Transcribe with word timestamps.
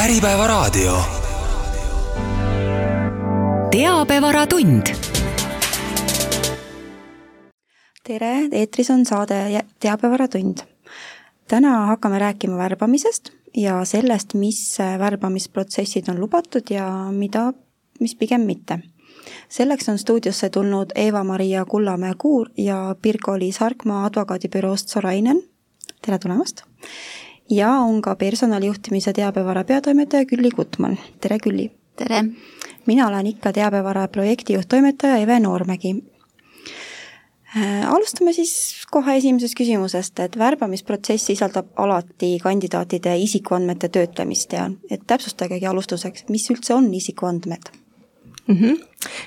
Äripäevaraadio. 0.00 0.96
teabevaratund. 3.70 4.86
tere, 8.04 8.48
eetris 8.52 8.90
on 8.90 9.06
saade 9.06 9.64
Teabevaratund. 9.80 10.58
täna 11.48 11.86
hakkame 11.86 12.18
rääkima 12.18 12.56
värbamisest 12.56 13.30
ja 13.56 13.84
sellest, 13.84 14.34
mis 14.34 14.78
värbamisprotsessid 14.98 16.08
on 16.08 16.20
lubatud 16.20 16.62
ja 16.70 17.08
mida, 17.12 17.52
mis 18.00 18.14
pigem 18.14 18.40
mitte. 18.40 18.78
selleks 19.48 19.88
on 19.88 19.98
stuudiosse 19.98 20.50
tulnud 20.50 20.90
Eva-Maria 20.94 21.64
Kullamäe-Kuur 21.64 22.48
ja 22.56 22.96
Pirko-Liis 23.02 23.58
Harkmaa 23.58 24.04
advokaadibüroost 24.04 24.88
Sorainen. 24.88 25.42
tere 26.02 26.18
tulemast! 26.18 26.62
Ja 27.50 27.70
on 27.70 28.02
ka 28.02 28.14
personalijuhtimise 28.16 29.12
teabevara 29.12 29.64
peatoimetaja 29.64 30.24
Külli 30.26 30.50
Gutmann, 30.50 30.98
tere 31.20 31.38
Külli! 31.38 31.70
tere! 31.96 32.24
mina 32.86 33.08
olen 33.08 33.26
ikka 33.26 33.52
teabevara 33.52 34.08
projektijuht-toimetaja 34.08 35.16
Eve 35.16 35.40
Noormägi. 35.40 35.94
alustame 37.86 38.32
siis 38.32 38.86
kohe 38.90 39.16
esimesest 39.16 39.54
küsimusest, 39.58 40.20
et 40.20 40.38
värbamisprotsess 40.38 41.26
sisaldab 41.26 41.66
alati 41.76 42.38
kandidaatide 42.42 43.16
isikuandmete 43.18 43.88
töötlemist 43.88 44.52
ja 44.52 44.70
et 44.90 45.02
täpsustagegi 45.06 45.66
alustuseks, 45.66 46.24
mis 46.28 46.50
üldse 46.50 46.74
on 46.74 46.94
isikuandmed 46.94 47.72
mm? 48.46 48.56
-hmm. 48.56 48.78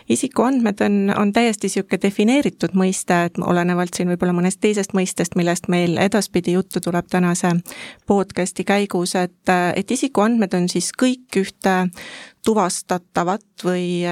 isikuandmed 0.09 0.81
on, 0.81 1.13
on 1.17 1.33
täiesti 1.33 1.67
niisugune 1.67 2.01
defineeritud 2.01 2.75
mõiste, 2.77 3.23
et 3.25 3.37
olenevalt 3.37 3.93
siin 3.95 4.09
võib-olla 4.11 4.33
mõnest 4.33 4.59
teisest 4.61 4.93
mõistest, 4.93 5.35
millest 5.35 5.67
meil 5.67 5.97
edaspidi 5.97 6.57
juttu 6.57 6.81
tuleb 6.81 7.07
tänase 7.09 7.55
podcast'i 8.07 8.63
käigus, 8.63 9.15
et, 9.15 9.53
et 9.75 9.91
isikuandmed 9.91 10.53
on 10.53 10.69
siis 10.69 10.91
kõik 11.01 11.39
ühte 11.39 11.77
tuvastatavat 12.45 13.63
või, 13.63 14.03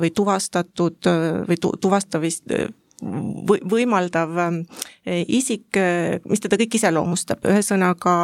või 0.00 0.10
tuvastatud 0.10 1.10
või 1.48 1.56
tu, 1.60 1.72
tuvastavist 1.80 2.44
või, 3.48 3.60
võimaldav 3.70 4.36
isik, 5.26 5.78
mis 6.28 6.40
teda 6.40 6.58
kõik 6.60 6.76
iseloomustab, 6.76 7.44
ühesõnaga 7.48 8.14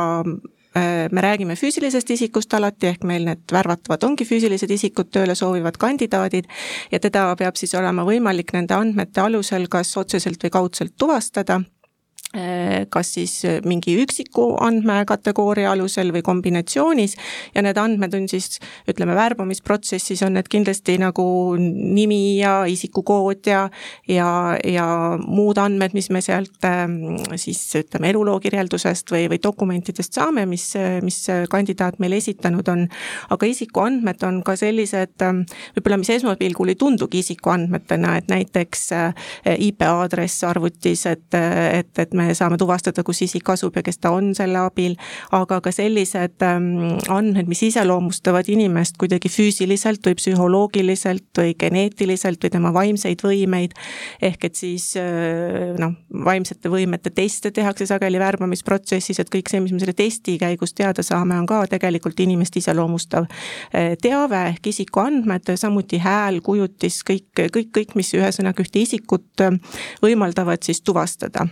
me 0.76 1.22
räägime 1.24 1.56
füüsilisest 1.56 2.10
isikust 2.10 2.54
alati, 2.54 2.90
ehk 2.90 3.04
meil 3.08 3.24
need 3.24 3.44
värvatavad 3.52 4.02
ongi 4.04 4.26
füüsilised 4.28 4.70
isikud, 4.70 5.08
tööle 5.14 5.34
soovivad 5.38 5.78
kandidaadid 5.80 6.50
ja 6.92 7.00
teda 7.00 7.30
peab 7.38 7.56
siis 7.56 7.74
olema 7.78 8.04
võimalik 8.04 8.52
nende 8.56 8.76
andmete 8.76 9.24
alusel 9.24 9.68
kas 9.72 9.94
otseselt 9.96 10.42
või 10.44 10.52
kaudselt 10.58 10.96
tuvastada. 10.98 11.62
Äh, 11.62 11.75
kas 12.90 13.12
siis 13.14 13.44
äh, 13.44 13.60
mingi 13.64 13.94
üksiku 14.02 14.48
andmekategooria 14.60 15.70
alusel 15.72 16.10
või 16.12 16.24
kombinatsioonis 16.26 17.14
ja 17.54 17.62
need 17.64 17.78
andmed 17.80 18.16
on 18.18 18.26
siis, 18.28 18.58
ütleme, 18.90 19.14
värbamisprotsessis 19.16 20.24
on 20.26 20.34
need 20.36 20.50
kindlasti 20.50 20.98
nagu 21.00 21.24
nimi 21.56 22.38
ja 22.40 22.64
isikukood 22.68 23.46
ja 23.46 23.62
ja, 24.10 24.28
ja 24.58 24.88
muud 25.22 25.60
andmed, 25.62 25.94
mis 25.96 26.10
me 26.10 26.20
sealt 26.24 26.66
ähm, 26.66 27.16
siis 27.38 27.62
ütleme, 27.78 28.10
eluloo 28.10 28.40
kirjeldusest 28.42 29.14
või, 29.14 29.28
või 29.32 29.40
dokumentidest 29.42 30.18
saame, 30.18 30.48
mis, 30.50 30.72
mis 31.06 31.22
kandidaat 31.50 32.00
meile 32.02 32.18
esitanud 32.20 32.68
on. 32.68 32.86
aga 33.30 33.46
isikuandmed 33.46 34.26
on 34.26 34.42
ka 34.42 34.56
sellised, 34.58 35.14
ähm, 35.22 35.44
võib-olla 35.78 36.00
mis 36.02 36.12
esmapilgul 36.18 36.74
ei 36.74 36.80
tundugi 36.80 37.22
isikuandmetena, 37.24 38.16
et 38.18 38.28
näiteks 38.34 38.86
äh, 38.98 39.26
IP 39.56 39.86
aadress 39.86 40.44
arvutis, 40.44 41.06
et, 41.06 41.26
et, 41.32 41.94
et 41.98 42.14
me 42.14 42.25
saame 42.34 42.58
tuvastada, 42.58 43.04
kus 43.06 43.22
isik 43.26 43.48
asub 43.52 43.76
ja 43.76 43.82
kes 43.86 43.98
ta 44.02 44.10
on 44.14 44.32
selle 44.36 44.58
abil, 44.60 44.96
aga 45.36 45.60
ka 45.64 45.72
sellised 45.74 46.42
ähm, 46.46 46.96
andmed, 47.12 47.48
mis 47.50 47.62
iseloomustavad 47.68 48.48
inimest 48.52 48.98
kuidagi 49.00 49.30
füüsiliselt 49.32 50.06
või 50.06 50.16
psühholoogiliselt 50.18 51.40
või 51.40 51.54
geneetiliselt 51.58 52.42
või 52.42 52.52
tema 52.52 52.72
vaimseid 52.74 53.22
võimeid, 53.26 53.76
ehk 54.22 54.48
et 54.50 54.58
siis 54.58 54.92
äh, 55.00 55.74
noh, 55.80 55.96
vaimsete 56.26 56.70
võimete 56.72 57.12
teste 57.14 57.52
tehakse 57.54 57.88
sageli 57.88 58.20
värbamisprotsessis, 58.22 59.20
et 59.22 59.32
kõik 59.32 59.50
see, 59.50 59.62
mis 59.64 59.74
me 59.74 59.82
selle 59.82 59.96
testi 59.96 60.36
käigus 60.40 60.74
teada 60.76 61.04
saame, 61.06 61.38
on 61.40 61.48
ka 61.48 61.62
tegelikult 61.70 62.20
inimest 62.24 62.56
iseloomustav 62.62 63.28
äh, 63.28 63.94
teave 64.02 64.42
ehk 64.52 64.72
isikuandmed, 64.72 65.54
samuti 65.60 66.00
hääl, 66.02 66.40
kujutis, 66.44 67.02
kõik, 67.06 67.30
kõik, 67.36 67.70
kõik, 67.74 67.94
mis 67.98 68.14
ühesõnaga 68.16 68.64
ühte 68.64 68.82
isikut 68.82 69.46
äh, 69.46 69.60
võimaldavad 70.04 70.62
siis 70.66 70.82
tuvastada 70.86 71.48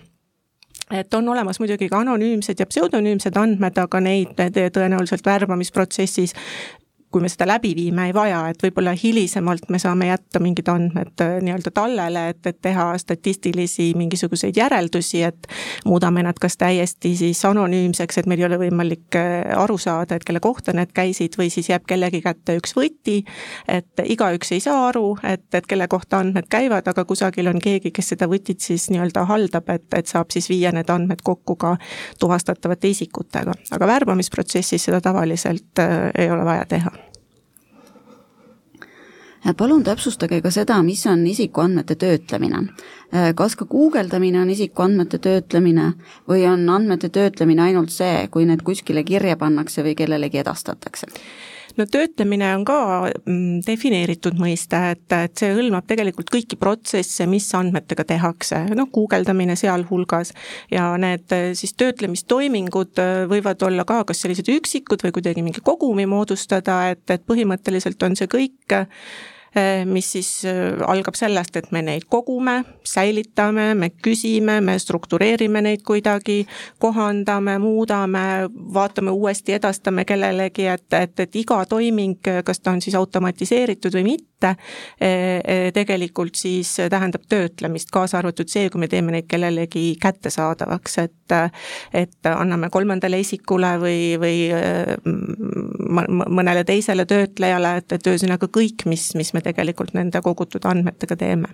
et 0.90 1.14
on 1.14 1.28
olemas 1.28 1.60
muidugi 1.60 1.88
ka 1.88 2.02
anonüümsed 2.04 2.60
ja 2.60 2.66
pseudonüümsed 2.66 3.36
andmed, 3.40 3.78
aga 3.78 4.00
neid 4.00 4.40
tõenäoliselt 4.74 5.24
värbamisprotsessis 5.26 6.34
kui 7.14 7.22
me 7.22 7.30
seda 7.30 7.46
läbi 7.46 7.70
viime, 7.78 8.08
ei 8.08 8.14
vaja, 8.14 8.40
et 8.50 8.62
võib-olla 8.64 8.90
hilisemalt 8.98 9.68
me 9.70 9.78
saame 9.78 10.08
jätta 10.08 10.40
mingid 10.42 10.66
andmed 10.72 11.22
äh, 11.22 11.36
nii-öelda 11.46 11.70
tallele, 11.74 12.24
et, 12.32 12.40
et 12.50 12.58
teha 12.64 12.88
statistilisi 12.98 13.92
mingisuguseid 13.94 14.58
järeldusi, 14.58 15.20
et 15.22 15.46
muudame 15.86 16.24
nad 16.26 16.40
kas 16.42 16.58
täiesti 16.58 17.12
siis 17.20 17.44
anonüümseks, 17.46 18.18
et 18.18 18.30
meil 18.30 18.42
ei 18.42 18.48
ole 18.48 18.58
võimalik 18.64 19.18
äh, 19.20 19.52
aru 19.62 19.78
saada, 19.78 20.18
et 20.18 20.26
kelle 20.26 20.42
kohta 20.42 20.74
need 20.74 20.90
käisid, 20.96 21.38
või 21.38 21.52
siis 21.54 21.70
jääb 21.70 21.86
kellegi 21.86 22.18
kätte 22.24 22.58
üks 22.58 22.74
võti, 22.74 23.20
et 23.70 24.02
igaüks 24.02 24.50
ei 24.58 24.66
saa 24.66 24.88
aru, 24.88 25.14
et, 25.22 25.46
et 25.54 25.70
kelle 25.70 25.86
kohta 25.86 26.18
andmed 26.24 26.50
käivad, 26.50 26.90
aga 26.90 27.06
kusagil 27.06 27.52
on 27.52 27.62
keegi, 27.62 27.94
kes 27.94 28.10
seda 28.16 28.26
võtit 28.30 28.66
siis 28.66 28.88
nii-öelda 28.90 29.22
haldab, 29.30 29.70
et, 29.70 29.86
et 29.94 30.10
saab 30.10 30.34
siis 30.34 30.50
viia 30.50 30.74
need 30.74 30.90
andmed 30.90 31.22
kokku 31.22 31.54
ka 31.62 31.76
tuvastatavate 32.18 32.90
isikutega. 32.90 33.54
aga 33.70 33.94
värbamisprotsessis 33.94 34.90
seda 34.90 35.04
tavaliselt 35.04 35.78
äh, 35.78 36.10
ei 36.18 36.30
ole 36.34 36.42
vaja 36.50 36.66
teha 36.74 37.03
palun 39.52 39.84
täpsustage 39.84 40.40
ka 40.40 40.50
seda, 40.50 40.78
mis 40.82 41.04
on 41.06 41.26
isikuandmete 41.26 41.94
töötlemine. 42.00 42.62
kas 43.36 43.56
ka 43.56 43.64
guugeldamine 43.70 44.40
on 44.40 44.50
isikuandmete 44.50 45.18
töötlemine 45.18 45.92
või 46.28 46.46
on 46.50 46.68
andmete 46.68 47.08
töötlemine 47.08 47.62
ainult 47.62 47.90
see, 47.90 48.28
kui 48.30 48.46
need 48.48 48.62
kuskile 48.64 49.04
kirja 49.04 49.36
pannakse 49.36 49.84
või 49.84 49.94
kellelegi 49.94 50.40
edastatakse? 50.40 51.06
no 51.76 51.86
töötlemine 51.90 52.48
on 52.56 52.64
ka 52.66 52.78
mm, 53.26 53.60
defineeritud 53.66 54.38
mõiste, 54.38 54.78
et, 54.94 55.04
et 55.12 55.34
see 55.38 55.52
hõlmab 55.56 55.86
tegelikult 55.90 56.30
kõiki 56.32 56.58
protsesse, 56.60 57.26
mis 57.30 57.48
andmetega 57.58 58.06
tehakse, 58.08 58.60
noh, 58.78 58.88
guugeldamine 58.94 59.56
sealhulgas 59.58 60.32
ja 60.72 60.92
need 61.00 61.34
siis 61.58 61.74
töötlemistoimingud 61.80 63.02
võivad 63.30 63.66
olla 63.66 63.86
ka 63.88 64.04
kas 64.08 64.24
sellised 64.24 64.50
üksikud 64.54 65.04
või 65.04 65.14
kuidagi 65.18 65.44
mingi 65.46 65.64
kogumi 65.64 66.06
moodustada, 66.10 66.84
et, 66.94 67.04
et 67.10 67.26
põhimõtteliselt 67.26 68.02
on 68.06 68.18
see 68.18 68.30
kõik 68.30 68.76
mis 69.86 70.12
siis 70.12 70.30
eh, 70.44 70.74
algab 70.86 71.14
sellest, 71.18 71.56
et 71.56 71.70
me 71.72 71.82
neid 71.82 72.08
kogume, 72.10 72.56
säilitame, 72.84 73.70
me 73.78 73.90
küsime, 74.02 74.58
me 74.64 74.78
struktureerime 74.78 75.62
neid 75.62 75.84
kuidagi, 75.86 76.42
kohandame, 76.82 77.58
muudame, 77.62 78.24
vaatame 78.74 79.14
uuesti, 79.14 79.54
edastame 79.58 80.04
kellelegi, 80.04 80.66
et, 80.66 80.86
et, 80.98 81.20
et 81.20 81.36
iga 81.38 81.62
toiming, 81.70 82.18
kas 82.44 82.60
ta 82.60 82.74
on 82.74 82.82
siis 82.82 82.96
automatiseeritud 82.98 83.94
või 83.94 84.08
mitte, 84.14 84.33
ette, 84.44 84.56
e, 85.00 85.72
tegelikult 85.74 86.36
siis 86.38 86.76
tähendab 86.90 87.26
töötlemist, 87.28 87.90
kaasa 87.94 88.18
arvatud 88.20 88.50
see, 88.50 88.68
kui 88.70 88.82
me 88.82 88.88
teeme 88.90 89.14
neid 89.14 89.28
kellelegi 89.30 89.94
kättesaadavaks, 90.02 90.98
et 91.04 91.12
et 91.94 92.28
anname 92.28 92.68
kolmandale 92.70 93.18
isikule 93.22 93.70
või, 93.80 94.00
või 94.20 94.36
e, 94.52 94.62
mõnele 96.28 96.64
teisele 96.68 97.06
töötlejale, 97.08 97.78
et, 97.80 97.94
et 97.96 98.10
ühesõnaga 98.12 98.50
kõik, 98.52 98.84
mis, 98.90 99.12
mis 99.16 99.32
me 99.34 99.40
tegelikult 99.44 99.94
nende 99.96 100.20
kogutud 100.24 100.66
andmetega 100.68 101.16
teeme 101.16 101.52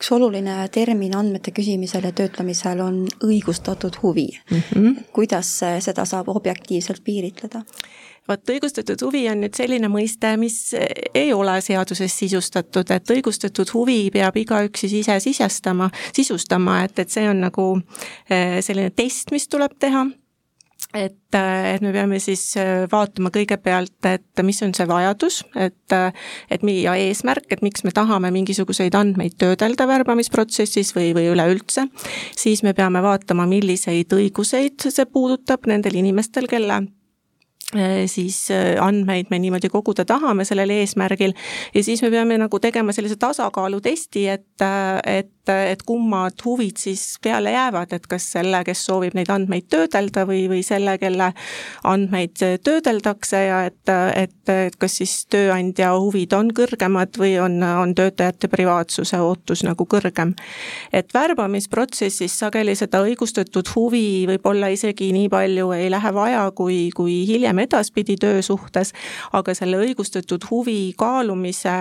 üks 0.00 0.08
oluline 0.16 0.54
termin 0.72 1.12
andmete 1.18 1.52
küsimisel 1.52 2.06
ja 2.08 2.12
töötlemisel 2.16 2.78
on 2.80 3.02
õigustatud 3.26 3.98
huvi 4.00 4.30
mm. 4.32 4.62
-hmm. 4.70 5.02
kuidas 5.12 5.50
seda 5.84 6.06
saab 6.08 6.30
objektiivselt 6.32 7.04
piiritleda? 7.04 7.60
Vot 8.30 8.54
õigustatud 8.54 9.02
huvi 9.06 9.24
on 9.30 9.42
nüüd 9.44 9.58
selline 9.58 9.90
mõiste, 9.92 10.32
mis 10.40 10.60
ei 11.14 11.32
ole 11.34 11.58
seaduses 11.64 12.14
sisustatud, 12.22 12.90
et 12.94 13.14
õigustatud 13.16 13.74
huvi 13.74 14.00
peab 14.14 14.38
igaüks 14.40 14.86
siis 14.86 15.00
ise 15.02 15.18
sisestama, 15.22 15.90
sisustama, 16.16 16.82
et, 16.86 16.98
et 17.02 17.12
see 17.12 17.28
on 17.30 17.44
nagu 17.48 17.68
eh, 18.30 18.60
selline 18.64 18.94
test, 18.96 19.34
mis 19.34 19.48
tuleb 19.50 19.78
teha 19.80 20.06
et, 20.94 21.34
et 21.36 21.82
me 21.84 21.92
peame 21.94 22.18
siis 22.22 22.42
eh, 22.58 22.84
vaatama 22.90 23.30
kõigepealt, 23.34 23.98
et 24.10 24.42
mis 24.46 24.58
on 24.66 24.74
see 24.74 24.86
vajadus, 24.90 25.40
et, 25.54 25.96
et 26.50 26.64
mi- 26.66 26.80
ja 26.82 26.96
eesmärk, 26.98 27.46
et 27.54 27.64
miks 27.66 27.84
me 27.86 27.94
tahame 27.94 28.32
mingisuguseid 28.34 28.96
andmeid 28.98 29.36
töödelda 29.40 29.86
värbamisprotsessis 29.90 30.94
või, 30.96 31.12
või 31.16 31.30
üleüldse. 31.34 31.86
siis 32.36 32.64
me 32.66 32.74
peame 32.74 33.02
vaatama, 33.02 33.46
milliseid 33.50 34.12
õiguseid 34.16 34.90
see 34.90 35.06
puudutab 35.06 35.70
nendel 35.70 36.00
inimestel, 36.02 36.50
kelle 36.50 36.82
siis 38.06 38.50
äh, 38.50 38.76
andmeid 38.82 39.30
me 39.30 39.38
niimoodi 39.38 39.68
koguda 39.70 40.04
tahame 40.04 40.44
sellel 40.44 40.72
eesmärgil. 40.74 41.34
Ja 41.74 41.84
siis 41.84 42.02
me 42.02 42.10
peame 42.10 42.38
nagu 42.40 42.58
tegema 42.58 42.92
sellise 42.92 43.16
tasakaalutesti, 43.20 44.26
et, 44.28 44.64
äh, 44.64 44.98
et 45.70 45.80
et 45.80 45.86
kummad 45.86 46.36
huvid 46.44 46.76
siis 46.76 47.16
peale 47.22 47.52
jäävad, 47.52 47.92
et 47.92 48.06
kas 48.06 48.26
selle, 48.34 48.60
kes 48.64 48.82
soovib 48.86 49.14
neid 49.16 49.30
andmeid 49.32 49.68
töödelda 49.72 50.26
või, 50.28 50.44
või 50.50 50.62
selle, 50.66 50.96
kelle 51.00 51.32
andmeid 51.88 52.36
töödeldakse 52.64 53.40
ja 53.46 53.62
et, 53.70 53.92
et, 54.16 54.52
et 54.52 54.76
kas 54.80 54.98
siis 55.00 55.14
tööandja 55.32 55.92
huvid 55.96 56.34
on 56.36 56.50
kõrgemad 56.56 57.16
või 57.20 57.36
on, 57.40 57.58
on 57.62 57.94
töötajate 57.96 58.50
privaatsuse 58.52 59.20
ootus 59.20 59.64
nagu 59.64 59.86
kõrgem. 59.88 60.34
et 60.92 61.14
värbamisprotsessis 61.14 62.38
sageli 62.44 62.74
seda 62.76 63.02
õigustatud 63.06 63.72
huvi 63.74 64.26
võib-olla 64.28 64.70
isegi 64.72 65.12
nii 65.16 65.28
palju 65.32 65.72
ei 65.76 65.90
lähe 65.90 66.14
vaja, 66.14 66.44
kui, 66.56 66.90
kui 66.96 67.22
hiljem 67.28 67.64
edaspidi 67.64 68.16
töösuhtes, 68.20 68.92
aga 69.32 69.54
selle 69.54 69.80
õigustatud 69.80 70.44
huvi 70.50 70.92
kaalumise 70.98 71.76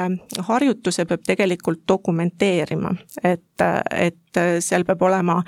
harjutuse 0.48 1.06
peab 1.10 1.26
tegelikult 1.28 1.84
dokumenteerima, 1.88 2.94
et, 3.24 3.44
et 3.92 4.40
seal 4.62 4.84
peab 4.86 5.02
olema, 5.02 5.40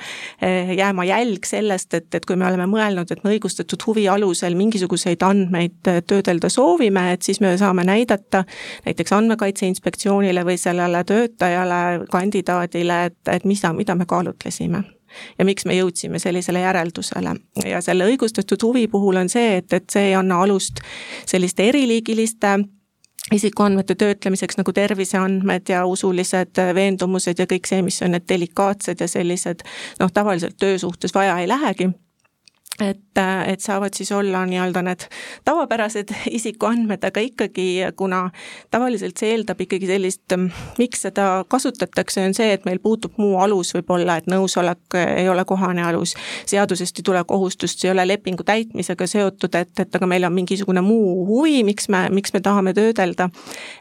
jääma 0.77 1.05
jälg 1.05 1.45
sellest, 1.45 1.93
et, 1.93 2.07
et 2.17 2.25
kui 2.25 2.35
me 2.39 2.47
oleme 2.47 2.65
mõelnud, 2.69 3.11
et 3.13 3.21
me 3.23 3.35
õigustatud 3.35 3.83
huvi 3.87 4.07
alusel 4.09 4.57
mingisuguseid 4.57 5.21
andmeid 5.25 5.91
töödelda 6.09 6.49
soovime, 6.49 7.11
et 7.13 7.21
siis 7.21 7.41
me 7.43 7.53
saame 7.61 7.85
näidata 7.87 8.43
näiteks 8.87 9.13
Andmekaitse 9.17 9.69
Inspektsioonile 9.69 10.45
või 10.47 10.57
sellele 10.57 11.03
töötajale, 11.07 12.07
kandidaadile, 12.11 13.03
et, 13.11 13.21
et 13.29 13.45
mida, 13.45 13.73
mida 13.77 13.95
me 13.95 14.09
kaalutlesime 14.09 14.83
ja 15.39 15.45
miks 15.45 15.65
me 15.65 15.75
jõudsime 15.75 16.19
sellisele 16.19 16.63
järeldusele. 16.63 17.35
ja 17.65 17.81
selle 17.81 18.07
õigustatud 18.07 18.63
huvi 18.63 18.87
puhul 18.87 19.21
on 19.21 19.29
see, 19.29 19.57
et, 19.61 19.73
et 19.73 19.89
see 19.89 20.11
ei 20.11 20.15
anna 20.15 20.41
alust 20.43 20.81
selliste 21.27 21.67
eriliigiliste 21.69 22.57
isikuandmete 23.33 23.95
töötlemiseks 23.95 24.57
nagu 24.57 24.73
terviseandmed 24.73 25.69
ja 25.69 25.85
usulised 25.85 26.61
veendumused 26.75 27.39
ja 27.39 27.45
kõik 27.49 27.69
see, 27.69 27.81
mis 27.85 28.01
on 28.01 28.15
need 28.15 28.27
delikaatsed 28.29 29.01
ja 29.01 29.07
sellised 29.07 29.65
noh, 29.99 30.11
tavaliselt 30.13 30.57
töösuhtes 30.59 31.13
vaja 31.15 31.37
ei 31.39 31.47
lähegi 31.47 31.91
et, 32.81 33.21
et 33.47 33.61
saavad 33.61 33.93
siis 33.93 34.11
olla 34.11 34.43
nii-öelda 34.45 34.81
need 34.85 35.05
tavapärased 35.45 36.13
isikuandmed, 36.37 37.03
aga 37.03 37.23
ikkagi, 37.25 37.67
kuna 37.95 38.23
tavaliselt 38.71 39.21
see 39.21 39.33
eeldab 39.35 39.61
ikkagi 39.61 39.89
sellist, 39.89 40.35
miks 40.79 41.05
seda 41.07 41.27
kasutatakse, 41.51 42.23
on 42.25 42.35
see, 42.37 42.51
et 42.55 42.65
meil 42.65 42.81
puutub 42.83 43.17
muu 43.21 43.37
alus 43.41 43.73
võib-olla, 43.75 44.17
et 44.21 44.29
nõusolek 44.31 44.97
ei 45.01 45.29
ole 45.29 45.45
kohane 45.47 45.83
alus, 45.85 46.15
seadusest 46.49 47.01
ei 47.01 47.07
tule 47.07 47.23
kohustust, 47.27 47.79
see 47.79 47.89
ei 47.89 47.95
ole 47.95 48.07
lepingu 48.07 48.45
täitmisega 48.47 49.07
seotud, 49.09 49.55
et, 49.59 49.73
et 49.79 49.99
aga 49.99 50.09
meil 50.09 50.27
on 50.27 50.35
mingisugune 50.35 50.83
muu 50.85 51.25
huvi, 51.29 51.61
miks 51.67 51.89
me, 51.93 52.07
miks 52.13 52.33
me 52.33 52.43
tahame 52.43 52.73
töödelda. 52.77 53.29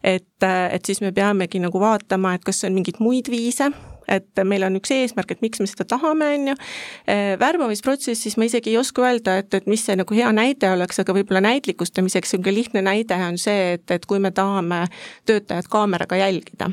et, 0.05 0.27
et 0.43 0.85
siis 0.85 1.01
me 1.01 1.13
peamegi 1.13 1.61
nagu 1.61 1.81
vaatama, 1.81 2.35
et 2.35 2.45
kas 2.45 2.65
on 2.65 2.77
mingeid 2.77 3.01
muid 3.01 3.31
viise 3.31 3.71
et 4.09 4.43
meil 4.45 4.65
on 4.67 4.79
üks 4.81 4.93
eesmärk, 4.95 5.35
et 5.35 5.43
miks 5.45 5.63
me 5.63 5.69
seda 5.71 5.87
tahame, 5.91 6.33
on 6.37 6.53
ju. 6.53 6.57
Äh, 7.11 7.35
värbamisprotsessis 7.41 8.37
ma 8.41 8.49
isegi 8.49 8.75
ei 8.75 8.81
oska 8.81 9.07
öelda, 9.07 9.39
et, 9.43 9.55
et 9.55 9.67
mis 9.71 9.85
see 9.87 9.97
nagu 10.01 10.17
hea 10.17 10.31
näide 10.35 10.73
oleks, 10.75 11.03
aga 11.03 11.17
võib-olla 11.17 11.43
näitlikustamiseks 11.49 12.35
niisugune 12.35 12.55
lihtne 12.55 12.85
näide 12.87 13.19
on 13.27 13.39
see, 13.41 13.75
et, 13.79 13.91
et 13.91 14.07
kui 14.07 14.21
me 14.23 14.31
tahame 14.35 14.85
töötajat 15.29 15.69
kaameraga 15.71 16.21
jälgida 16.21 16.71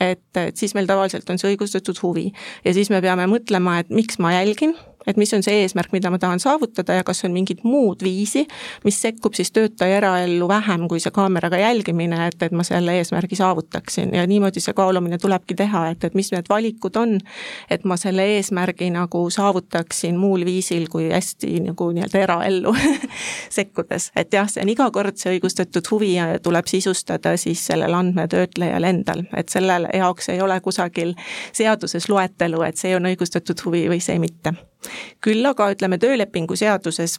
et, 0.00 0.22
et 0.36 0.56
siis 0.56 0.74
meil 0.76 0.88
tavaliselt 0.88 1.28
on 1.30 1.40
see 1.40 1.52
õigustatud 1.52 1.98
huvi 2.02 2.30
ja 2.64 2.74
siis 2.76 2.90
me 2.92 3.00
peame 3.04 3.26
mõtlema, 3.30 3.80
et 3.82 3.90
miks 3.92 4.20
ma 4.22 4.32
jälgin 4.38 4.76
et 5.06 5.16
mis 5.16 5.32
on 5.34 5.42
see 5.42 5.62
eesmärk, 5.62 5.92
mida 5.92 6.10
ma 6.10 6.18
tahan 6.18 6.40
saavutada 6.40 6.98
ja 6.98 7.04
kas 7.04 7.24
on 7.24 7.32
mingit 7.32 7.64
muud 7.64 8.02
viisi, 8.04 8.46
mis 8.84 9.00
sekkub 9.02 9.34
siis 9.34 9.52
töötaja 9.52 10.00
eraellu 10.00 10.48
vähem 10.48 10.86
kui 10.88 11.00
see 11.00 11.12
kaameraga 11.14 11.58
jälgimine, 11.60 12.26
et, 12.26 12.42
et 12.42 12.52
ma 12.52 12.64
selle 12.66 12.96
eesmärgi 12.98 13.38
saavutaksin. 13.38 14.14
Ja 14.14 14.26
niimoodi 14.26 14.60
see 14.60 14.74
kaalumine 14.76 15.18
tulebki 15.18 15.56
teha, 15.58 15.86
et, 15.94 16.04
et 16.04 16.14
mis 16.18 16.32
need 16.32 16.48
valikud 16.50 16.96
on, 17.00 17.16
et 17.70 17.84
ma 17.84 17.96
selle 18.00 18.26
eesmärgi 18.36 18.90
nagu 18.94 19.24
saavutaksin 19.30 20.18
muul 20.20 20.44
viisil 20.44 20.88
kui 20.92 21.10
hästi 21.10 21.60
nagu 21.70 21.90
nii-öelda 21.96 22.24
eraellu 22.24 22.74
sekkudes, 23.58 24.10
et 24.16 24.32
jah, 24.34 24.48
see 24.50 24.64
on 24.64 24.72
iga 24.72 24.90
kord 24.94 25.18
see 25.20 25.36
õigustatud 25.36 25.86
huvi 25.90 26.14
ja 26.14 26.32
tuleb 26.42 26.68
sisustada 26.70 27.36
siis 27.40 27.64
sellel 27.66 27.94
andmetöötlejal 27.96 28.88
endal, 28.90 29.24
et 29.36 29.48
selle 29.52 29.80
jaoks 29.96 30.28
ei 30.34 30.42
ole 30.42 30.60
kusagil 30.60 31.14
seaduses 31.52 32.08
loetelu, 32.08 32.62
et 32.66 32.80
see 32.80 32.96
on 32.96 33.08
õigustatud 33.10 33.66
huvi 33.66 33.86
või 33.90 34.02
see 34.04 34.18
mitte 34.22 34.54
küll 35.24 35.46
aga 35.46 35.70
ütleme, 35.74 35.98
töölepingu 36.00 36.56
seaduses 36.56 37.18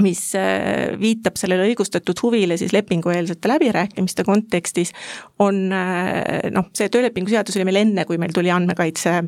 mis 0.00 0.20
äh, 0.38 0.94
viitab 1.00 1.36
sellele 1.36 1.66
õigustatud 1.70 2.18
huvile 2.22 2.56
siis 2.60 2.72
lepingueelsete 2.72 3.50
läbirääkimiste 3.50 4.24
kontekstis, 4.24 4.94
on 5.42 5.66
äh, 5.76 6.48
noh, 6.54 6.70
see 6.76 6.88
töölepingu 6.92 7.32
seadus 7.32 7.58
oli 7.58 7.66
meil 7.68 7.82
enne, 7.82 8.06
kui 8.08 8.20
meil 8.20 8.32
tuli 8.34 8.52
andmekaitse 8.54 9.18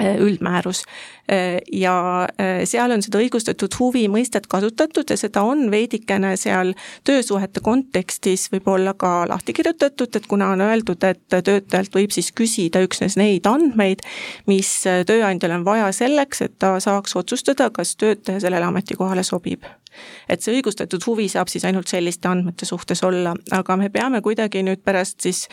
üldmäärus. 0.00 0.84
Äh, 1.32 1.58
ja 1.72 2.28
äh, 2.40 2.64
seal 2.64 2.92
on 2.94 3.02
seda 3.02 3.18
õigustatud 3.18 3.72
huvi 3.80 4.04
mõistet 4.12 4.46
kasutatud 4.46 5.10
ja 5.10 5.16
seda 5.18 5.42
on 5.42 5.70
veidikene 5.72 6.36
seal 6.38 6.74
töösuhete 7.04 7.60
kontekstis 7.64 8.46
võib-olla 8.52 8.94
ka 8.94 9.24
lahti 9.28 9.56
kirjutatud, 9.56 10.12
et 10.16 10.28
kuna 10.30 10.52
on 10.54 10.62
öeldud, 10.62 11.02
et 11.02 11.24
töötajalt 11.32 11.96
võib 11.96 12.14
siis 12.14 12.30
küsida 12.36 12.84
üksnes 12.84 13.16
neid 13.18 13.48
andmeid, 13.50 14.04
mis 14.46 14.70
tööandjal 14.84 15.56
on 15.58 15.66
vaja 15.66 15.90
selleks, 15.96 16.44
et 16.46 16.54
ta 16.62 16.76
saaks 16.80 17.16
otsustada, 17.16 17.72
kas 17.74 17.96
töötaja 17.96 18.44
sellele 18.44 18.68
ametikohale 18.70 19.26
sobib. 19.26 19.66
Et 20.28 20.42
see 20.42 20.56
õigustatud 20.58 21.02
huvi 21.06 21.24
saab 21.32 21.50
siis 21.50 21.64
ainult 21.64 21.88
selliste 21.88 22.28
andmete 22.28 22.68
suhtes 22.68 23.02
olla, 23.06 23.32
aga 23.54 23.76
me 23.80 23.88
peame 23.90 24.20
kuidagi 24.24 24.62
nüüd 24.66 24.82
pärast 24.84 25.24
siis 25.24 25.46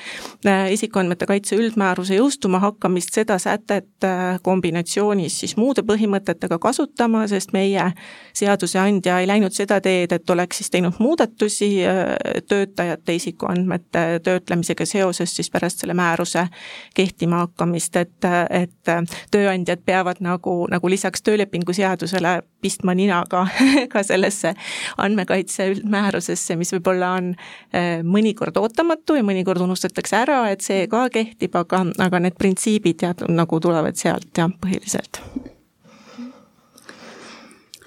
äh, 0.45 0.67
isikuandmete 0.75 1.27
kaitse 1.29 1.57
üldmääruse 1.57 2.17
jõustuma 2.19 2.59
hakkamist 2.63 3.15
seda 3.15 3.39
sätet 3.41 4.07
kombinatsioonis 4.43 5.39
siis 5.39 5.57
muude 5.57 5.83
põhimõtetega 5.87 6.59
kasutama, 6.59 7.25
sest 7.27 7.53
meie 7.53 7.89
seaduseandja 8.33 9.19
ei 9.19 9.27
läinud 9.27 9.53
seda 9.55 9.79
teed, 9.83 10.11
et 10.15 10.29
oleks 10.29 10.61
siis 10.61 10.71
teinud 10.73 10.99
muudatusi 10.99 11.69
äh, 11.87 12.13
töötajate 12.47 13.15
isikuandmete 13.19 14.19
töötlemisega 14.23 14.85
seoses 14.85 15.35
siis 15.35 15.51
pärast 15.51 15.83
selle 15.83 15.93
määruse 15.97 16.47
kehtima 16.95 17.43
hakkamist, 17.45 17.95
et, 17.95 18.29
et 18.49 18.93
tööandjad 19.31 19.83
peavad 19.85 20.21
nagu, 20.23 20.55
nagu 20.71 20.89
lisaks 20.89 21.23
töölepingu 21.23 21.73
seadusele 21.73 22.41
pistma 22.61 22.95
nina 22.95 23.23
ka, 23.29 23.45
ka 23.93 24.03
sellesse 24.03 24.53
andmekaitse 24.97 25.67
üldmäärusesse, 25.73 26.57
mis 26.59 26.73
võib-olla 26.75 27.13
on 27.19 27.31
äh, 27.33 28.01
mõnikord 28.03 28.57
ootamatu 28.61 29.17
ja 29.19 29.25
mõnikord 29.25 29.63
unustatakse 29.65 30.17
ära, 30.23 30.39
et 30.53 30.63
see 30.65 30.87
ka 30.91 31.07
kehtib, 31.13 31.55
aga, 31.59 31.83
aga 32.03 32.23
need 32.23 32.37
printsiibid 32.39 33.05
jah, 33.05 33.25
nagu 33.29 33.59
tulevad 33.63 33.99
sealt 33.99 34.22
jah, 34.37 34.53
põhiliselt 34.61 35.21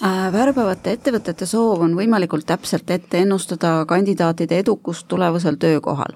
Äh, 0.05 0.27
värbavate 0.33 0.93
ettevõtete 0.93 1.47
soov 1.49 1.81
on 1.87 1.95
võimalikult 1.97 2.45
täpselt 2.45 2.91
ette 2.93 3.23
ennustada 3.25 3.87
kandidaatide 3.89 4.59
edukust 4.61 5.07
tulevasel 5.09 5.57
töökohal. 5.57 6.13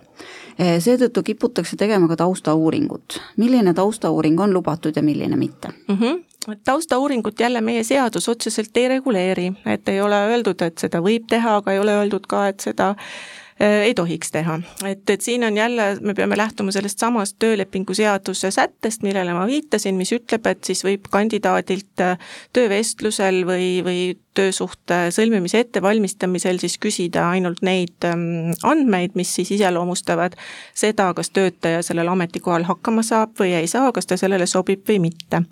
Äh, 0.61 0.77
seetõttu 0.85 1.23
kiputakse 1.25 1.79
tegema 1.81 2.09
ka 2.09 2.19
taustauuringut. 2.21 3.21
milline 3.37 3.73
taustauuring 3.75 4.41
on 4.41 4.53
lubatud 4.53 4.97
ja 4.97 5.03
milline 5.03 5.37
mitte 5.37 5.69
mm? 5.89 5.97
-hmm 5.97 6.25
taustauuringut 6.65 7.41
jälle 7.41 7.61
meie 7.61 7.85
seadus 7.85 8.29
otseselt 8.29 8.77
ei 8.77 8.89
reguleeri, 8.89 9.53
et 9.67 9.89
ei 9.89 10.01
ole 10.01 10.17
öeldud, 10.17 10.63
et 10.63 10.79
seda 10.79 10.99
võib 11.01 11.27
teha, 11.29 11.57
aga 11.57 11.73
ei 11.73 11.79
ole 11.79 11.93
öeldud 11.93 12.27
ka, 12.27 12.49
et 12.49 12.61
seda 12.61 12.95
Äh, 12.95 13.40
ei 13.61 13.95
tohiks 13.95 14.31
teha. 14.33 14.61
et, 14.89 15.11
et 15.11 15.21
siin 15.21 15.45
on 15.45 15.57
jälle, 15.57 15.97
me 16.01 16.15
peame 16.15 16.37
lähtuma 16.37 16.73
sellest 16.73 16.99
samast 16.99 17.37
töölepingu 17.39 17.95
seaduse 17.95 18.51
sättest, 18.51 19.03
millele 19.03 19.35
ma 19.37 19.47
viitasin, 19.47 19.99
mis 20.01 20.13
ütleb, 20.17 20.47
et 20.47 20.65
siis 20.65 20.85
võib 20.85 21.11
kandidaadilt 21.13 22.05
äh, 22.05 22.33
töövestlusel 22.57 23.45
või, 23.49 23.69
või 23.85 24.01
töösuhte 24.35 25.11
sõlmimise 25.13 25.61
ettevalmistamisel 25.65 26.61
siis 26.63 26.79
küsida 26.81 27.27
ainult 27.35 27.65
neid 27.67 28.07
ähm, 28.07 28.55
andmeid, 28.63 29.17
mis 29.19 29.33
siis 29.35 29.51
iseloomustavad 29.59 30.37
seda, 30.75 31.11
kas 31.19 31.33
töötaja 31.35 31.83
sellel 31.85 32.09
ametikohal 32.13 32.65
hakkama 32.69 33.03
saab 33.07 33.35
või 33.41 33.53
ei 33.59 33.69
saa, 33.71 33.91
kas 33.93 34.07
ta 34.07 34.17
sellele 34.21 34.47
sobib 34.47 34.87
või 34.89 35.01
mitte. 35.11 35.43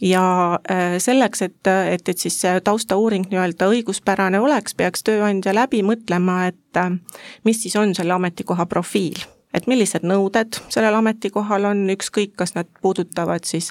ja 0.00 0.24
äh, 0.70 0.96
selleks, 0.98 1.42
et, 1.42 1.60
et, 1.68 2.08
et 2.08 2.18
siis 2.18 2.40
see 2.40 2.60
taustauuring 2.64 3.28
nii-öelda 3.30 3.68
õiguspärane 3.70 4.40
oleks, 4.40 4.74
peaks 4.74 5.04
tööandja 5.06 5.54
läbi 5.54 5.84
mõtlema, 5.86 6.46
et 6.48 6.58
äh, 6.80 6.90
mis 7.44 7.62
siis 7.62 7.76
on 7.76 7.94
selle 7.94 8.16
ametikoha 8.16 8.66
profiil. 8.66 9.22
Et 9.54 9.68
millised 9.70 10.02
nõuded 10.02 10.58
sellel 10.66 10.96
ametikohal 10.98 11.68
on, 11.70 11.86
ükskõik, 11.94 12.34
kas 12.40 12.56
nad 12.56 12.66
puudutavad 12.82 13.46
siis 13.46 13.70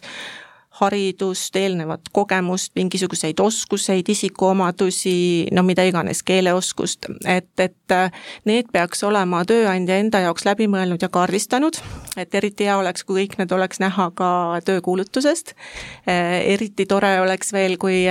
haridust, 0.74 1.56
eelnevat 1.56 2.08
kogemust, 2.12 2.72
mingisuguseid 2.76 3.40
oskuseid, 3.40 4.08
isikuomadusi, 4.10 5.16
no 5.54 5.62
mida 5.64 5.86
iganes, 5.86 6.24
keeleoskust, 6.26 7.12
et, 7.30 7.52
et 7.62 7.94
äh, 7.94 8.24
need 8.50 8.72
peaks 8.74 9.04
olema 9.06 9.44
tööandja 9.46 10.00
enda 10.02 10.24
jaoks 10.24 10.48
läbi 10.48 10.66
mõelnud 10.72 11.04
ja 11.04 11.12
kaardistanud, 11.14 11.78
et 12.18 12.34
eriti 12.40 12.66
hea 12.66 12.78
oleks, 12.80 13.06
kui 13.06 13.22
kõik 13.22 13.38
need 13.44 13.54
oleks 13.54 13.84
näha 13.84 14.10
ka 14.18 14.32
töökuulutusest, 14.66 15.54
äh, 16.10 16.40
eriti 16.56 16.88
tore 16.90 17.20
oleks 17.22 17.54
veel, 17.54 17.78
kui, 17.78 18.02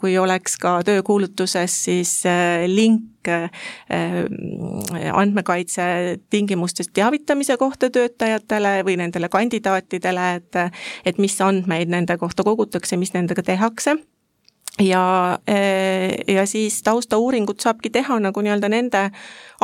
kui 0.00 0.18
oleks 0.18 0.58
ka 0.58 0.80
töökuulutuses 0.88 1.78
siis 1.86 2.18
link 2.66 3.17
andmekaitse 5.12 5.82
tingimustest 6.30 6.92
teavitamise 6.94 7.56
kohta 7.56 7.90
töötajatele 7.90 8.78
või 8.86 8.98
nendele 9.00 9.28
kandidaatidele, 9.32 10.28
et 10.40 10.62
et 11.06 11.18
mis 11.18 11.40
andmeid 11.40 11.90
nende 11.90 12.16
kohta 12.18 12.44
kogutakse, 12.46 12.96
mis 12.96 13.14
nendega 13.14 13.42
tehakse. 13.42 13.98
Ja, 14.80 15.38
eh, 15.46 16.34
ja 16.34 16.46
siis 16.46 16.82
taustauuringut 16.82 17.60
saabki 17.60 17.90
teha 17.90 18.20
nagu 18.22 18.42
nii-öelda 18.42 18.68
nende 18.70 19.00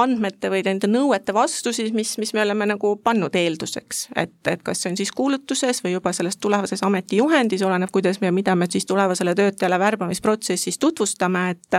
andmete 0.00 0.50
või 0.50 0.64
nende 0.66 0.88
nõuete 0.90 1.34
vastu 1.34 1.70
siis, 1.72 1.92
mis, 1.94 2.16
mis 2.18 2.32
me 2.34 2.42
oleme 2.42 2.66
nagu 2.66 2.96
pannud 2.98 3.36
eelduseks, 3.38 4.08
et, 4.18 4.34
et 4.50 4.64
kas 4.66 4.82
see 4.82 4.90
on 4.90 4.98
siis 4.98 5.12
kuulutuses 5.14 5.84
või 5.84 5.94
juba 5.94 6.10
selles 6.12 6.40
tulevases 6.42 6.82
ametijuhendis, 6.82 7.62
oleneb, 7.62 7.92
kuidas 7.94 8.18
me 8.24 8.32
mida 8.34 8.56
me 8.58 8.66
siis 8.70 8.90
tulevasele 8.90 9.36
töötajale 9.38 9.78
värbamisprotsessis 9.78 10.82
tutvustame, 10.82 11.46
et 11.54 11.78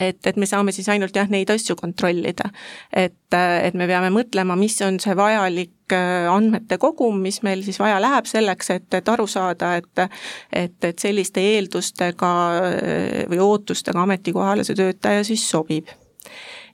et, 0.00 0.18
et 0.26 0.36
me 0.36 0.46
saame 0.46 0.72
siis 0.72 0.88
ainult 0.92 1.16
jah, 1.16 1.28
neid 1.30 1.50
asju 1.50 1.76
kontrollida. 1.76 2.50
et, 2.92 3.34
et 3.34 3.74
me 3.74 3.86
peame 3.86 4.10
mõtlema, 4.14 4.56
mis 4.58 4.76
on 4.86 4.98
see 5.02 5.16
vajalik 5.16 5.94
äh, 5.94 6.28
andmete 6.32 6.78
kogum, 6.82 7.20
mis 7.22 7.42
meil 7.42 7.64
siis 7.64 7.80
vaja 7.80 8.00
läheb 8.02 8.28
selleks, 8.28 8.70
et, 8.76 8.88
et 8.94 9.08
aru 9.08 9.26
saada, 9.26 9.76
et 9.76 10.04
et, 10.52 10.84
et 10.84 10.98
selliste 10.98 11.40
eeldustega 11.40 12.32
äh, 12.68 13.24
või 13.30 13.42
ootustega 13.44 14.02
ametikohale 14.02 14.64
see 14.64 14.78
töötaja 14.78 15.24
siis 15.24 15.48
sobib. 15.48 15.90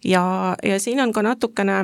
ja, 0.04 0.56
ja 0.62 0.80
siin 0.80 1.00
on 1.00 1.12
ka 1.12 1.22
natukene 1.22 1.82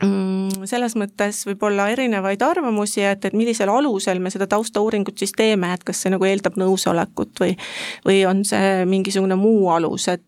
selles 0.00 0.94
mõttes 0.96 1.42
võib 1.48 1.62
olla 1.68 1.88
erinevaid 1.92 2.42
arvamusi, 2.42 3.02
et, 3.04 3.24
et 3.24 3.36
millisel 3.36 3.68
alusel 3.72 4.20
me 4.22 4.30
seda 4.32 4.46
taustauuringut 4.50 5.18
siis 5.18 5.32
teeme, 5.36 5.72
et 5.74 5.84
kas 5.84 6.02
see 6.02 6.12
nagu 6.12 6.24
eeldab 6.24 6.56
nõusolekut 6.60 7.42
või 7.42 7.56
või 8.06 8.22
on 8.28 8.44
see 8.48 8.84
mingisugune 8.88 9.36
muu 9.40 9.68
alus, 9.72 10.08
et 10.08 10.24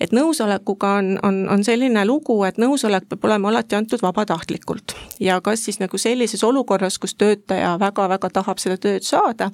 et 0.00 0.14
nõusolekuga 0.14 0.92
on, 1.00 1.12
on, 1.22 1.36
on 1.52 1.64
selline 1.64 2.02
lugu, 2.06 2.38
et 2.48 2.58
nõusolek 2.58 3.06
peab 3.10 3.26
olema 3.28 3.52
alati 3.52 3.76
antud 3.78 4.02
vabatahtlikult. 4.02 4.96
ja 5.20 5.40
kas 5.40 5.64
siis 5.64 5.78
nagu 5.80 5.98
sellises 5.98 6.42
olukorras, 6.44 6.98
kus 6.98 7.14
töötaja 7.14 7.76
väga-väga 7.80 8.30
tahab 8.40 8.58
seda 8.62 8.76
tööd 8.76 9.06
saada, 9.06 9.50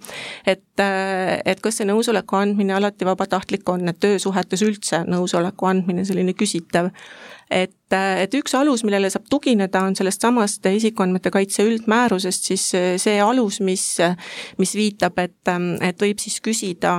et, 0.47 0.65
et 0.81 1.61
kas 1.61 1.81
see 1.81 1.89
nõusoleku 1.89 2.39
andmine 2.41 2.75
alati 2.79 3.05
vabatahtlik 3.09 3.69
on, 3.69 3.89
et 3.89 4.01
töösuhetes 4.01 4.65
üldse 4.65 5.05
nõusoleku 5.09 5.69
andmine 5.69 6.07
selline 6.09 6.33
küsitav 6.33 6.91
et, 7.53 7.95
et 7.95 8.35
üks 8.39 8.55
alus, 8.59 8.85
millele 8.87 9.11
saab 9.13 9.29
tugineda, 9.31 9.85
on 9.87 9.97
sellest 9.99 10.25
samast 10.25 10.67
isikuandmete 10.67 11.33
kaitse 11.35 11.67
üldmäärusest 11.69 12.53
siis 12.53 12.69
see 13.03 13.19
alus, 13.23 13.61
mis, 13.61 13.85
mis 14.59 14.77
viitab, 14.79 15.19
et, 15.23 15.53
et 15.85 16.07
võib 16.07 16.23
siis 16.23 16.41
küsida 16.45 16.99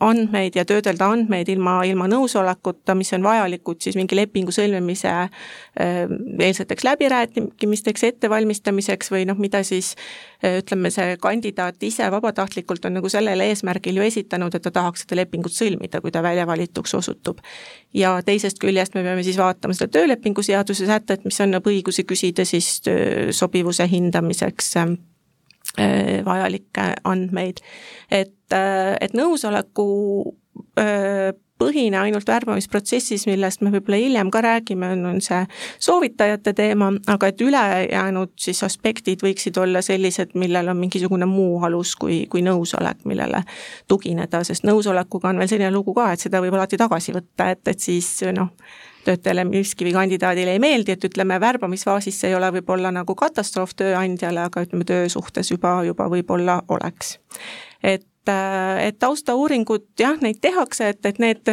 andmeid 0.00 0.56
ja 0.58 0.64
töödelda 0.66 1.06
andmeid 1.12 1.48
ilma, 1.52 1.76
ilma 1.86 2.08
nõusolekuta, 2.10 2.96
mis 2.98 3.12
on 3.14 3.22
vajalikud 3.22 3.78
siis 3.82 3.94
mingi 3.98 4.16
lepingu 4.18 4.50
sõlmimise 4.54 5.10
eh, 5.22 6.10
eelseteks 6.46 6.84
läbirääkimisteks, 6.86 8.04
ettevalmistamiseks 8.08 9.12
või 9.14 9.26
noh, 9.30 9.38
mida 9.38 9.62
siis 9.66 9.92
eh, 10.42 10.58
ütleme, 10.62 10.90
see 10.90 11.14
kandidaat 11.22 11.82
ise 11.86 12.08
vabatahtlikult 12.10 12.88
on 12.90 12.98
nagu 12.98 13.12
sellel 13.12 13.44
eesmärgil 13.46 14.00
ju 14.00 14.06
esitanud, 14.08 14.54
et 14.54 14.66
ta 14.66 14.74
tahaks 14.74 15.06
seda 15.06 15.20
lepingut 15.20 15.54
sõlmida, 15.54 16.02
kui 16.02 16.10
ta 16.10 16.24
väljavalituks 16.26 16.96
osutub. 16.98 17.38
ja 17.94 18.16
teisest 18.26 18.58
küljest 18.58 18.94
me 18.94 19.04
peame 19.06 19.22
siis 19.22 19.38
vaatama 19.38 19.74
seda 19.78 19.92
töölepingu 19.94 20.42
seaduse 20.42 20.86
sätet, 20.90 21.24
mis 21.24 21.40
annab 21.40 21.66
õiguse 21.70 22.02
küsida 22.02 22.44
siis 22.44 22.80
sobivuse 23.36 23.86
hindamiseks 23.86 24.74
Äh, 24.74 25.09
vajalikke 26.26 26.94
andmeid. 27.04 27.60
et, 28.10 28.52
äh, 28.52 28.96
et 29.00 29.14
nõusoleku 29.14 29.88
äh, 30.78 31.32
põhine 31.60 32.00
ainult 32.00 32.28
värbamisprotsessis, 32.28 33.26
millest 33.28 33.64
me 33.64 33.72
võib-olla 33.74 34.00
hiljem 34.00 34.32
ka 34.32 34.42
räägime, 34.44 34.92
on, 34.96 35.04
on 35.12 35.20
see 35.24 35.40
soovitajate 35.78 36.54
teema, 36.56 36.90
aga 37.12 37.30
et 37.30 37.40
ülejäänud 37.44 38.34
siis 38.40 38.62
aspektid 38.66 39.24
võiksid 39.24 39.60
olla 39.60 39.82
sellised, 39.84 40.34
millel 40.40 40.72
on 40.72 40.80
mingisugune 40.80 41.28
muu 41.28 41.60
alus 41.66 41.94
kui, 42.00 42.22
kui 42.32 42.44
nõusolek, 42.46 43.04
millele 43.10 43.42
tugineda, 43.88 44.44
sest 44.46 44.64
nõusolekuga 44.68 45.32
on 45.32 45.42
veel 45.42 45.50
selline 45.52 45.72
lugu 45.74 45.94
ka, 45.96 46.12
et 46.14 46.28
seda 46.28 46.40
võib 46.42 46.56
alati 46.56 46.80
tagasi 46.80 47.16
võtta, 47.16 47.50
et, 47.54 47.62
et 47.68 47.90
siis 47.90 48.08
noh, 48.36 48.54
töötajale 49.04 49.44
miski 49.48 49.86
või 49.86 49.94
kandidaadile 49.96 50.54
ei 50.56 50.62
meeldi, 50.62 50.96
et 50.96 51.04
ütleme, 51.08 51.40
värbamisfaasis 51.40 52.20
see 52.20 52.32
ei 52.32 52.36
ole 52.36 52.50
võib-olla 52.58 52.92
nagu 52.94 53.16
katastroof 53.16 53.74
tööandjale, 53.78 54.44
aga 54.48 54.64
ütleme, 54.66 54.86
töösuhtes 54.88 55.52
juba, 55.52 55.80
juba 55.88 56.08
võib-olla 56.12 56.60
oleks. 56.68 57.18
et 57.82 58.09
et, 58.26 58.86
et 58.86 58.98
taustauuringud 58.98 59.84
jah, 59.98 60.16
neid 60.20 60.40
tehakse, 60.40 60.88
et, 60.88 61.06
et 61.06 61.18
need 61.18 61.50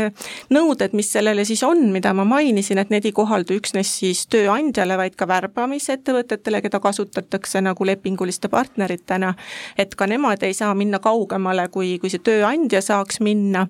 nõuded, 0.54 0.94
mis 0.98 1.10
sellele 1.12 1.46
siis 1.46 1.64
on, 1.64 1.88
mida 1.92 2.14
ma 2.14 2.26
mainisin, 2.28 2.78
et 2.78 2.90
need 2.90 3.06
ei 3.06 3.14
kohaldu 3.16 3.58
üksnes 3.58 3.90
siis 4.00 4.26
tööandjale, 4.32 4.98
vaid 4.98 5.16
ka 5.16 5.28
värbamisettevõtetele, 5.28 6.62
keda 6.66 6.80
kasutatakse 6.84 7.62
nagu 7.62 7.88
lepinguliste 7.88 8.50
partneritena, 8.50 9.34
et 9.78 9.96
ka 9.96 10.08
nemad 10.08 10.44
ei 10.44 10.54
saa 10.54 10.74
minna 10.76 11.00
kaugemale, 11.00 11.68
kui, 11.74 11.98
kui 12.00 12.12
see 12.12 12.24
tööandja 12.24 12.82
saaks 12.82 13.22
minna. 13.24 13.68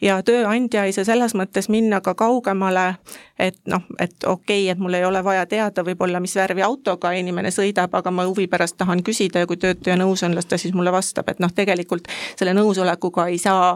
Ja 0.00 0.20
tööandja 0.22 0.84
ei 0.86 0.96
saa 0.96 1.06
selles 1.08 1.34
mõttes 1.38 1.70
minna 1.70 2.00
ka 2.04 2.14
kaugemale, 2.18 2.94
et 3.40 3.58
noh, 3.70 3.82
et 3.98 4.14
okei 4.24 4.64
okay,, 4.64 4.68
et 4.72 4.78
mul 4.78 4.94
ei 4.94 5.04
ole 5.04 5.22
vaja 5.24 5.46
teada 5.50 5.84
võib-olla, 5.86 6.20
mis 6.20 6.34
värvi 6.36 6.62
autoga 6.66 7.12
inimene 7.16 7.52
sõidab, 7.54 7.94
aga 7.96 8.12
ma 8.14 8.26
huvi 8.28 8.46
pärast 8.50 8.76
tahan 8.80 9.02
küsida 9.06 9.44
ja 9.44 9.48
kui 9.50 9.58
töötaja 9.60 9.96
nõus 10.00 10.24
on, 10.26 10.34
las 10.36 10.48
ta 10.50 10.58
siis 10.60 10.74
mulle 10.76 10.92
vastab, 10.94 11.28
et 11.32 11.42
noh, 11.42 11.52
tegelikult 11.54 12.08
selle 12.38 12.54
nõusolekuga 12.56 13.28
ei 13.32 13.38
saa 13.42 13.74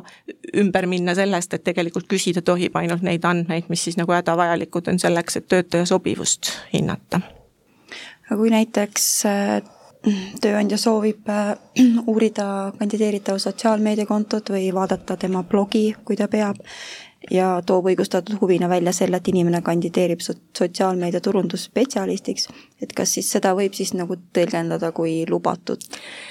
ümber 0.61 0.89
minna 0.91 1.15
sellest, 1.17 1.55
et 1.55 1.65
tegelikult 1.65 2.09
küsida 2.11 2.43
tohib 2.43 2.77
ainult 2.81 3.05
neid 3.07 3.25
andmeid, 3.25 3.71
mis 3.73 3.85
siis 3.85 3.99
nagu 4.01 4.13
hädavajalikud 4.13 4.93
on 4.93 5.01
selleks, 5.03 5.41
et 5.41 5.49
töötaja 5.49 5.87
sobivust 5.89 6.53
hinnata. 6.73 7.21
aga 8.29 8.37
kui 8.41 8.51
näiteks 8.53 9.09
äh, 9.29 9.63
tööandja 10.41 10.79
soovib 10.81 11.29
äh, 11.33 11.55
uurida 12.11 12.47
kandideeritava 12.79 13.41
sotsiaalmeediakontot 13.43 14.53
või 14.55 14.69
vaadata 14.75 15.17
tema 15.21 15.43
blogi, 15.49 15.95
kui 16.05 16.17
ta 16.17 16.29
peab, 16.29 16.61
ja 17.31 17.49
toob 17.67 17.89
õigustatud 17.91 18.39
huvina 18.41 18.69
välja 18.69 18.93
selle, 18.93 19.17
et 19.17 19.29
inimene 19.29 19.61
kandideerib 19.65 20.21
sotsiaalmeedia 20.25 21.21
turundusspetsialistiks, 21.25 22.49
et 22.83 22.93
kas 22.97 23.15
siis 23.17 23.31
seda 23.33 23.55
võib 23.57 23.77
siis 23.77 23.95
nagu 23.97 24.17
tõlgendada 24.37 24.93
kui 24.97 25.23
lubatud 25.31 25.85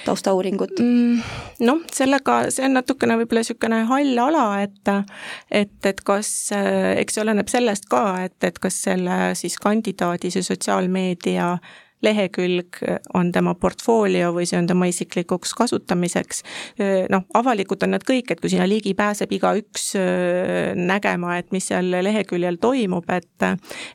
taustauuringut 0.04 0.78
mm,? 0.80 1.22
Noh, 1.64 1.80
sellega, 1.94 2.38
see 2.54 2.66
on 2.66 2.76
natukene 2.78 3.18
võib-olla 3.20 3.44
niisugune 3.44 3.82
hall 3.90 4.24
ala, 4.26 4.46
et 4.62 4.92
et, 5.50 5.78
et 5.86 6.00
kas, 6.04 6.28
eks 6.52 7.16
see 7.16 7.24
oleneb 7.24 7.48
sellest 7.50 7.88
ka, 7.90 8.04
et, 8.26 8.36
et 8.44 8.58
kas 8.58 8.82
selle 8.88 9.18
siis 9.38 9.56
kandidaadi 9.62 10.30
see 10.34 10.44
sotsiaalmeedia 10.46 11.54
lehekülg 12.04 12.80
on 13.14 13.32
tema 13.32 13.54
portfoolio 13.58 14.32
või 14.36 14.46
see 14.48 14.58
on 14.60 14.68
tema 14.70 14.88
isiklikuks 14.90 15.54
kasutamiseks. 15.56 16.42
noh, 17.10 17.24
avalikud 17.34 17.82
on 17.86 17.94
nad 17.96 18.04
kõik, 18.06 18.30
et 18.30 18.40
kui 18.40 18.52
sinna 18.52 18.66
ligi 18.68 18.94
pääseb 18.94 19.32
igaüks 19.32 19.92
nägema, 20.74 21.38
et 21.38 21.52
mis 21.52 21.68
seal 21.70 21.90
leheküljel 21.90 22.58
toimub, 22.60 23.08
et 23.10 23.48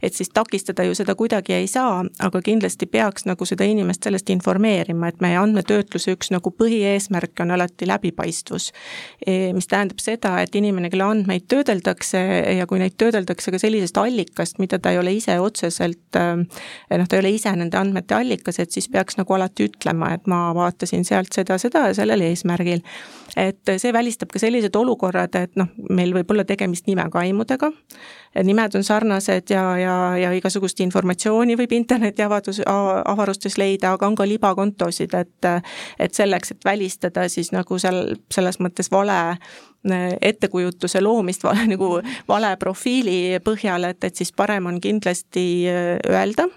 et 0.04 0.14
siis 0.14 0.30
takistada 0.34 0.84
ju 0.84 0.96
seda 0.98 1.16
kuidagi 1.16 1.54
ei 1.54 1.68
saa, 1.68 2.04
aga 2.20 2.42
kindlasti 2.44 2.88
peaks 2.92 3.26
nagu 3.30 3.46
seda 3.46 3.66
inimest 3.68 4.04
sellest 4.06 4.30
informeerima, 4.34 5.10
et 5.10 5.22
meie 5.24 5.38
andmetöötluse 5.40 6.14
üks 6.16 6.32
nagu 6.34 6.52
põhieesmärk 6.56 7.44
on 7.44 7.54
alati 7.56 7.88
läbipaistvus. 7.90 8.70
Mis 9.56 9.70
tähendab 9.70 10.02
seda, 10.04 10.36
et 10.44 10.56
inimene, 10.56 10.90
kelle 10.92 11.08
andmeid 11.08 11.48
töödeldakse 11.52 12.22
ja 12.58 12.68
kui 12.70 12.82
neid 12.82 12.98
töödeldakse 13.00 13.54
ka 13.54 13.62
sellisest 13.62 13.98
allikast, 14.02 14.60
mida 14.60 14.80
ta 14.80 14.94
ei 14.94 15.02
ole 15.02 15.14
ise 15.18 15.40
otseselt 15.40 16.20
noh, 16.20 17.08
ta 17.08 17.18
ei 17.18 17.24
ole 17.24 17.34
ise 17.36 17.54
nende 17.56 17.78
andmete 17.80 17.99
andmete 18.00 18.16
allikas, 18.16 18.60
et 18.60 18.72
siis 18.72 18.90
peaks 18.90 19.18
nagu 19.18 19.34
alati 19.34 19.68
ütlema, 19.68 20.14
et 20.14 20.28
ma 20.28 20.54
vaatasin 20.56 21.06
sealt 21.06 21.34
seda, 21.34 21.58
seda 21.58 21.88
ja 21.90 21.94
sellel 21.94 22.22
eesmärgil. 22.22 22.82
et 23.38 23.62
see 23.78 23.94
välistab 23.94 24.32
ka 24.34 24.40
sellised 24.40 24.76
olukorrad, 24.76 25.36
et 25.36 25.56
noh, 25.56 25.68
meil 25.90 26.14
võib 26.14 26.32
olla 26.32 26.44
tegemist 26.44 26.88
nimekaimudega, 26.88 27.70
nimed 28.44 28.76
on 28.76 28.84
sarnased 28.84 29.50
ja, 29.50 29.78
ja, 29.78 29.96
ja 30.18 30.32
igasugust 30.34 30.80
informatsiooni 30.80 31.56
võib 31.58 31.72
interneti 31.78 32.24
avadus, 32.26 32.62
avarustes 32.66 33.58
leida, 33.58 33.94
aga 33.94 34.08
on 34.08 34.16
ka 34.16 34.26
libakontosid, 34.26 35.14
et 35.14 35.50
et 36.00 36.14
selleks, 36.14 36.52
et 36.52 36.66
välistada 36.66 37.28
siis 37.30 37.52
nagu 37.52 37.78
seal 37.80 38.16
selles 38.34 38.60
mõttes 38.60 38.92
vale 38.92 39.38
ettekujutuse 40.22 41.02
loomist 41.02 41.44
vale, 41.44 41.66
nagu 41.74 41.92
vale 42.28 42.54
profiili 42.60 43.40
põhjal, 43.44 43.90
et, 43.90 44.04
et 44.04 44.16
siis 44.16 44.32
parem 44.36 44.68
on 44.68 44.80
kindlasti 44.82 45.46
äh, 45.72 45.92
öelda. 46.10 46.50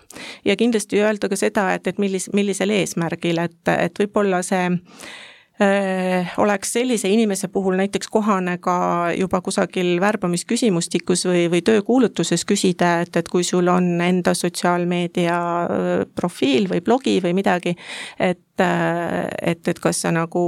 Ja 0.44 0.56
kindlasti 0.56 1.02
öelda 1.02 1.30
ka 1.30 1.38
seda, 1.38 1.72
et, 1.76 1.86
et 1.86 1.98
millis, 2.02 2.30
millisel 2.34 2.74
eesmärgil, 2.74 3.38
et, 3.44 3.60
et 3.70 4.02
võib-olla 4.02 4.42
see 4.42 4.64
äh, 4.66 6.32
oleks 6.42 6.74
sellise 6.74 7.12
inimese 7.14 7.48
puhul 7.48 7.78
näiteks 7.78 8.10
kohane 8.10 8.56
ka 8.58 9.12
juba 9.14 9.40
kusagil 9.40 10.00
värbamisküsimustikus 10.02 11.22
või, 11.30 11.46
või 11.52 11.62
töökuulutuses 11.62 12.42
küsida, 12.48 12.96
et, 13.06 13.16
et 13.16 13.30
kui 13.30 13.46
sul 13.46 13.70
on 13.70 14.00
enda 14.02 14.34
sotsiaalmeedia 14.34 15.38
äh, 15.38 15.94
profiil 16.18 16.66
või 16.74 16.82
blogi 16.82 17.20
või 17.22 17.38
midagi, 17.38 17.76
et, 18.18 18.42
et, 18.58 19.68
et 19.68 19.78
kas 19.78 20.02
sa 20.02 20.10
nagu 20.10 20.44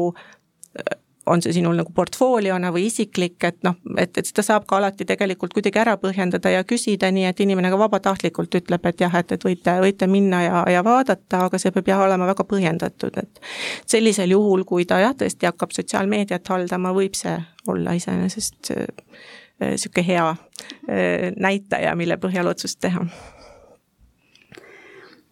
on 1.27 1.43
see 1.43 1.55
sinul 1.57 1.77
nagu 1.79 1.93
portfooliona 1.95 2.71
või 2.75 2.87
isiklik, 2.89 3.37
et 3.49 3.59
noh, 3.65 3.77
et, 3.99 4.13
et 4.19 4.29
seda 4.29 4.45
saab 4.45 4.67
ka 4.69 4.77
alati 4.79 5.07
tegelikult 5.09 5.55
kuidagi 5.57 5.81
ära 5.81 5.97
põhjendada 6.01 6.53
ja 6.53 6.65
küsida, 6.69 7.11
nii 7.15 7.27
et 7.31 7.41
inimene 7.45 7.71
ka 7.73 7.79
vabatahtlikult 7.81 8.59
ütleb, 8.61 8.87
et 8.91 9.05
jah, 9.05 9.15
et, 9.21 9.33
et 9.37 9.47
võite, 9.47 9.77
võite 9.85 10.09
minna 10.11 10.43
ja, 10.45 10.65
ja 10.77 10.85
vaadata, 10.85 11.45
aga 11.49 11.61
see 11.61 11.73
peab 11.75 11.89
jah 11.89 12.05
olema 12.07 12.29
väga 12.31 12.47
põhjendatud, 12.49 13.21
et 13.23 13.41
sellisel 13.87 14.37
juhul, 14.37 14.67
kui 14.69 14.89
ta 14.89 15.01
jah, 15.03 15.17
tõesti 15.17 15.49
hakkab 15.49 15.73
sotsiaalmeediat 15.77 16.53
haldama, 16.55 16.93
võib 16.97 17.17
see 17.19 17.37
olla 17.71 17.97
iseenesest 17.97 18.75
niisugune 18.75 20.05
äh, 20.05 20.11
hea 20.11 20.27
äh, 20.29 21.31
näitaja, 21.41 21.95
mille 21.97 22.21
põhjal 22.21 22.53
otsust 22.53 22.83
teha 22.85 23.07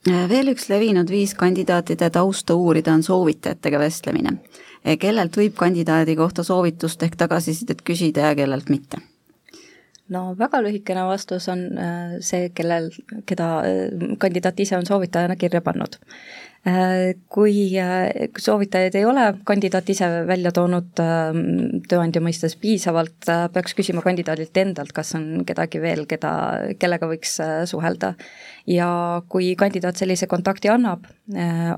veel 0.02 0.50
üks 0.50 0.68
levinud 0.70 1.10
viis 1.10 1.34
kandidaatide 1.38 2.10
tausta 2.10 2.56
uurida 2.58 2.94
on 2.94 3.02
soovitajatega 3.06 3.78
vestlemine. 3.78 4.32
Kellelt 4.98 5.36
võib 5.36 5.54
kandidaadi 5.58 6.16
kohta 6.16 6.42
soovitust 6.42 7.02
ehk 7.02 7.16
tagasisidet 7.16 7.82
küsida 7.86 8.30
ja 8.30 8.34
kellelt 8.38 8.70
mitte? 8.72 8.98
no 10.12 10.22
väga 10.38 10.60
lühikene 10.64 11.04
vastus 11.08 11.48
on 11.52 11.64
äh, 11.78 12.16
see, 12.20 12.50
kellel, 12.56 12.90
keda 13.28 13.48
äh, 13.66 14.14
kandidaat 14.18 14.60
ise 14.60 14.76
on 14.76 14.86
soovitajana 14.86 15.36
kirja 15.40 15.62
pannud. 15.64 15.98
Äh, 16.62 17.16
kui 17.26 17.72
soovitajaid 18.38 18.94
ei 18.94 19.06
ole 19.08 19.24
kandidaat 19.48 19.88
ise 19.90 20.06
välja 20.28 20.52
toonud 20.54 20.92
tööandja 20.94 22.22
mõistes 22.22 22.54
piisavalt, 22.62 23.26
peaks 23.26 23.74
küsima 23.74 24.04
kandidaadilt 24.04 24.60
endalt, 24.62 24.92
kas 24.94 25.10
on 25.18 25.42
kedagi 25.48 25.80
veel, 25.82 26.04
keda, 26.06 26.32
kellega 26.78 27.08
võiks 27.10 27.34
suhelda. 27.70 28.12
ja 28.66 28.88
kui 29.28 29.56
kandidaat 29.58 29.98
sellise 29.98 30.28
kontakti 30.30 30.70
annab, 30.70 31.08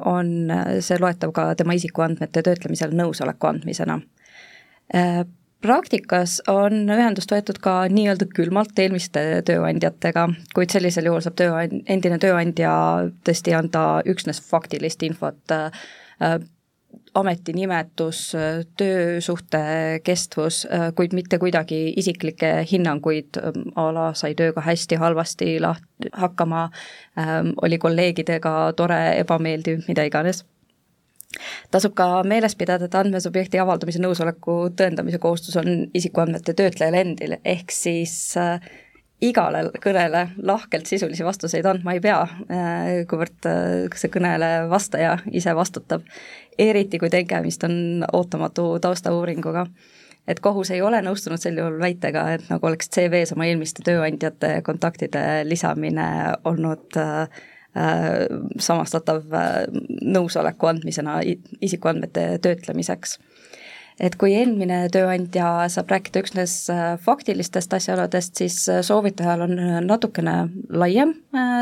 on 0.04 0.52
see 0.84 1.00
loetav 1.00 1.32
ka 1.32 1.46
tema 1.56 1.72
isikuandmete 1.80 2.42
töötlemisel 2.44 2.92
nõusoleku 2.92 3.48
andmisena 3.54 4.02
praktikas 5.64 6.38
on 6.50 6.85
ühendust 6.92 7.33
võetud 7.33 7.59
ka 7.64 7.76
nii-öelda 7.92 8.28
külmalt 8.37 8.78
eelmiste 8.78 9.23
tööandjatega, 9.49 10.28
kuid 10.56 10.75
sellisel 10.75 11.09
juhul 11.09 11.25
saab 11.25 11.38
tööand-, 11.40 11.85
endine 11.90 12.18
tööandja 12.21 12.73
tõesti 13.25 13.56
anda 13.56 13.85
üksnes 14.11 14.42
faktilist 14.44 15.04
infot 15.06 15.54
äh,, 15.54 16.42
ametinimetus, 17.14 18.21
töösuhte 18.78 19.61
kestvus, 20.06 20.64
kuid 20.99 21.14
mitte 21.14 21.38
kuidagi 21.38 21.92
isiklikke 21.99 22.50
hinnanguid, 22.71 23.38
a 23.78 23.85
la 23.94 24.09
sai 24.18 24.35
tööga 24.38 24.64
hästi, 24.66 24.99
halvasti 24.99 25.52
laht-, 25.62 26.11
hakkama 26.12 26.64
äh,, 26.66 27.37
oli 27.62 27.78
kolleegidega 27.83 28.56
tore, 28.78 29.00
ebameeldiv, 29.23 29.87
mida 29.88 30.06
iganes 30.11 30.44
tasub 31.74 31.94
ka 31.98 32.22
meeles 32.26 32.56
pidada, 32.56 32.88
et 32.88 32.94
andmesubjekti 32.98 33.60
avaldamise 33.62 34.02
nõusoleku 34.02 34.56
tõendamise 34.78 35.20
kohustus 35.22 35.56
on 35.60 35.86
isikuandmete 35.94 36.54
töötlejal 36.54 36.98
endil, 37.00 37.36
ehk 37.44 37.74
siis 37.74 38.14
äh, 38.40 38.60
igale 39.24 39.64
kõnele 39.82 40.28
lahkelt 40.42 40.88
sisulisi 40.88 41.24
vastuseid 41.24 41.66
andma 41.68 41.94
ei 41.96 42.02
pea, 42.04 42.20
äh, 42.24 42.92
kuivõrd 43.10 43.48
äh, 43.48 43.98
see 43.98 44.12
kõnele 44.12 44.68
vastaja 44.70 45.18
ise 45.32 45.54
vastutab. 45.56 46.02
eriti, 46.58 46.98
kui 46.98 47.10
tegemist 47.10 47.64
on 47.64 48.04
ootamatu 48.12 48.78
taustauuringuga. 48.80 49.66
et 50.26 50.40
kohus 50.40 50.70
ei 50.70 50.82
ole 50.82 51.02
nõustunud 51.02 51.40
sel 51.40 51.58
juhul 51.58 51.80
väitega, 51.80 52.32
et 52.34 52.44
nagu 52.48 52.66
oleks 52.66 52.88
CV-s 52.88 53.32
oma 53.32 53.46
eelmiste 53.46 53.82
tööandjate 53.84 54.62
kontaktide 54.62 55.44
lisamine 55.44 56.06
olnud 56.44 56.96
äh, 56.96 57.28
samastatav 57.74 59.32
äh, 59.34 59.64
nõusoleku 60.02 60.70
andmisena 60.70 61.20
isikuandmete 61.60 62.26
töötlemiseks. 62.44 63.18
Et 64.02 64.16
kui 64.18 64.32
eelmine 64.34 64.88
tööandja 64.90 65.68
saab 65.70 65.92
rääkida 65.94 66.24
üksnes 66.24 66.54
äh, 66.72 66.94
faktilistest 67.02 67.74
asjaoludest, 67.78 68.38
siis 68.42 68.58
soovitajal 68.86 69.46
on 69.46 69.60
natukene 69.86 70.38
laiem 70.70 71.14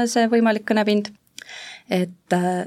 see 0.08 0.28
võimalik 0.32 0.64
kõnepind 0.68 1.12
et 1.90 2.34
äh, 2.34 2.64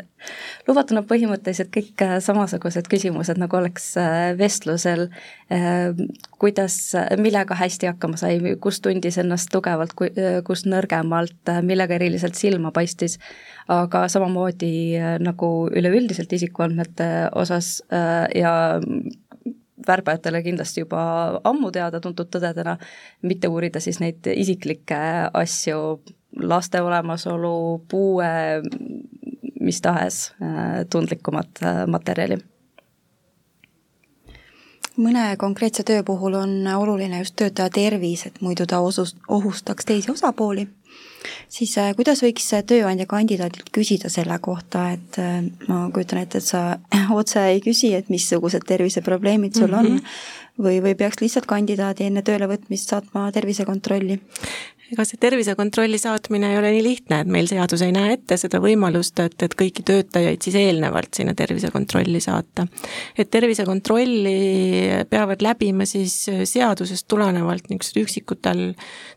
lubatud 0.68 0.98
on 1.00 1.06
põhimõtteliselt 1.08 1.72
kõik 1.74 2.02
äh, 2.04 2.18
samasugused 2.24 2.88
küsimused, 2.92 3.40
nagu 3.42 3.58
oleks 3.60 3.92
äh, 4.02 4.34
vestlusel 4.40 5.08
kuidas, 6.42 6.76
millega 7.22 7.56
hästi 7.58 7.92
hakkama 7.92 8.18
sai, 8.18 8.40
kus 8.62 8.80
tundis 8.82 9.20
ennast 9.22 9.52
tugevalt, 9.54 9.94
kus 10.48 10.64
nõrgemalt, 10.66 11.52
millega 11.62 12.00
eriliselt 12.00 12.34
silma 12.40 12.72
paistis, 12.74 13.20
aga 13.70 14.08
samamoodi 14.10 14.98
nagu 15.22 15.50
üleüldiselt 15.70 16.34
isikuandmete 16.34 17.10
osas 17.38 17.78
ja 17.92 18.56
värbajatele 19.88 20.42
kindlasti 20.44 20.82
juba 20.82 21.02
ammu 21.46 21.72
teada-tuntud 21.76 22.30
tõdedena, 22.34 22.78
mitte 23.22 23.50
uurida 23.52 23.82
siis 23.84 24.02
neid 24.02 24.26
isiklikke 24.34 24.98
asju, 25.34 26.00
laste 26.42 26.82
olemasolu, 26.82 27.86
puue, 27.88 28.28
mis 29.60 29.82
tahes 29.82 30.34
äh, 30.42 30.84
tundlikumat 30.90 31.64
äh, 31.64 31.88
materjali 31.88 32.40
mõne 34.96 35.34
konkreetse 35.36 35.84
töö 35.84 36.04
puhul 36.08 36.38
on 36.40 36.52
oluline 36.72 37.18
just 37.20 37.36
töötaja 37.36 37.70
tervis, 37.70 38.22
et 38.30 38.38
muidu 38.42 38.64
ta 38.64 38.80
osus-, 38.80 39.16
ohustaks 39.28 39.86
teisi 39.86 40.12
osapooli, 40.12 40.64
siis 41.52 41.74
äh, 41.82 41.90
kuidas 41.98 42.24
võiks 42.24 42.48
tööandja 42.68 43.08
kandidaadilt 43.10 43.74
küsida 43.76 44.10
selle 44.14 44.38
kohta, 44.40 44.86
et 44.96 45.20
ma 45.68 45.82
kujutan 45.92 46.22
ette, 46.24 46.40
et 46.40 46.48
sa 46.48 46.78
otse 47.20 47.44
ei 47.50 47.60
küsi, 47.66 47.92
et 47.98 48.10
missugused 48.10 48.64
terviseprobleemid 48.68 49.60
sul 49.60 49.68
mm 49.68 49.74
-hmm. 49.74 50.00
on, 50.00 50.64
või, 50.68 50.80
või 50.84 50.96
peaks 50.96 51.20
lihtsalt 51.22 51.46
kandidaadi 51.50 52.08
enne 52.08 52.24
tööle 52.24 52.48
võtmist 52.48 52.90
saatma 52.90 53.32
tervisekontrolli? 53.32 54.20
Ega 54.94 55.06
see 55.08 55.18
tervisekontrolli 55.22 55.98
saatmine 55.98 56.52
ei 56.52 56.60
ole 56.60 56.70
nii 56.76 56.84
lihtne, 56.86 57.22
et 57.24 57.30
meil 57.32 57.48
seadus 57.50 57.82
ei 57.82 57.94
näe 57.96 58.14
ette 58.16 58.38
seda 58.38 58.60
võimalust, 58.62 59.18
et, 59.24 59.38
et 59.48 59.56
kõiki 59.58 59.86
töötajaid 59.88 60.46
siis 60.46 60.58
eelnevalt 60.60 61.18
sinna 61.18 61.34
tervisekontrolli 61.38 62.22
saata. 62.22 62.68
et 63.18 63.32
tervisekontrolli 63.34 64.36
peavad 65.10 65.42
läbima 65.42 65.88
siis 65.90 66.18
seadusest 66.52 67.08
tulenevalt 67.10 67.70
niisugused 67.70 68.02
üksikutel 68.04 68.62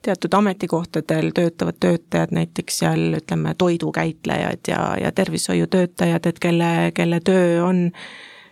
teatud 0.02 0.38
ametikohtadel 0.40 1.30
töötavad 1.36 1.76
töötajad, 1.80 2.32
näiteks 2.32 2.80
seal 2.84 3.20
ütleme, 3.20 3.54
toidukäitlejad 3.58 4.72
ja, 4.72 4.82
ja 5.02 5.12
tervishoiutöötajad, 5.12 6.32
et 6.32 6.40
kelle, 6.42 6.72
kelle 6.96 7.20
töö 7.20 7.62
on 7.66 7.90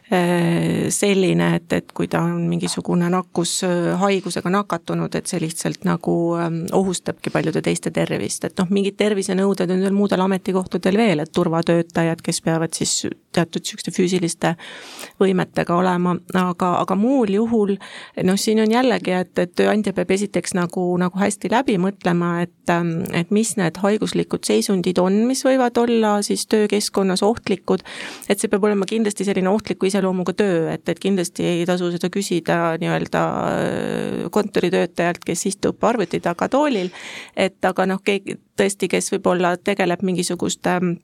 selline, 0.06 1.48
et, 1.56 1.72
et 1.72 1.92
kui 1.94 2.06
ta 2.06 2.20
on 2.22 2.44
mingisugune 2.46 3.08
nakkushaigusega 3.10 4.50
nakatunud, 4.54 5.14
et 5.18 5.26
see 5.26 5.40
lihtsalt 5.42 5.82
nagu 5.88 6.14
ähm, 6.38 6.60
ohustabki 6.78 7.32
paljude 7.34 7.58
teiste 7.66 7.90
tervist, 7.90 8.44
et 8.46 8.54
noh, 8.60 8.70
mingid 8.70 8.94
tervisenõuded 9.00 9.72
on 9.74 9.82
veel 9.82 9.96
muudel 9.96 10.22
ametikohtadel 10.22 10.98
veel, 11.00 11.24
et 11.24 11.32
turvatöötajad, 11.34 12.22
kes 12.22 12.38
peavad 12.46 12.78
siis 12.78 13.08
teatud 13.34 13.64
niisuguste 13.64 13.92
füüsiliste 13.92 14.52
võimetega 15.20 15.74
olema, 15.74 16.14
aga, 16.38 16.70
aga 16.84 16.96
muul 16.98 17.34
juhul 17.34 17.74
noh, 17.74 18.38
siin 18.38 18.62
on 18.62 18.70
jällegi, 18.70 19.10
et, 19.16 19.34
et 19.42 19.56
tööandja 19.58 19.90
peab 19.96 20.14
esiteks 20.14 20.54
nagu, 20.54 20.86
nagu 21.02 21.18
hästi 21.18 21.50
läbi 21.50 21.80
mõtlema, 21.82 22.44
et, 22.46 22.54
ähm, 22.70 23.00
et 23.10 23.34
mis 23.34 23.56
need 23.58 23.82
haiguslikud 23.82 24.46
seisundid 24.46 25.02
on, 25.02 25.24
mis 25.26 25.42
võivad 25.46 25.82
olla 25.82 26.20
siis 26.22 26.46
töökeskkonnas 26.52 27.26
ohtlikud, 27.26 27.82
et 28.30 28.38
see 28.38 28.54
peab 28.54 28.70
olema 28.70 28.86
kindlasti 28.86 29.26
selline 29.26 29.50
ohtliku 29.50 29.90
iseloomuga 29.96 30.37
töö, 30.37 30.68
et, 30.72 30.85
et 30.88 31.00
kindlasti 31.00 31.46
ei 31.48 31.64
tasu 31.68 31.90
seda 31.94 32.11
küsida 32.12 32.59
nii-öelda 32.80 33.24
äh, 33.24 34.28
kontoritöötajalt, 34.30 35.24
kes 35.24 35.46
istub 35.52 35.85
arvuti 35.85 36.20
taga 36.20 36.48
toolil, 36.52 36.92
et 37.37 37.64
aga 37.64 37.88
noh, 37.88 38.04
keegi 38.04 38.38
tõesti, 38.56 38.90
kes 38.92 39.11
võib-olla 39.16 39.56
tegeleb 39.56 40.04
mingisuguste 40.06 40.76
äh, 40.76 40.94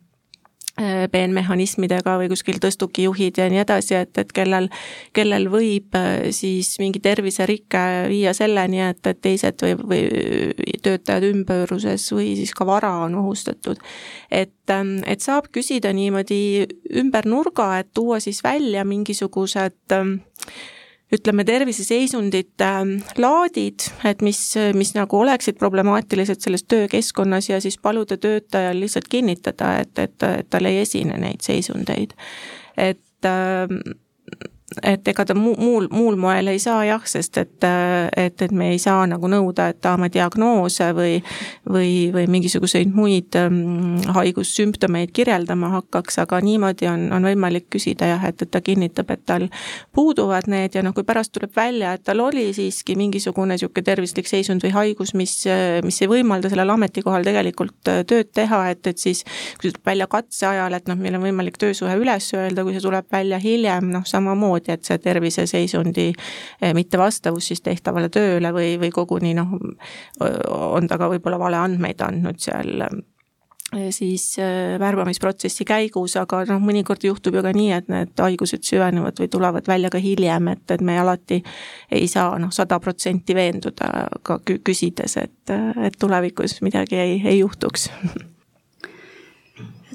peenmehhanismidega 1.12 2.14
või 2.20 2.30
kuskil 2.32 2.56
tõstukijuhid 2.62 3.37
ja 3.38 3.48
nii 3.52 3.61
edasi, 3.61 3.96
et, 3.98 4.16
et 4.18 4.32
kellel, 4.32 4.70
kellel 5.12 5.50
võib 5.52 5.98
äh, 5.98 6.30
siis 6.32 6.74
mingi 6.80 7.02
terviserike 7.04 7.85
viia 8.08 8.32
selleni, 8.37 8.80
et, 8.87 9.04
et 9.06 9.20
teised 9.20 9.62
või, 9.62 9.76
või 9.85 10.80
töötajad 10.82 11.28
ümbruses 11.28 12.08
või 12.16 12.32
siis 12.40 12.54
ka 12.56 12.66
vara 12.66 12.94
on 13.04 13.20
ohustatud. 13.20 13.80
et 14.30 14.56
Ähm, 14.70 15.00
et 15.06 15.22
saab 15.24 15.48
küsida 15.54 15.90
niimoodi 15.94 16.66
ümber 17.00 17.26
nurga, 17.26 17.72
et 17.82 17.90
tuua 17.94 18.20
siis 18.22 18.42
välja 18.44 18.85
mingisugused 18.87 19.96
ähm, 19.96 20.20
ütleme, 21.12 21.44
terviseseisundite 21.44 22.68
ähm, 22.68 22.94
laadid, 23.20 23.88
et 24.09 24.22
mis, 24.25 24.40
mis 24.79 24.94
nagu 24.96 25.20
oleksid 25.20 25.59
problemaatilised 25.61 26.44
selles 26.44 26.64
töökeskkonnas 26.64 27.51
ja 27.51 27.61
siis 27.61 27.79
paluda 27.79 28.16
töötajal 28.16 28.81
lihtsalt 28.81 29.11
kinnitada, 29.12 29.75
et, 29.85 29.98
et, 29.98 30.16
et 30.29 30.51
tal 30.51 30.70
ei 30.70 30.83
esine 30.85 31.18
neid 31.20 31.44
seisundeid. 31.44 32.16
et 32.81 33.01
et 34.82 35.08
ega 35.08 35.24
ta 35.28 35.35
muu, 35.35 35.54
muul, 35.58 35.88
muul 35.92 36.16
moel 36.16 36.52
ei 36.52 36.58
saa 36.62 36.85
jah, 36.87 37.02
sest 37.06 37.38
et, 37.40 37.68
et, 38.16 38.42
et 38.42 38.52
me 38.52 38.72
ei 38.72 38.78
saa 38.82 39.06
nagu 39.11 39.28
nõuda, 39.28 39.68
et 39.72 39.80
ta 39.80 39.94
oma 39.98 40.08
diagnoose 40.12 40.92
või 40.96 41.20
või, 41.68 42.11
või 42.12 42.26
mingisuguseid 42.30 42.90
muid 42.94 43.37
ähm, 43.38 44.00
haigussümptomeid 44.14 45.12
kirjeldama 45.14 45.68
hakkaks, 45.76 46.18
aga 46.22 46.40
niimoodi 46.44 46.88
on, 46.90 47.06
on 47.14 47.26
võimalik 47.26 47.68
küsida 47.72 48.08
jah, 48.12 48.24
et, 48.28 48.42
et 48.42 48.50
ta 48.50 48.61
kinnitab, 48.64 49.11
et 49.14 49.24
tal 49.26 49.48
puuduvad 49.94 50.48
need 50.50 50.76
ja 50.76 50.82
noh, 50.85 50.94
kui 50.96 51.06
pärast 51.06 51.32
tuleb 51.35 51.54
välja, 51.56 51.94
et 51.96 52.04
tal 52.06 52.20
oli 52.24 52.48
siiski 52.56 52.96
mingisugune 52.98 53.56
niisugune 53.56 53.85
tervislik 53.87 54.28
seisund 54.30 54.64
või 54.64 54.72
haigus, 54.74 55.14
mis, 55.18 55.35
mis 55.85 56.00
ei 56.02 56.11
võimalda 56.11 56.50
sellel 56.52 56.70
ametikohal 56.74 57.26
tegelikult 57.26 57.76
tööd 57.82 58.32
teha, 58.35 58.64
et, 58.72 58.87
et 58.87 58.98
siis 58.98 59.24
kui 59.58 59.68
see 59.68 59.74
tuleb 59.74 59.92
välja 59.92 60.08
katse 60.11 60.46
ajal, 60.48 60.76
et 60.76 60.88
noh, 60.90 60.98
meil 60.98 61.18
on 61.18 61.26
võimalik 61.26 61.58
töösuhe 61.61 61.96
üles 62.00 62.30
öelda, 62.37 62.64
kui 62.64 62.76
see 62.76 62.85
tuleb 62.85 63.08
välja 63.12 63.40
hiljem, 63.42 63.90
noh 63.92 64.06
samamoodi, 64.08 64.62
et 64.68 64.85
see 64.85 64.98
terviseseisundi 65.03 66.09
eh, 66.12 66.75
mittevastavus 66.75 67.53
siis 67.53 67.62
tehtavale 67.64 68.11
tööle 68.12 68.53
või, 68.55 68.75
või 68.81 68.92
koguni 68.94 69.35
noh, 69.38 69.57
on 70.20 70.88
ta 70.88 70.98
ka 71.01 71.11
võib-olla 71.12 71.40
valeandmeid 71.40 72.03
andnud 72.05 72.40
seal 72.42 72.85
eh, 72.87 73.88
siis 73.90 74.27
eh, 74.38 74.79
värbamisprotsessi 74.81 75.66
käigus, 75.68 76.16
aga 76.20 76.44
noh, 76.51 76.62
mõnikord 76.62 77.05
juhtub 77.07 77.38
ju 77.38 77.44
ka 77.44 77.55
nii, 77.57 77.70
et 77.77 77.92
need 77.92 78.25
haigused 78.25 78.64
süvenevad 78.68 79.22
või 79.22 79.31
tulevad 79.33 79.68
välja 79.68 79.92
ka 79.92 80.03
hiljem, 80.03 80.53
et, 80.55 80.66
et 80.70 80.85
me 80.85 80.98
alati 81.03 81.42
ei 81.90 82.11
saa 82.11 82.38
noh, 82.42 82.53
sada 82.55 82.81
protsenti 82.81 83.35
veenduda 83.35 84.09
ka 84.22 84.40
küsides, 84.46 85.16
et, 85.22 85.57
et 85.83 85.98
tulevikus 85.98 86.61
midagi 86.62 87.01
ei, 87.01 87.18
ei 87.27 87.40
juhtuks 87.42 87.90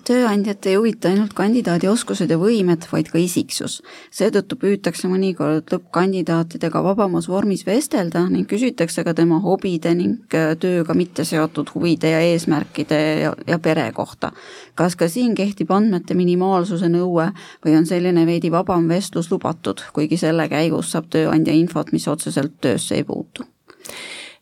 tööandjat 0.08 0.66
ei 0.70 0.78
huvita 0.78 1.10
ainult 1.12 1.34
kandidaadi 1.36 1.90
oskused 1.92 2.32
ja 2.32 2.38
võimed, 2.40 2.86
vaid 2.92 3.10
ka 3.12 3.20
isiksus. 3.20 3.82
seetõttu 4.12 4.56
püütakse 4.62 5.10
mõnikord 5.12 5.68
lõppkandidaatidega 5.74 6.84
vabamas 6.84 7.28
vormis 7.28 7.66
vestelda 7.68 8.24
ning 8.30 8.48
küsitakse 8.48 9.04
ka 9.04 9.14
tema 9.18 9.40
hobide 9.44 9.94
ning 9.96 10.36
äh, 10.36 10.56
tööga 10.60 10.96
mitte 10.98 11.26
seotud 11.28 11.74
huvide 11.76 12.14
ja 12.14 12.22
eesmärkide 12.32 13.02
ja, 13.22 13.34
ja 13.48 13.60
pere 13.60 13.92
kohta. 13.92 14.32
kas 14.76 14.96
ka 14.96 15.10
siin 15.12 15.36
kehtib 15.36 15.72
andmete 15.72 16.16
minimaalsuse 16.16 16.90
nõue 16.90 17.32
või 17.66 17.78
on 17.78 17.86
selline 17.86 18.26
veidi 18.26 18.52
vabam 18.52 18.88
vestlus 18.90 19.32
lubatud, 19.32 19.84
kuigi 19.94 20.18
selle 20.18 20.48
käigus 20.50 20.92
saab 20.92 21.12
tööandja 21.12 21.54
infot, 21.54 21.92
mis 21.92 22.08
otseselt 22.08 22.62
töösse 22.62 22.96
ei 22.96 23.04
puutu? 23.04 23.44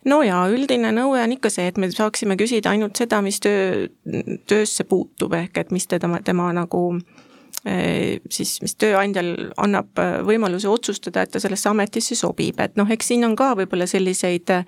No 0.06 0.22
jaa, 0.24 0.46
üldine 0.54 0.92
nõue 0.96 1.22
on 1.24 1.36
ikka 1.36 1.50
see, 1.54 1.68
et 1.72 1.78
me 1.82 1.90
saaksime 1.92 2.38
küsida 2.40 2.74
ainult 2.74 2.98
seda, 2.98 3.22
mis 3.26 3.40
töö, 3.44 3.88
töösse 4.48 4.86
puutub, 4.90 5.34
ehk 5.34 5.58
et 5.58 5.72
mis 5.76 5.88
teda, 5.90 6.10
tema 6.26 6.52
nagu 6.54 6.88
Eh, 6.96 7.25
siis, 7.66 8.52
mis 8.62 8.76
tööandjal 8.78 9.32
annab 9.62 9.98
eh, 10.02 10.20
võimaluse 10.26 10.70
otsustada, 10.70 11.24
et 11.26 11.32
ta 11.34 11.42
sellesse 11.42 11.70
ametisse 11.72 12.18
sobib, 12.18 12.60
et 12.62 12.76
noh, 12.78 12.90
eks 12.92 13.10
siin 13.10 13.26
on 13.26 13.34
ka 13.38 13.52
võib-olla 13.58 13.88
selliseid 13.90 14.52
eh, 14.54 14.68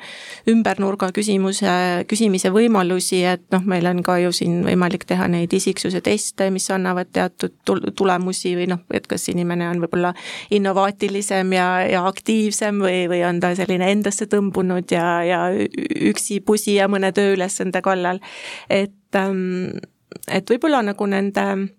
ümbernurga 0.49 1.11
küsimuse, 1.15 1.69
küsimise 2.09 2.49
võimalusi, 2.55 3.21
et 3.29 3.45
noh, 3.53 3.65
meil 3.69 3.85
on 3.89 4.01
ka 4.05 4.17
ju 4.23 4.33
siin 4.33 4.63
võimalik 4.65 5.05
teha 5.09 5.29
neid 5.29 5.53
isiksuse 5.53 6.01
teste, 6.05 6.49
mis 6.53 6.65
annavad 6.73 7.11
teatud 7.13 7.53
tulemusi 7.97 8.55
või 8.57 8.69
noh, 8.73 8.81
et 8.93 9.05
kas 9.09 9.29
inimene 9.29 9.69
on 9.69 9.83
võib-olla 9.85 10.15
innovaatilisem 10.57 11.53
ja, 11.53 11.69
ja 11.85 12.05
aktiivsem 12.09 12.81
või, 12.81 13.05
või 13.11 13.21
on 13.29 13.41
ta 13.43 13.53
selline 13.57 13.91
endasse 13.93 14.25
tõmbunud 14.31 14.89
ja, 14.93 15.07
ja 15.27 15.41
üksipusija 15.53 16.89
mõne 16.89 17.13
tööülesande 17.13 17.83
kallal. 17.85 18.23
et, 18.69 19.13
ähm, 19.15 19.77
et 20.33 20.49
võib-olla 20.49 20.81
nagu 20.81 21.05
nende 21.05 21.76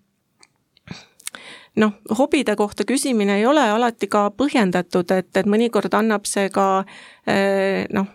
noh, 1.75 1.97
hobide 2.17 2.55
kohta 2.55 2.85
küsimine 2.87 3.39
ei 3.39 3.45
ole 3.45 3.63
alati 3.71 4.07
ka 4.11 4.29
põhjendatud, 4.35 5.11
et, 5.15 5.29
et 5.37 5.49
mõnikord 5.49 5.93
annab 5.93 6.25
see 6.29 6.49
ka 6.53 6.85
eh, 7.27 7.85
noh, 7.93 8.07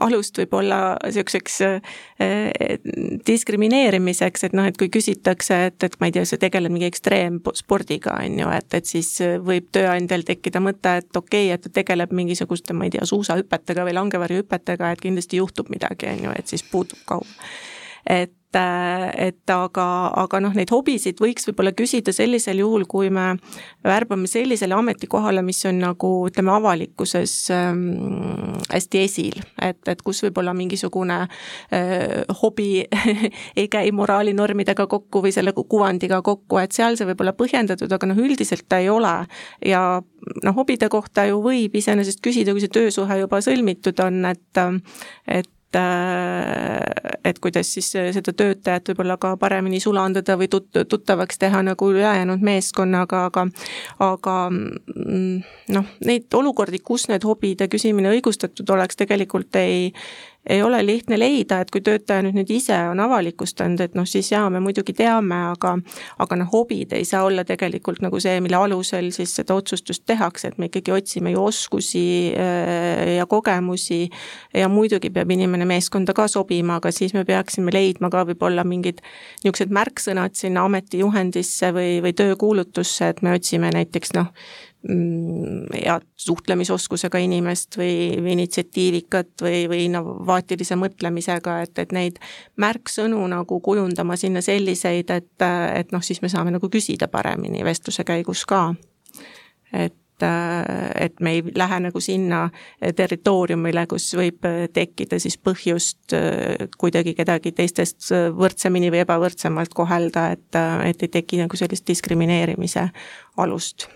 alust 0.00 0.38
võib-olla 0.40 0.78
niisuguseks 1.04 1.56
eh, 1.66 2.78
diskrimineerimiseks, 3.26 4.46
et 4.48 4.56
noh, 4.56 4.66
et 4.68 4.78
kui 4.80 4.90
küsitakse, 4.92 5.58
et, 5.70 5.86
et 5.86 5.96
ma 6.00 6.08
ei 6.08 6.16
tea, 6.16 6.24
sa 6.28 6.40
tegeled 6.40 6.72
mingi 6.72 6.88
ekstreemspordiga, 6.88 8.16
on 8.24 8.40
ju, 8.40 8.50
et, 8.56 8.78
et 8.80 8.88
siis 8.88 9.12
võib 9.44 9.68
tööandjal 9.74 10.24
tekkida 10.28 10.62
mõte, 10.64 10.96
et 11.02 11.22
okei 11.22 11.50
okay,, 11.50 11.54
et 11.56 11.66
ta 11.66 11.74
tegeleb 11.80 12.14
mingisuguste, 12.16 12.76
ma 12.76 12.88
ei 12.88 12.96
tea, 12.96 13.06
suusahüpetega 13.08 13.86
või 13.88 13.96
langevarjuhüpetega, 14.00 14.92
et 14.94 15.04
kindlasti 15.04 15.42
juhtub 15.42 15.72
midagi, 15.72 16.08
on 16.14 16.28
ju, 16.28 16.36
et 16.40 16.52
siis 16.54 16.64
puudub 16.66 17.04
kaub. 17.08 17.38
et 18.08 18.34
et 18.58 19.52
aga, 19.52 19.86
aga 20.22 20.40
noh, 20.42 20.54
neid 20.56 20.70
hobisid 20.74 21.20
võiks 21.22 21.46
võib-olla 21.48 21.72
küsida 21.76 22.12
sellisel 22.14 22.62
juhul, 22.62 22.86
kui 22.90 23.10
me 23.14 23.34
värbame 23.86 24.26
sellisele 24.30 24.74
ametikohale, 24.74 25.42
mis 25.46 25.62
on 25.70 25.78
nagu 25.84 26.10
ütleme, 26.28 26.52
avalikkuses 26.56 27.34
ähm, 27.54 27.84
hästi 28.70 29.04
esil, 29.04 29.38
et, 29.62 29.78
et 29.90 30.02
kus 30.02 30.22
võib-olla 30.26 30.54
mingisugune 30.56 31.20
äh, 31.22 32.34
hobi 32.42 32.70
ei 33.60 33.68
käi 33.70 33.92
moraalinormidega 33.94 34.88
kokku 34.90 35.22
või 35.26 35.34
selle 35.36 35.54
kuvandiga 35.56 36.22
kokku, 36.26 36.58
et 36.62 36.74
seal 36.76 36.98
see 36.98 37.08
võib 37.12 37.22
olla 37.22 37.36
põhjendatud, 37.38 37.92
aga 37.92 38.10
noh, 38.10 38.18
üldiselt 38.18 38.66
ta 38.68 38.80
ei 38.82 38.90
ole. 38.90 39.14
ja 39.66 39.84
noh, 40.44 40.58
hobide 40.58 40.90
kohta 40.90 41.26
ju 41.28 41.40
võib 41.44 41.78
iseenesest 41.78 42.22
küsida, 42.24 42.52
kui 42.52 42.64
see 42.64 42.72
töösuhe 42.72 43.22
juba 43.22 43.40
sõlmitud 43.44 44.02
on, 44.04 44.24
et, 44.32 44.62
et 45.30 45.50
et 45.78 47.38
kuidas 47.38 47.68
siis 47.74 47.90
seda 47.92 48.32
töötajat 48.34 48.90
võib-olla 48.90 49.16
ka 49.20 49.36
paremini 49.40 49.80
sulandada 49.80 50.34
või 50.40 50.48
tut-, 50.50 50.82
tuttavaks 50.88 51.38
teha 51.38 51.62
nagu 51.62 51.90
ülejäänud 51.92 52.42
meeskonnaga, 52.42 53.24
aga 53.30 53.46
aga 54.02 54.36
mm, 54.50 55.36
noh, 55.76 55.92
neid 56.06 56.34
olukordi, 56.34 56.82
kus 56.82 57.06
need 57.10 57.24
hobide 57.26 57.68
küsimine 57.70 58.10
õigustatud 58.16 58.74
oleks, 58.74 58.98
tegelikult 58.98 59.56
ei 59.60 59.92
ei 60.46 60.62
ole 60.62 60.86
lihtne 60.86 61.18
leida, 61.18 61.60
et 61.60 61.70
kui 61.70 61.82
töötaja 61.84 62.24
nüüd, 62.24 62.38
nüüd 62.40 62.50
ise 62.54 62.76
on 62.88 63.00
avalikustanud, 63.04 63.80
et 63.84 63.96
noh, 63.98 64.06
siis 64.08 64.30
jaa, 64.32 64.46
me 64.50 64.62
muidugi 64.64 64.94
teame, 64.96 65.36
aga 65.52 65.74
aga 66.24 66.38
noh, 66.40 66.48
hobid 66.52 66.94
ei 66.96 67.04
saa 67.04 67.26
olla 67.28 67.44
tegelikult 67.44 68.00
nagu 68.04 68.20
see, 68.22 68.38
mille 68.40 68.56
alusel 68.56 69.10
siis 69.14 69.34
seda 69.36 69.54
otsustust 69.60 70.06
tehakse, 70.08 70.48
et 70.48 70.58
me 70.58 70.70
ikkagi 70.70 70.94
otsime 70.96 71.34
ju 71.34 71.44
oskusi 71.44 72.04
äh, 72.32 73.16
ja 73.18 73.26
kogemusi. 73.28 74.06
Ja 74.56 74.68
muidugi 74.72 75.10
peab 75.12 75.30
inimene 75.30 75.66
meeskonda 75.68 76.14
ka 76.16 76.26
sobima, 76.28 76.78
aga 76.80 76.92
siis 76.94 77.12
me 77.14 77.24
peaksime 77.28 77.72
leidma 77.74 78.10
ka 78.10 78.24
võib-olla 78.28 78.64
mingid 78.64 79.04
niisugused 79.44 79.72
märksõnad 79.76 80.34
sinna 80.38 80.64
ametijuhendisse 80.68 81.72
või, 81.76 82.00
või 82.04 82.16
töökuulutusse, 82.16 83.12
et 83.12 83.22
me 83.22 83.36
otsime 83.36 83.70
näiteks 83.76 84.16
noh, 84.16 84.32
head 84.88 86.06
suhtlemisoskusega 86.16 87.20
inimest 87.20 87.76
või, 87.76 88.16
või 88.22 88.32
initsiatiivikat 88.38 89.44
või, 89.44 89.66
või 89.68 89.84
innovaatilise 89.90 90.78
mõtlemisega, 90.80 91.58
et, 91.66 91.78
et 91.82 91.92
neid 91.92 92.20
märksõnu 92.60 93.20
nagu 93.28 93.60
kujundama 93.60 94.16
sinna 94.16 94.40
selliseid, 94.44 95.12
et, 95.12 95.46
et 95.76 95.92
noh, 95.92 96.04
siis 96.04 96.22
me 96.24 96.32
saame 96.32 96.54
nagu 96.56 96.72
küsida 96.72 97.10
paremini 97.12 97.64
vestluse 97.64 98.06
käigus 98.08 98.46
ka. 98.48 98.70
et 99.72 99.96
et 100.20 101.20
me 101.24 101.30
ei 101.32 101.42
lähe 101.56 101.78
nagu 101.80 102.00
sinna 102.04 102.42
territooriumile, 102.96 103.86
kus 103.88 104.10
võib 104.12 104.44
tekkida 104.76 105.16
siis 105.16 105.38
põhjust 105.40 106.12
kuidagi 106.76 107.14
kedagi 107.16 107.54
teistest 107.56 108.10
võrdsemini 108.36 108.90
või 108.92 109.00
ebavõrdsemalt 109.00 109.72
kohelda, 109.72 110.26
et, 110.36 110.60
et 110.90 111.06
ei 111.06 111.14
teki 111.16 111.40
nagu 111.40 111.56
sellist 111.56 111.88
diskrimineerimise 111.88 112.84
alust 113.40 113.88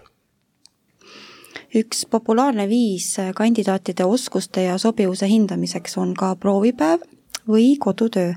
üks 1.74 2.04
populaarne 2.10 2.68
viis 2.68 3.16
kandidaatide 3.34 4.04
oskuste 4.04 4.68
ja 4.68 4.78
sobivuse 4.78 5.28
hindamiseks 5.28 5.98
on 5.98 6.14
ka 6.14 6.34
proovipäev 6.36 7.02
või 7.48 7.76
kodutöö. 7.78 8.34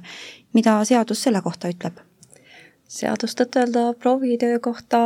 mida 0.53 0.83
seadus 0.85 1.23
selle 1.23 1.41
kohta 1.41 1.69
ütleb? 1.69 2.07
seadus 2.87 3.35
tõtt-öelda 3.35 3.93
proovitöö 3.99 4.59
kohta, 4.63 4.99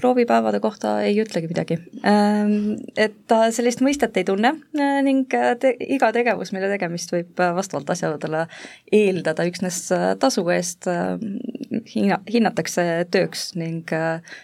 proovipäevade 0.00 0.60
kohta 0.60 1.02
ei 1.04 1.18
ütlegi 1.20 1.50
midagi. 1.50 1.76
Ähm, 2.08 2.78
et 2.96 3.12
ta 3.28 3.50
sellist 3.52 3.82
mõistet 3.84 4.16
ei 4.16 4.24
tunne 4.24 4.54
äh, 4.56 5.02
ning 5.04 5.34
äh, 5.36 5.52
te, 5.60 5.74
iga 5.80 6.12
tegevus, 6.16 6.54
mille 6.56 6.70
tegemist 6.72 7.12
võib 7.12 7.44
äh, 7.44 7.52
vastavalt 7.56 7.92
asjaoludele 7.92 8.46
eeldada 8.92 9.44
üksnes 9.48 9.82
tasu 10.18 10.46
eest, 10.54 10.88
hinna, 11.92 12.22
hinnatakse 12.32 13.04
tööks 13.12 13.50
ning 13.60 13.92
Äh, 13.92 14.36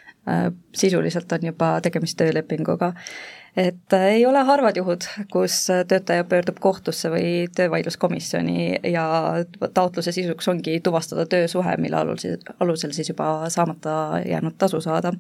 sisuliselt 0.75 1.33
on 1.33 1.47
juba 1.47 1.81
tegemist 1.81 2.17
töölepinguga. 2.17 2.93
et 3.57 3.93
äh, 3.93 4.05
ei 4.05 4.27
ole 4.27 4.39
harvad 4.39 4.77
juhud, 4.77 5.05
kus 5.33 5.67
töötaja 5.89 6.25
pöördub 6.25 6.61
kohtusse 6.61 7.11
või 7.11 7.49
töövaidluskomisjoni 7.57 8.81
ja 8.93 9.05
taotluse 9.75 10.13
sisuks 10.13 10.49
ongi 10.49 10.81
tuvastada 10.81 11.27
töösuhe, 11.27 11.77
mille 11.77 11.97
alusel, 11.97 12.39
alusel 12.61 12.93
siis 12.93 13.09
juba 13.09 13.51
saamata 13.51 14.23
jäänud 14.27 14.55
tasu 14.59 14.81
saada 14.81 15.13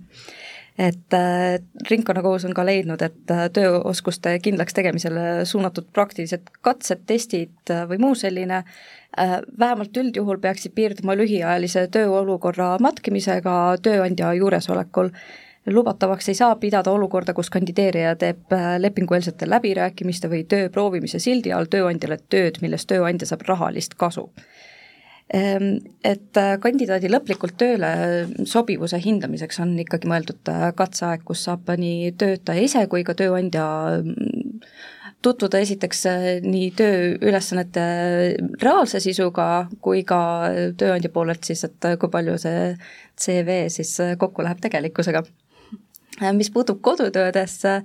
et 0.78 1.14
äh, 1.14 1.58
ringkonnakohus 1.90 2.44
on 2.48 2.54
ka 2.54 2.64
leidnud, 2.64 3.02
et 3.04 3.30
äh, 3.30 3.44
tööoskuste 3.52 4.32
kindlaks 4.42 4.74
tegemisele 4.74 5.44
suunatud 5.48 5.90
praktilised 5.92 6.48
katsed, 6.64 7.04
testid 7.06 7.70
äh, 7.70 7.84
või 7.88 8.00
muu 8.00 8.16
selline 8.16 8.62
äh, 8.62 9.38
vähemalt 9.58 9.96
üldjuhul 9.96 10.40
peaksid 10.40 10.74
piirduma 10.74 11.16
lühiajalise 11.18 11.86
tööolukorra 11.92 12.76
matkimisega 12.80 13.56
tööandja 13.82 14.32
juuresolekul. 14.40 15.12
Lubatavaks 15.66 16.32
ei 16.32 16.34
saa 16.34 16.56
pidada 16.58 16.90
olukorda, 16.90 17.34
kus 17.36 17.50
kandideerija 17.54 18.16
teeb 18.18 18.50
lepingueelsete 18.82 19.46
läbirääkimiste 19.46 20.26
või 20.32 20.40
töö 20.50 20.72
proovimise 20.74 21.20
sildi 21.22 21.52
all 21.54 21.70
tööandjale 21.70 22.18
tööd, 22.32 22.58
millest 22.64 22.88
tööandja 22.90 23.28
saab 23.30 23.44
rahalist 23.46 23.94
kasu 23.94 24.32
et 25.32 26.36
äh, 26.36 26.54
kandidaadi 26.60 27.08
lõplikult 27.08 27.56
tööle 27.60 27.88
sobivuse 28.48 28.98
hindamiseks 29.00 29.62
on 29.64 29.70
ikkagi 29.80 30.08
mõeldud 30.10 30.50
äh, 30.52 30.66
katseaeg, 30.76 31.22
kus 31.24 31.46
saab 31.46 31.70
nii 31.80 32.10
töötaja 32.20 32.60
ise 32.60 32.82
kui 32.92 33.00
ka 33.06 33.14
tööandja 33.16 33.64
mm, 34.02 34.60
tutvuda 35.24 35.62
esiteks 35.64 36.04
äh, 36.10 36.26
nii 36.44 36.68
tööülesannete 36.76 37.86
reaalse 38.60 39.00
sisuga 39.00 39.48
kui 39.80 40.04
ka 40.04 40.20
tööandja 40.76 41.12
poolelt 41.14 41.48
siis, 41.48 41.64
et 41.64 41.90
kui 41.96 42.12
palju 42.12 42.36
see 42.42 42.74
CV 43.16 43.62
siis 43.72 43.96
kokku 44.20 44.44
läheb 44.44 44.60
tegelikkusega. 44.60 45.24
mis 46.36 46.50
puutub 46.52 46.82
kodutöödesse, 46.84 47.80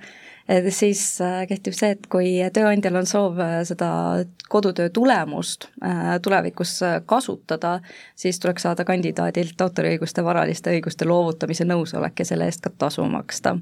siis 0.70 1.22
äh, 1.22 1.42
kehtib 1.48 1.76
see, 1.76 1.92
et 1.96 2.08
kui 2.12 2.30
tööandjal 2.54 3.00
on 3.02 3.08
soov 3.10 3.40
äh, 3.44 3.60
seda 3.68 3.90
kodutöö 4.52 4.90
tulemust 4.94 5.68
äh, 5.84 6.16
tulevikus 6.24 6.80
kasutada, 7.06 7.78
siis 8.16 8.40
tuleks 8.40 8.64
saada 8.64 8.86
kandidaadilt 8.88 9.62
autoriõiguste 9.62 10.24
varaliste 10.24 10.72
õiguste 10.76 11.08
loovutamise 11.08 11.68
nõusolek 11.68 12.24
ja 12.24 12.30
selle 12.32 12.48
eest 12.48 12.64
ka 12.64 12.72
tasu 12.86 13.06
maksta. 13.12 13.58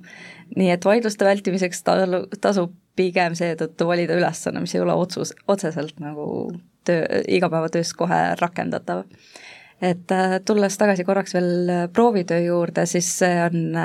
nii 0.55 0.69
et 0.75 0.85
vaidluste 0.85 1.25
vältimiseks 1.25 1.83
talu, 1.83 2.25
tasub 2.41 2.75
pigem 2.95 3.33
seetõttu 3.35 3.87
valida 3.87 4.15
ülesanne, 4.15 4.61
mis 4.61 4.75
ei 4.75 4.81
ole 4.85 4.93
otsus, 4.93 5.33
otseselt 5.47 5.99
nagu 5.99 6.53
töö, 6.85 7.23
igapäevatöös 7.27 7.93
kohe 7.93 8.21
rakendatav 8.39 9.03
et 9.81 10.13
tulles 10.45 10.77
tagasi 10.77 11.03
korraks 11.03 11.33
veel 11.33 11.89
proovitöö 11.93 12.39
juurde, 12.45 12.85
siis 12.85 13.09
see 13.19 13.41
on 13.43 13.75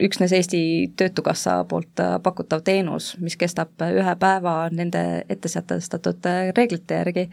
üksnes 0.00 0.32
Eesti 0.32 0.60
Töötukassa 0.96 1.62
poolt 1.68 2.00
äh, 2.00 2.18
pakutav 2.22 2.62
teenus, 2.64 3.16
mis 3.20 3.36
kestab 3.36 3.82
ühe 3.82 4.14
päeva 4.20 4.68
nende 4.72 5.24
ette 5.28 5.48
sätestatud 5.48 6.28
äh, 6.28 6.52
reeglite 6.56 7.00
järgi 7.02 7.26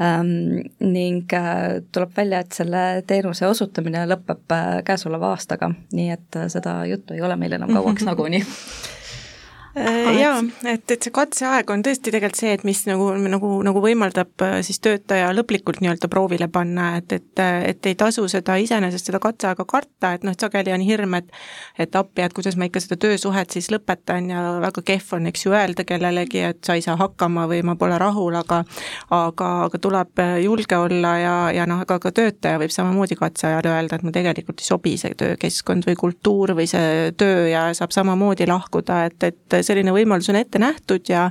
ähm,. 0.00 0.70
ning 0.80 1.32
äh, 1.34 1.80
tuleb 1.92 2.16
välja, 2.16 2.40
et 2.40 2.52
selle 2.52 3.02
teenuse 3.06 3.46
osutamine 3.46 4.06
lõpeb 4.08 4.56
käesoleva 4.84 5.34
aastaga, 5.34 5.72
nii 5.92 6.10
et 6.16 6.40
seda 6.48 6.80
juttu 6.86 7.14
ei 7.14 7.22
ole 7.26 7.36
meil 7.36 7.58
enam 7.58 7.74
kauaks 7.74 8.06
nagunii 8.10 8.44
Äh, 8.44 8.99
jaa, 9.74 10.40
et, 10.66 10.90
et 10.90 10.96
see 10.98 11.12
katseaeg 11.14 11.70
on 11.70 11.82
tõesti 11.86 12.10
tegelikult 12.10 12.40
see, 12.40 12.52
et 12.56 12.64
mis 12.66 12.80
nagu, 12.88 13.10
nagu, 13.30 13.50
nagu 13.66 13.82
võimaldab 13.84 14.42
äh, 14.42 14.56
siis 14.66 14.80
töötaja 14.82 15.30
lõplikult 15.36 15.78
nii-öelda 15.82 16.10
proovile 16.10 16.48
panna, 16.50 16.96
et, 16.98 17.12
et, 17.14 17.42
et 17.70 17.90
ei 17.90 17.94
tasu 17.98 18.26
seda 18.30 18.56
iseenesest 18.58 19.10
seda 19.10 19.20
katseaega 19.22 19.66
karta, 19.70 20.14
et 20.16 20.26
noh, 20.26 20.34
et 20.34 20.42
sageli 20.42 20.74
on 20.74 20.82
hirm, 20.84 21.14
et 21.20 21.30
et 21.80 21.96
appi, 21.96 22.24
et 22.24 22.34
kuidas 22.34 22.56
ma 22.58 22.66
ikka 22.66 22.82
seda 22.82 22.98
töösuhet 23.00 23.54
siis 23.54 23.70
lõpetan 23.72 24.30
ja 24.32 24.42
väga 24.64 24.82
kehv 24.86 25.14
on, 25.16 25.28
eks 25.30 25.46
ju, 25.46 25.54
öelda 25.54 25.86
kellelegi, 25.86 26.42
et 26.50 26.60
sa 26.66 26.74
ei 26.78 26.82
saa 26.84 26.98
hakkama 27.00 27.46
või 27.50 27.62
ma 27.66 27.76
pole 27.78 27.98
rahul, 28.00 28.34
aga 28.40 28.62
aga, 29.14 29.50
aga 29.68 29.82
tuleb 29.82 30.24
julge 30.42 30.76
olla 30.76 31.14
ja, 31.20 31.36
ja 31.54 31.68
noh, 31.70 31.84
aga 31.86 32.00
ka 32.02 32.12
töötaja 32.16 32.58
võib 32.60 32.74
samamoodi 32.74 33.18
katse 33.20 33.48
ajal 33.52 33.70
öelda, 33.70 33.96
et 33.96 34.04
mulle 34.06 34.18
tegelikult 34.18 34.62
ei 34.62 34.68
sobi 34.68 34.96
see 35.00 35.14
töökeskkond 35.18 35.86
või 35.86 35.96
kultuur 36.00 36.54
või 36.58 36.66
see 36.70 37.14
töö 37.20 37.46
ja 37.52 37.68
saab 37.76 37.94
samamoodi 37.94 38.48
lahkuda, 38.50 39.04
et, 39.10 39.30
et 39.30 39.59
selline 39.66 39.92
võimalus 39.94 40.28
on 40.32 40.38
ette 40.40 40.58
nähtud 40.58 41.08
ja 41.08 41.28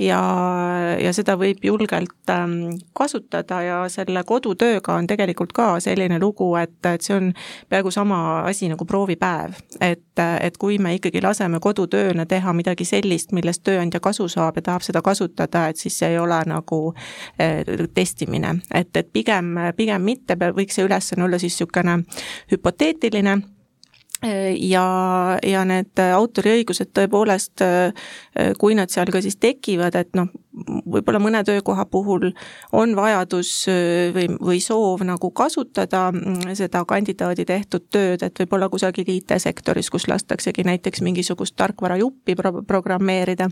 ja, 0.00 0.20
ja 1.00 1.12
seda 1.14 1.36
võib 1.38 1.62
julgelt 1.64 2.30
ähm, 2.32 2.76
kasutada 2.96 3.60
ja 3.62 3.78
selle 3.92 4.24
kodutööga 4.26 4.96
on 4.98 5.06
tegelikult 5.06 5.52
ka 5.54 5.68
selline 5.84 6.18
lugu, 6.22 6.48
et, 6.60 6.76
et 6.86 7.04
see 7.04 7.16
on 7.16 7.30
peaaegu 7.70 7.92
sama 7.94 8.18
asi 8.48 8.68
nagu 8.72 8.84
proovipäev. 8.84 9.54
et, 9.80 10.22
et 10.40 10.56
kui 10.58 10.78
me 10.78 10.94
ikkagi 10.98 11.22
laseme 11.22 11.60
kodutööna 11.60 12.26
teha 12.26 12.52
midagi 12.52 12.84
sellist, 12.88 13.32
millest 13.32 13.64
tööandja 13.64 14.00
kasu 14.00 14.28
saab 14.28 14.58
ja 14.58 14.68
tahab 14.70 14.86
seda 14.86 15.02
kasutada, 15.02 15.68
et 15.68 15.80
siis 15.80 15.98
see 15.98 16.14
ei 16.14 16.18
ole 16.18 16.40
nagu 16.46 16.80
eh, 17.38 17.64
testimine, 17.94 18.58
et, 18.74 18.96
et 18.96 19.12
pigem, 19.12 19.54
pigem 19.76 20.02
mitte, 20.02 20.36
võiks 20.36 20.78
see 20.78 20.86
ülesanne 20.86 21.24
olla 21.24 21.38
siis 21.38 21.54
niisugune 21.54 22.00
hüpoteetiline 22.50 23.36
ja, 24.22 24.84
ja 25.42 25.64
need 25.68 26.00
autoriõigused 26.00 26.92
tõepoolest, 26.96 27.64
kui 28.60 28.76
nad 28.78 28.92
seal 28.92 29.10
ka 29.12 29.20
siis 29.24 29.36
tekivad, 29.40 29.96
et 29.98 30.14
noh, 30.16 30.30
võib-olla 30.88 31.20
mõne 31.22 31.42
töökoha 31.44 31.84
puhul 31.90 32.30
on 32.72 32.94
vajadus 32.96 33.50
või, 34.14 34.28
või 34.38 34.60
soov 34.64 35.02
nagu 35.06 35.30
kasutada 35.34 36.06
seda 36.54 36.84
kandidaadi 36.88 37.44
tehtud 37.48 37.88
tööd, 37.92 38.22
et 38.22 38.44
võib-olla 38.44 38.70
kusagil 38.72 39.10
IT-sektoris, 39.16 39.90
kus 39.92 40.08
lastaksegi 40.08 40.64
näiteks 40.64 41.02
mingisugust 41.04 41.56
tarkvarajuppi 41.60 42.38
pro-, 42.38 42.62
programmeerida, 42.68 43.50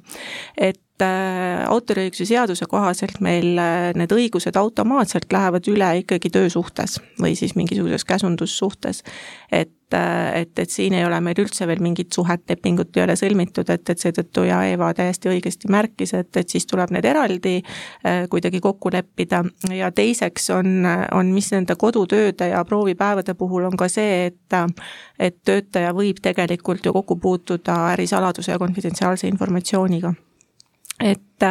et 0.56 0.80
autoriõiguse 1.02 2.26
seaduse 2.28 2.66
kohaselt 2.70 3.20
meil 3.24 3.58
äh, 3.58 3.90
need 3.98 4.12
õigused 4.12 4.56
automaatselt 4.58 5.32
lähevad 5.32 5.68
üle 5.72 5.88
ikkagi 6.02 6.30
töösuhtes 6.32 6.98
või 7.20 7.36
siis 7.38 7.56
mingisuguses 7.56 8.04
käsundussuhtes. 8.04 9.02
et 9.52 9.94
äh, 9.94 10.40
et, 10.42 10.58
et 10.58 10.70
siin 10.70 10.94
ei 10.96 11.04
ole 11.04 11.18
meil 11.20 11.36
üldse 11.38 11.66
veel 11.66 11.82
mingit 11.82 12.12
suhet, 12.12 12.42
lepingut 12.48 12.96
ei 12.96 13.02
ole 13.04 13.16
sõlmitud, 13.16 13.68
et, 13.70 13.90
et 13.90 13.98
seetõttu 13.98 14.44
ja 14.48 14.62
Eva 14.64 14.92
täiesti 14.94 15.28
õigesti 15.28 15.68
märkis, 15.68 16.14
et, 16.14 16.30
et 16.36 16.48
siis 16.48 16.66
tuleb 16.66 16.94
need 16.94 17.04
eraldi 17.04 17.58
kuidagi 18.32 18.60
kokku 18.64 18.88
leppida 18.92 19.42
ja 19.76 19.90
teiseks 19.92 20.48
on, 20.56 20.86
on, 21.12 21.32
mis 21.34 21.52
nende 21.52 21.76
kodutööde 21.76 22.48
ja 22.54 22.64
proovipäevade 22.64 23.34
puhul 23.34 23.68
on 23.68 23.76
ka 23.76 23.88
see, 23.92 24.26
et 24.32 24.58
et 25.18 25.38
töötaja 25.44 25.92
võib 25.92 26.24
tegelikult 26.24 26.84
ju 26.86 26.92
kokku 26.92 27.16
puutuda 27.16 27.78
ärisaladuse 27.92 28.52
ja 28.52 28.58
konfidentsiaalse 28.58 29.28
informatsiooniga 29.28 30.14
et, 31.02 31.44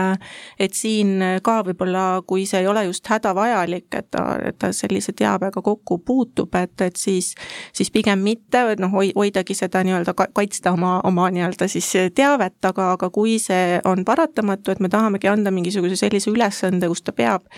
et 0.59 0.73
siin 0.73 1.19
ka 1.43 1.57
võib-olla, 1.67 2.21
kui 2.27 2.45
see 2.47 2.61
ei 2.63 2.69
ole 2.71 2.85
just 2.87 3.07
hädavajalik, 3.11 3.87
et 3.97 4.07
ta, 4.11 4.23
et 4.47 4.57
ta 4.61 4.71
sellise 4.75 5.13
teabega 5.17 5.61
kokku 5.61 5.99
puutub, 6.05 6.55
et, 6.55 6.73
et 6.81 6.95
siis, 6.95 7.33
siis 7.75 7.91
pigem 7.91 8.23
mitte, 8.23 8.63
noh, 8.79 8.95
hoidagi 8.95 9.57
seda 9.57 9.83
nii-öelda 9.83 10.15
kaitsta 10.15 10.71
oma, 10.77 10.99
oma 11.03 11.29
nii-öelda 11.33 11.67
siis 11.71 11.91
teavet, 12.15 12.59
aga, 12.71 12.91
aga 12.95 13.11
kui 13.13 13.37
see 13.43 13.79
on 13.85 14.05
paratamatu, 14.07 14.71
et 14.71 14.83
me 14.83 14.89
tahamegi 14.89 15.31
anda 15.31 15.51
mingisuguse 15.51 15.99
sellise 15.99 16.31
ülesande, 16.31 16.87
kus 16.91 17.03
ta 17.03 17.15
peab 17.15 17.49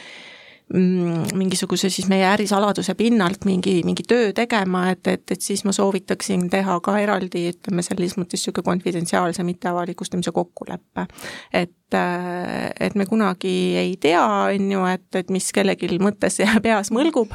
Mm, 0.74 1.36
mingisuguse 1.38 1.90
siis 1.90 2.08
meie 2.08 2.24
ärisaladuse 2.26 2.96
pinnalt 2.96 3.44
mingi, 3.46 3.82
mingi 3.86 4.04
töö 4.08 4.32
tegema, 4.34 4.86
et, 4.90 5.08
et, 5.08 5.32
et 5.32 5.42
siis 5.42 5.66
ma 5.68 5.74
soovitaksin 5.76 6.48
teha 6.50 6.78
ka 6.82 6.96
eraldi, 7.04 7.44
ütleme 7.52 7.84
selles 7.84 8.16
mõttes 8.18 8.40
niisugune 8.40 8.66
konfidentsiaalse 8.72 9.44
mitteavalikustamise 9.44 10.32
kokkulepe. 10.32 11.06
et 11.54 11.76
et, 11.94 12.84
et 12.88 12.96
me 12.96 13.06
kunagi 13.06 13.54
ei 13.80 13.96
tea, 14.02 14.22
on 14.24 14.72
ju, 14.72 14.84
et, 14.90 15.06
et 15.20 15.30
mis 15.34 15.50
kellelgi 15.56 16.00
mõttes 16.02 16.40
ja 16.42 16.58
peas 16.66 16.92
mõlgub, 16.94 17.34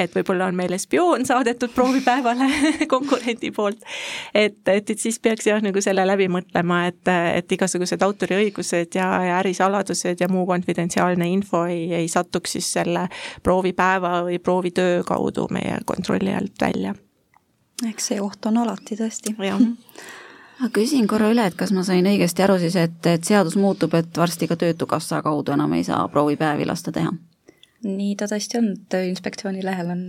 et 0.00 0.14
võib-olla 0.16 0.48
on 0.50 0.58
meile 0.58 0.78
spioon 0.80 1.26
saadetud 1.28 1.72
proovipäevale 1.74 2.48
konkurendi 2.92 3.52
poolt, 3.56 3.82
et, 4.34 4.60
et, 4.68 4.90
et 4.90 4.98
siis 4.98 5.20
peaks 5.22 5.50
jah, 5.50 5.62
nagu 5.64 5.82
selle 5.84 6.06
läbi 6.08 6.28
mõtlema, 6.32 6.84
et, 6.90 7.02
et 7.10 7.56
igasugused 7.56 8.02
autoriõigused 8.06 8.98
ja, 8.98 9.10
ja 9.26 9.38
ärisaladused 9.40 10.20
ja 10.20 10.30
muu 10.30 10.46
konfidentsiaalne 10.50 11.28
info 11.30 11.64
ei, 11.70 11.88
ei 12.02 12.08
satuks 12.08 12.56
siis 12.58 12.72
selle 12.78 13.06
proovipäeva 13.42 14.20
või 14.28 14.40
proovitöö 14.42 15.04
kaudu 15.06 15.48
meie 15.50 15.78
kontrolli 15.86 16.34
alt 16.34 16.56
välja. 16.60 16.94
eks 17.88 18.10
see 18.10 18.20
oht 18.20 18.46
on 18.46 18.60
alati 18.60 18.96
tõesti. 18.98 19.36
jah 19.40 19.60
ma 20.60 20.68
küsin 20.74 21.08
korra 21.08 21.30
üle, 21.32 21.46
et 21.46 21.56
kas 21.58 21.72
ma 21.72 21.84
sain 21.86 22.06
õigesti 22.06 22.44
aru 22.44 22.58
siis, 22.60 22.76
et, 22.76 23.00
et 23.08 23.24
seadus 23.24 23.56
muutub, 23.56 23.94
et 23.96 24.16
varsti 24.16 24.48
ka 24.50 24.58
Töötukassa 24.60 25.22
kaudu 25.24 25.54
enam 25.56 25.72
ei 25.78 25.84
saa 25.86 26.06
proovipäevi 26.12 26.68
lasta 26.68 26.92
teha? 26.92 27.12
nii 27.80 28.12
ta 28.20 28.26
tõesti 28.28 28.58
on, 28.58 28.66
Tööinspektsiooni 28.92 29.62
lehel 29.64 29.88
on 29.94 30.02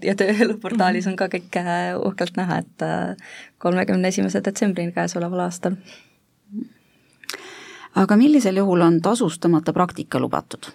ja 0.00 0.14
tööeluportaalis 0.16 1.10
on 1.10 1.16
ka 1.18 1.28
kõik 1.32 1.58
äh, 1.60 1.92
uhkelt 2.00 2.40
näha, 2.40 2.62
et 2.64 2.84
äh, 2.84 3.32
kolmekümne 3.60 4.08
esimese 4.08 4.40
detsembrini 4.44 4.94
käesoleval 4.96 5.44
aastal. 5.44 5.76
aga 7.94 8.16
millisel 8.16 8.56
juhul 8.62 8.80
on 8.80 9.00
tasustamata 9.04 9.76
praktika 9.76 10.20
lubatud? 10.20 10.72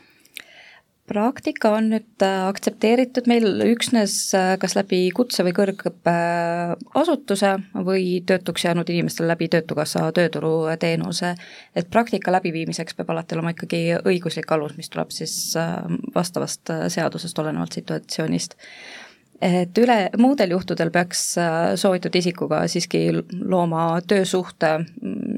Praktika 1.14 1.72
on 1.78 1.90
nüüd 1.94 2.24
äh, 2.26 2.48
aktsepteeritud 2.50 3.28
meil 3.30 3.62
üksnes 3.68 4.16
äh, 4.38 4.54
kas 4.62 4.74
läbi 4.78 5.06
kutse- 5.16 5.46
või 5.46 5.54
kõrgõppeasutuse 5.60 7.52
või 7.86 8.06
töötuks 8.28 8.66
jäänud 8.66 8.90
inimestel 8.90 9.30
läbi 9.30 9.48
Töötukassa 9.54 10.08
tööturuteenuse, 10.16 11.36
et 11.76 11.90
praktika 11.94 12.34
läbiviimiseks 12.34 12.98
peab 12.98 13.14
alati 13.14 13.38
olema 13.38 13.54
ikkagi 13.54 13.82
õiguslik 14.02 14.50
alus, 14.56 14.74
mis 14.80 14.90
tuleb 14.94 15.14
siis 15.14 15.36
äh, 15.60 15.78
vastavast 16.16 16.74
seadusest 16.98 17.40
olenevalt 17.44 17.74
situatsioonist 17.78 18.58
et 19.44 19.78
üle, 19.82 19.98
muudel 20.20 20.54
juhtudel 20.56 20.92
peaks 20.94 21.22
äh, 21.42 21.74
soovitud 21.80 22.16
isikuga 22.16 22.64
siiski 22.72 23.06
looma 23.14 23.86
töösuhte, 24.08 24.74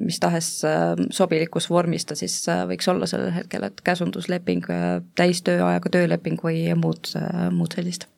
mis 0.05 0.19
tahes 0.21 0.49
äh, 0.67 0.93
sobilikus 1.15 1.69
vormis 1.69 2.05
ta 2.05 2.17
siis 2.17 2.37
äh, 2.51 2.63
võiks 2.69 2.89
olla 2.91 3.09
sellel 3.09 3.33
hetkel, 3.35 3.65
et 3.67 3.81
käsundusleping, 3.85 4.67
täistööajaga 5.17 5.91
tööleping 5.97 6.41
või 6.43 6.67
muud, 6.79 7.13
muud 7.55 7.77
sellist 7.77 8.09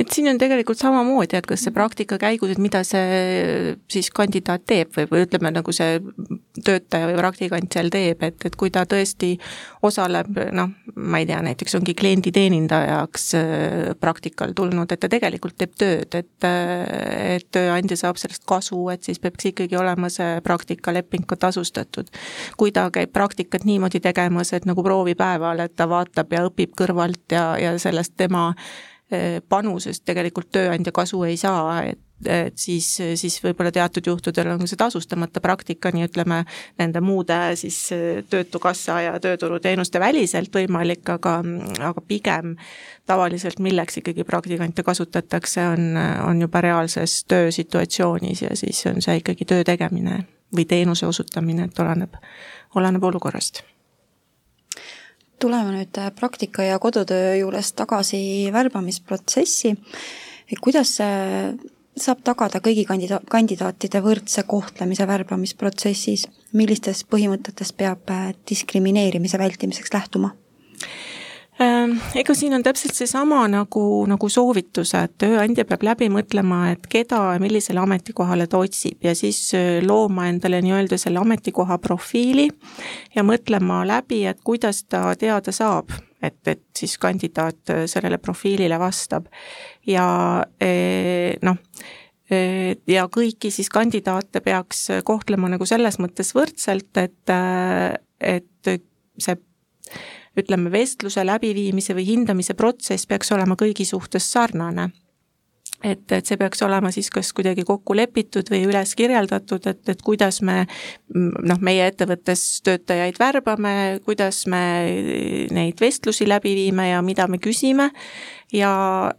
et 0.00 0.12
siin 0.12 0.28
on 0.32 0.38
tegelikult 0.40 0.80
samamoodi, 0.80 1.38
et 1.38 1.46
kas 1.48 1.64
see 1.66 1.74
praktika 1.74 2.18
käigus, 2.20 2.54
et 2.54 2.62
mida 2.62 2.82
see 2.86 3.76
siis 3.92 4.10
kandidaat 4.14 4.64
teeb 4.68 4.92
või, 4.96 5.08
või 5.10 5.26
ütleme, 5.26 5.52
nagu 5.54 5.74
see 5.74 6.00
töötaja 6.64 7.08
või 7.10 7.18
praktikant 7.20 7.72
seal 7.72 7.90
teeb, 7.92 8.22
et, 8.26 8.38
et 8.48 8.56
kui 8.58 8.72
ta 8.72 8.84
tõesti 8.88 9.34
osaleb, 9.86 10.36
noh, 10.56 10.72
ma 10.96 11.22
ei 11.22 11.28
tea, 11.28 11.40
näiteks 11.44 11.76
ongi 11.78 11.94
klienditeenindajaks 11.98 13.28
äh, 13.38 13.92
praktikal 14.00 14.54
tulnud, 14.56 14.92
et 14.92 15.02
ta 15.02 15.10
tegelikult 15.12 15.58
teeb 15.60 15.76
tööd, 15.78 16.18
et 16.18 16.30
et 16.42 17.46
tööandja 17.54 17.96
saab 17.98 18.18
sellest 18.20 18.44
kasu, 18.48 18.78
et 18.92 19.04
siis 19.06 19.20
peaks 19.22 19.50
ikkagi 19.52 19.76
olema 19.78 20.10
see 20.12 20.40
praktikaleping 20.44 21.26
ka 21.28 21.38
tasustatud. 21.46 22.10
kui 22.56 22.72
ta 22.72 22.88
käib 22.90 23.12
praktikat 23.12 23.64
niimoodi 23.64 24.00
tegemas, 24.00 24.52
et 24.52 24.66
nagu 24.68 24.82
proovipäeval, 24.82 25.60
et 25.64 25.76
ta 25.76 25.88
vaatab 25.88 26.32
ja 26.32 26.46
õpib 26.48 26.74
kõrvalt 26.78 27.32
ja, 27.32 27.52
ja 27.58 27.76
sellest 27.78 28.16
tema 28.16 28.52
panusest 29.48 30.04
tegelikult 30.08 30.50
tööandja 30.52 30.92
kasu 30.92 31.22
ei 31.28 31.36
saa, 31.36 31.82
et 31.90 32.00
et 32.26 32.58
siis, 32.58 32.86
siis 33.14 33.38
võib-olla 33.42 33.72
teatud 33.74 34.06
juhtudel 34.06 34.52
on 34.54 34.66
see 34.70 34.78
tasustamata 34.78 35.40
praktika, 35.42 35.90
nii 35.94 36.06
ütleme, 36.06 36.42
nende 36.78 37.02
muude 37.04 37.38
siis 37.58 37.78
Töötukassa 38.30 39.00
ja 39.02 39.14
tööturuteenuste 39.22 40.00
väliselt 40.00 40.54
võimalik, 40.54 41.02
aga, 41.10 41.40
aga 41.88 42.04
pigem 42.06 42.54
tavaliselt 43.08 43.58
milleks 43.58 43.98
ikkagi 44.02 44.24
praktikante 44.28 44.84
kasutatakse, 44.86 45.66
on, 45.74 45.98
on 46.28 46.46
juba 46.46 46.62
reaalses 46.64 47.22
töösituatsioonis 47.30 48.46
ja 48.46 48.56
siis 48.56 48.84
on 48.90 49.02
see 49.02 49.18
ikkagi 49.22 49.48
töö 49.48 49.66
tegemine 49.66 50.22
või 50.54 50.66
teenuse 50.68 51.06
osutamine, 51.08 51.66
et 51.66 51.78
oleneb, 51.82 52.18
oleneb 52.76 53.10
olukorrast 53.10 53.64
tuleme 55.42 55.74
nüüd 55.74 55.98
äh, 55.98 56.10
praktika 56.14 56.64
ja 56.66 56.78
kodutöö 56.82 57.36
juurest 57.40 57.76
tagasi 57.76 58.22
värbamisprotsessi. 58.54 59.76
kuidas 60.60 60.98
saab 61.98 62.22
tagada 62.24 62.60
kõigi 62.64 62.84
kandida-, 62.88 63.20
kandidaatide 63.30 64.00
võrdse 64.04 64.44
kohtlemise 64.48 65.06
värbamisprotsessis, 65.08 66.26
millistest 66.56 67.08
põhimõtetest 67.12 67.76
peab 67.76 68.12
äh, 68.12 68.30
diskrimineerimise 68.48 69.40
vältimiseks 69.40 69.92
lähtuma? 69.94 70.32
Ehm, 71.62 71.96
ega 72.18 72.34
siin 72.34 72.54
on 72.56 72.62
täpselt 72.64 72.96
seesama 72.96 73.42
nagu, 73.50 73.82
nagu 74.08 74.28
soovitus, 74.32 74.94
et 74.98 75.14
tööandja 75.20 75.64
peab 75.68 75.84
läbi 75.86 76.08
mõtlema, 76.10 76.62
et 76.72 76.86
keda 76.90 77.20
ja 77.34 77.42
millisele 77.42 77.82
ametikohale 77.82 78.46
ta 78.50 78.60
otsib 78.62 79.04
ja 79.04 79.12
siis 79.18 79.40
äh, 79.58 79.78
looma 79.84 80.26
endale 80.30 80.62
nii-öelda 80.64 80.98
selle 80.98 81.20
ametikoha 81.22 81.76
profiili 81.82 82.48
ja 83.14 83.24
mõtlema 83.26 83.82
läbi, 83.86 84.22
et 84.30 84.40
kuidas 84.44 84.82
ta 84.90 85.04
teada 85.18 85.52
saab, 85.54 85.92
et, 86.22 86.40
et 86.48 86.64
siis 86.78 86.96
kandidaat 87.02 87.74
äh, 87.74 87.84
sellele 87.90 88.18
profiilile 88.22 88.78
vastab. 88.80 89.28
ja 89.86 90.06
eh, 90.60 91.36
noh, 91.42 91.60
ja 92.88 93.04
kõiki 93.12 93.50
siis 93.52 93.68
kandidaate 93.68 94.40
peaks 94.40 94.86
kohtlema 95.04 95.50
nagu 95.52 95.66
selles 95.68 95.98
mõttes 96.00 96.30
võrdselt, 96.32 96.96
et, 96.96 97.32
et 98.24 98.70
see 99.20 99.36
ütleme, 100.38 100.72
vestluse 100.72 101.24
läbiviimise 101.26 101.96
või 101.96 102.06
hindamise 102.08 102.56
protsess 102.58 103.08
peaks 103.08 103.32
olema 103.34 103.56
kõigi 103.58 103.86
suhtes 103.88 104.30
sarnane. 104.32 104.90
Et, 105.82 106.04
et 106.14 106.26
see 106.26 106.38
peaks 106.38 106.60
olema 106.62 106.92
siis 106.94 107.08
kas 107.10 107.32
kuidagi 107.34 107.64
kokku 107.66 107.96
lepitud 107.98 108.46
või 108.52 108.60
üles 108.68 108.92
kirjeldatud, 108.94 109.64
et, 109.66 109.80
et 109.90 110.02
kuidas 110.06 110.38
me 110.46 110.60
noh, 111.10 111.58
meie 111.58 111.88
ettevõttes 111.90 112.62
töötajaid 112.62 113.18
värbame, 113.18 113.74
kuidas 114.06 114.44
me 114.46 114.62
neid 115.50 115.82
vestlusi 115.82 116.28
läbi 116.30 116.54
viime 116.54 116.92
ja 116.92 117.02
mida 117.02 117.26
me 117.26 117.42
küsime. 117.42 117.90
Ja 118.54 118.70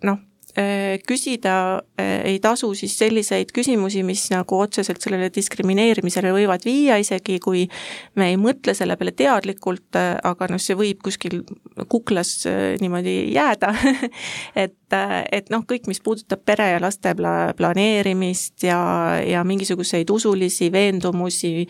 noh, 0.08 0.24
küsida 1.08 1.82
äh, 1.98 2.22
ei 2.30 2.40
tasu 2.40 2.74
siis 2.78 2.94
selliseid 3.00 3.50
küsimusi, 3.56 4.04
mis 4.06 4.28
nagu 4.30 4.60
otseselt 4.62 5.02
sellele 5.02 5.32
diskrimineerimisele 5.34 6.30
võivad 6.36 6.62
viia, 6.66 7.00
isegi 7.02 7.40
kui 7.42 7.64
me 8.20 8.30
ei 8.30 8.38
mõtle 8.38 8.76
selle 8.78 8.94
peale 9.00 9.16
teadlikult, 9.18 9.88
äh, 9.98 10.14
aga 10.22 10.52
noh, 10.52 10.62
see 10.62 10.78
võib 10.78 11.02
kuskil 11.06 11.42
kuklas 11.90 12.44
niimoodi 12.82 13.34
jääda 13.34 13.72
et, 14.64 14.78
et 15.34 15.50
noh, 15.50 15.64
kõik, 15.66 15.90
mis 15.90 16.02
puudutab 16.06 16.44
pere 16.46 16.70
ja 16.76 16.84
laste 16.84 17.16
pla-, 17.18 17.56
planeerimist 17.58 18.68
ja, 18.68 18.78
ja 19.26 19.42
mingisuguseid 19.48 20.10
usulisi 20.14 20.70
veendumusi, 20.74 21.66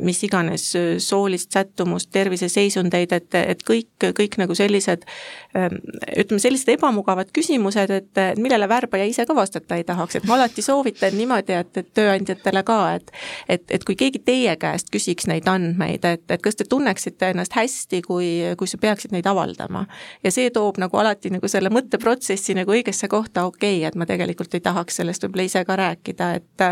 mis 0.00 0.22
iganes, 0.24 0.70
soolist 1.04 1.52
sättumust, 1.52 2.08
terviseseisundeid, 2.16 3.12
et, 3.12 3.38
et 3.52 3.64
kõik, 3.66 4.08
kõik 4.16 4.38
nagu 4.40 4.56
sellised 4.56 5.04
ütleme, 5.52 6.40
sellised 6.40 6.72
ebamugavad 6.72 7.28
küsimused, 7.34 7.57
küsimused, 7.58 7.90
et 7.90 8.38
millele 8.38 8.68
värbaja 8.68 9.06
ise 9.08 9.26
ka 9.26 9.34
vastata 9.34 9.76
ei 9.76 9.84
tahaks, 9.84 10.16
et 10.16 10.26
ma 10.26 10.36
alati 10.36 10.62
soovitan 10.62 11.16
niimoodi, 11.16 11.56
et, 11.58 11.76
et 11.76 11.88
tööandjatele 11.94 12.62
ka, 12.62 12.78
et 12.94 13.10
et, 13.48 13.64
et 13.70 13.84
kui 13.84 13.96
keegi 13.96 14.20
teie 14.24 14.54
käest 14.56 14.90
küsiks 14.92 15.26
neid 15.26 15.48
andmeid, 15.48 16.04
et, 16.04 16.24
et 16.30 16.42
kas 16.42 16.56
te 16.56 16.64
tunneksite 16.68 17.32
ennast 17.32 17.56
hästi, 17.56 18.02
kui, 18.02 18.28
kui 18.58 18.68
sa 18.68 18.78
peaksid 18.78 19.12
neid 19.12 19.26
avaldama. 19.26 19.86
ja 20.24 20.30
see 20.30 20.50
toob 20.50 20.78
nagu 20.78 20.96
alati 20.98 21.30
nagu 21.30 21.48
selle 21.48 21.70
mõtteprotsessi 21.70 22.54
nagu 22.54 22.72
õigesse 22.72 23.08
kohta, 23.08 23.46
okei 23.46 23.78
okay,, 23.80 23.88
et 23.88 23.98
ma 23.98 24.06
tegelikult 24.06 24.54
ei 24.54 24.60
tahaks 24.60 25.00
sellest 25.00 25.24
võib-olla 25.24 25.48
ise 25.48 25.64
ka 25.64 25.76
rääkida, 25.76 26.32
et 26.38 26.66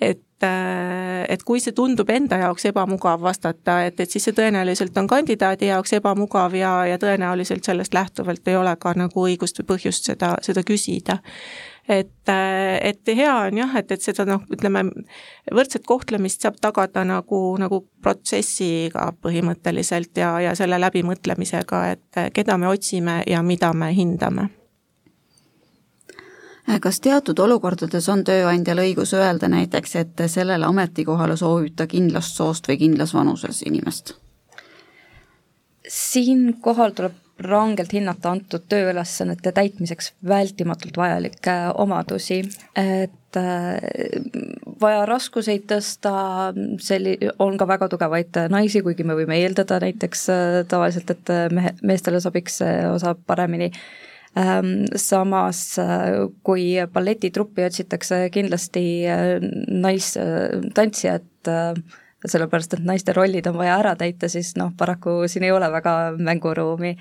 et 0.00 0.27
et 1.28 1.42
kui 1.42 1.60
see 1.60 1.74
tundub 1.74 2.10
enda 2.10 2.38
jaoks 2.38 2.68
ebamugav 2.70 3.22
vastata, 3.22 3.80
et, 3.88 4.00
et 4.00 4.10
siis 4.10 4.28
see 4.28 4.36
tõenäoliselt 4.36 4.96
on 5.00 5.08
kandidaadi 5.10 5.70
jaoks 5.72 5.96
ebamugav 5.98 6.54
ja, 6.54 6.72
ja 6.86 6.98
tõenäoliselt 6.98 7.66
sellest 7.66 7.94
lähtuvalt 7.94 8.48
ei 8.48 8.56
ole 8.56 8.76
ka 8.78 8.94
nagu 8.98 9.24
õigust 9.26 9.58
või 9.62 9.72
põhjust 9.74 10.10
seda, 10.12 10.36
seda 10.46 10.62
küsida. 10.66 11.18
Et, 11.88 12.30
et 12.30 13.10
hea 13.16 13.32
on 13.48 13.58
jah, 13.62 13.74
et, 13.80 13.90
et 13.96 14.04
seda 14.04 14.26
noh, 14.28 14.42
ütleme, 14.52 14.84
võrdset 15.54 15.86
kohtlemist 15.88 16.44
saab 16.44 16.58
tagada 16.60 17.04
nagu, 17.08 17.40
nagu 17.58 17.80
protsessiga 18.04 19.08
põhimõtteliselt 19.24 20.20
ja, 20.20 20.34
ja 20.44 20.54
selle 20.58 20.76
läbimõtlemisega, 20.84 21.82
et 21.96 22.22
keda 22.36 22.58
me 22.60 22.68
otsime 22.68 23.22
ja 23.26 23.42
mida 23.42 23.72
me 23.72 23.88
hindame 23.96 24.50
kas 26.80 27.00
teatud 27.00 27.38
olukordades 27.38 28.08
on 28.12 28.24
tööandjal 28.24 28.82
õigus 28.82 29.14
öelda 29.16 29.48
näiteks, 29.48 29.96
et 29.96 30.24
sellele 30.26 30.66
ametikohale 30.66 31.36
soovib 31.36 31.76
ta 31.76 31.86
kindlast 31.86 32.36
soost 32.36 32.68
või 32.68 32.78
kindlas 32.84 33.14
vanuses 33.14 33.62
inimest? 33.66 34.16
siinkohal 35.88 36.92
tuleb 36.92 37.14
rangelt 37.40 37.92
hinnata 37.94 38.32
antud 38.34 38.64
tööülesannete 38.68 39.52
täitmiseks 39.54 40.10
vältimatult 40.28 40.96
vajalikke 40.98 41.54
omadusi, 41.80 42.42
et 42.76 43.38
äh, 43.38 43.78
vaja 44.80 45.06
raskuseid 45.06 45.68
tõsta, 45.70 46.12
selli-, 46.82 47.16
on 47.38 47.56
ka 47.56 47.68
väga 47.70 47.88
tugevaid 47.88 48.40
naisi, 48.50 48.82
kuigi 48.82 49.06
me 49.06 49.16
võime 49.18 49.38
eeldada 49.38 49.78
näiteks 49.86 50.26
äh, 50.34 50.58
tavaliselt, 50.68 51.14
et 51.14 51.34
mehe, 51.54 51.72
meestele 51.82 52.20
sobiks 52.20 52.60
see 52.60 52.76
osa 52.90 53.14
paremini 53.14 53.70
samas 54.96 55.78
äh, 55.78 56.28
kui 56.46 56.74
balletitruppi 56.92 57.64
otsitakse 57.66 58.28
kindlasti 58.34 58.82
äh, 59.08 59.38
naistantsijat, 59.68 61.48
äh, 61.48 61.80
sellepärast 62.26 62.76
et 62.76 62.84
naiste 62.86 63.14
rollid 63.16 63.46
on 63.50 63.58
vaja 63.58 63.78
ära 63.80 63.94
täita, 63.98 64.28
siis 64.30 64.54
noh, 64.58 64.72
paraku 64.78 65.22
siin 65.30 65.46
ei 65.46 65.54
ole 65.54 65.70
väga 65.72 65.96
mänguruumi. 66.18 66.96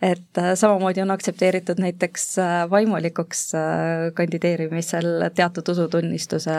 et 0.00 0.38
samamoodi 0.54 1.02
on 1.02 1.10
aktsepteeritud 1.12 1.76
näiteks 1.82 2.38
vaimulikuks 2.70 3.50
kandideerimisel 4.16 5.26
teatud 5.36 5.68
usutunnistuse 5.68 6.54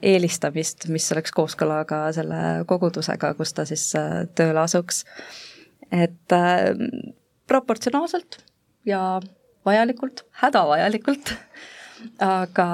eelistamist, 0.00 0.86
mis 0.88 1.10
oleks 1.12 1.34
kooskõla 1.36 1.82
ka 1.84 1.98
selle 2.16 2.64
kogudusega, 2.70 3.34
kus 3.36 3.52
ta 3.52 3.66
siis 3.68 3.90
tööle 4.34 4.62
asuks. 4.62 5.04
et 5.92 6.38
proportsionaalselt 7.46 8.40
ja 8.84 9.20
vajalikult, 9.64 10.24
hädavajalikult, 10.42 11.32
aga, 12.22 12.66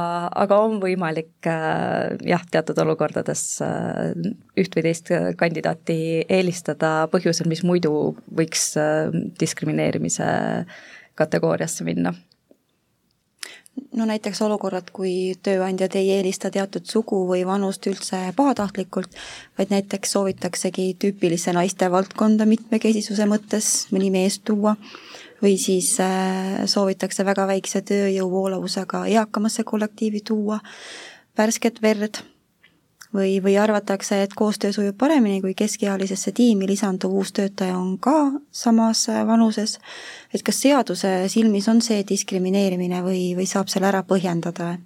aga 0.43 0.59
on 0.65 0.79
võimalik 0.83 1.49
äh, 1.49 2.17
jah, 2.27 2.43
teatud 2.51 2.79
olukordades 2.83 3.45
äh, 3.65 4.11
üht 4.59 4.75
või 4.77 4.87
teist 4.89 5.13
kandidaati 5.39 6.01
eelistada 6.29 7.07
põhjusel, 7.13 7.51
mis 7.51 7.63
muidu 7.67 8.17
võiks 8.27 8.73
äh, 8.81 9.13
diskrimineerimise 9.41 10.27
kategooriasse 11.21 11.87
minna. 11.87 12.15
No 13.95 14.05
näiteks 14.07 14.41
olukorrad, 14.43 14.91
kui 14.93 15.37
tööandjad 15.43 15.95
ei 15.99 16.11
eelista 16.17 16.51
teatud 16.53 16.85
sugu 16.91 17.23
või 17.29 17.45
vanust 17.47 17.87
üldse 17.87 18.19
pahatahtlikult, 18.37 19.15
vaid 19.59 19.71
näiteks 19.73 20.13
soovitaksegi 20.17 20.89
tüüpilisse 21.01 21.55
naiste 21.55 21.89
valdkonda 21.91 22.47
mitmekesisuse 22.51 23.27
mõttes 23.31 23.71
mõni 23.95 24.11
mees 24.15 24.41
tuua 24.43 24.75
või 25.43 25.57
siis 25.59 25.93
äh, 26.01 26.67
soovitakse 26.67 27.25
väga 27.25 27.47
väikse 27.47 27.83
tööjõu 27.83 28.31
voolavusega 28.31 29.07
eakamasse 29.07 29.65
kollektiivi 29.65 30.21
tuua 30.27 30.61
värsket 31.39 31.83
verd, 31.83 32.21
või, 33.15 33.39
või 33.43 33.57
arvatakse, 33.59 34.23
et 34.23 34.35
koostöö 34.35 34.73
sujub 34.73 34.97
paremini, 34.99 35.41
kui 35.41 35.55
keskealisesse 35.55 36.33
tiimi 36.33 36.69
lisanduv 36.69 37.15
uus 37.23 37.33
töötaja 37.33 37.79
on 37.79 37.99
ka 37.99 38.33
samas 38.51 39.07
vanuses, 39.27 39.79
et 40.35 40.43
kas 40.47 40.61
seaduse 40.63 41.13
silmis 41.29 41.69
on 41.69 41.83
see 41.83 42.05
diskrimineerimine 42.09 43.03
või, 43.07 43.31
või 43.39 43.49
saab 43.51 43.73
selle 43.73 43.91
ära 43.93 44.05
põhjendada? 44.07 44.77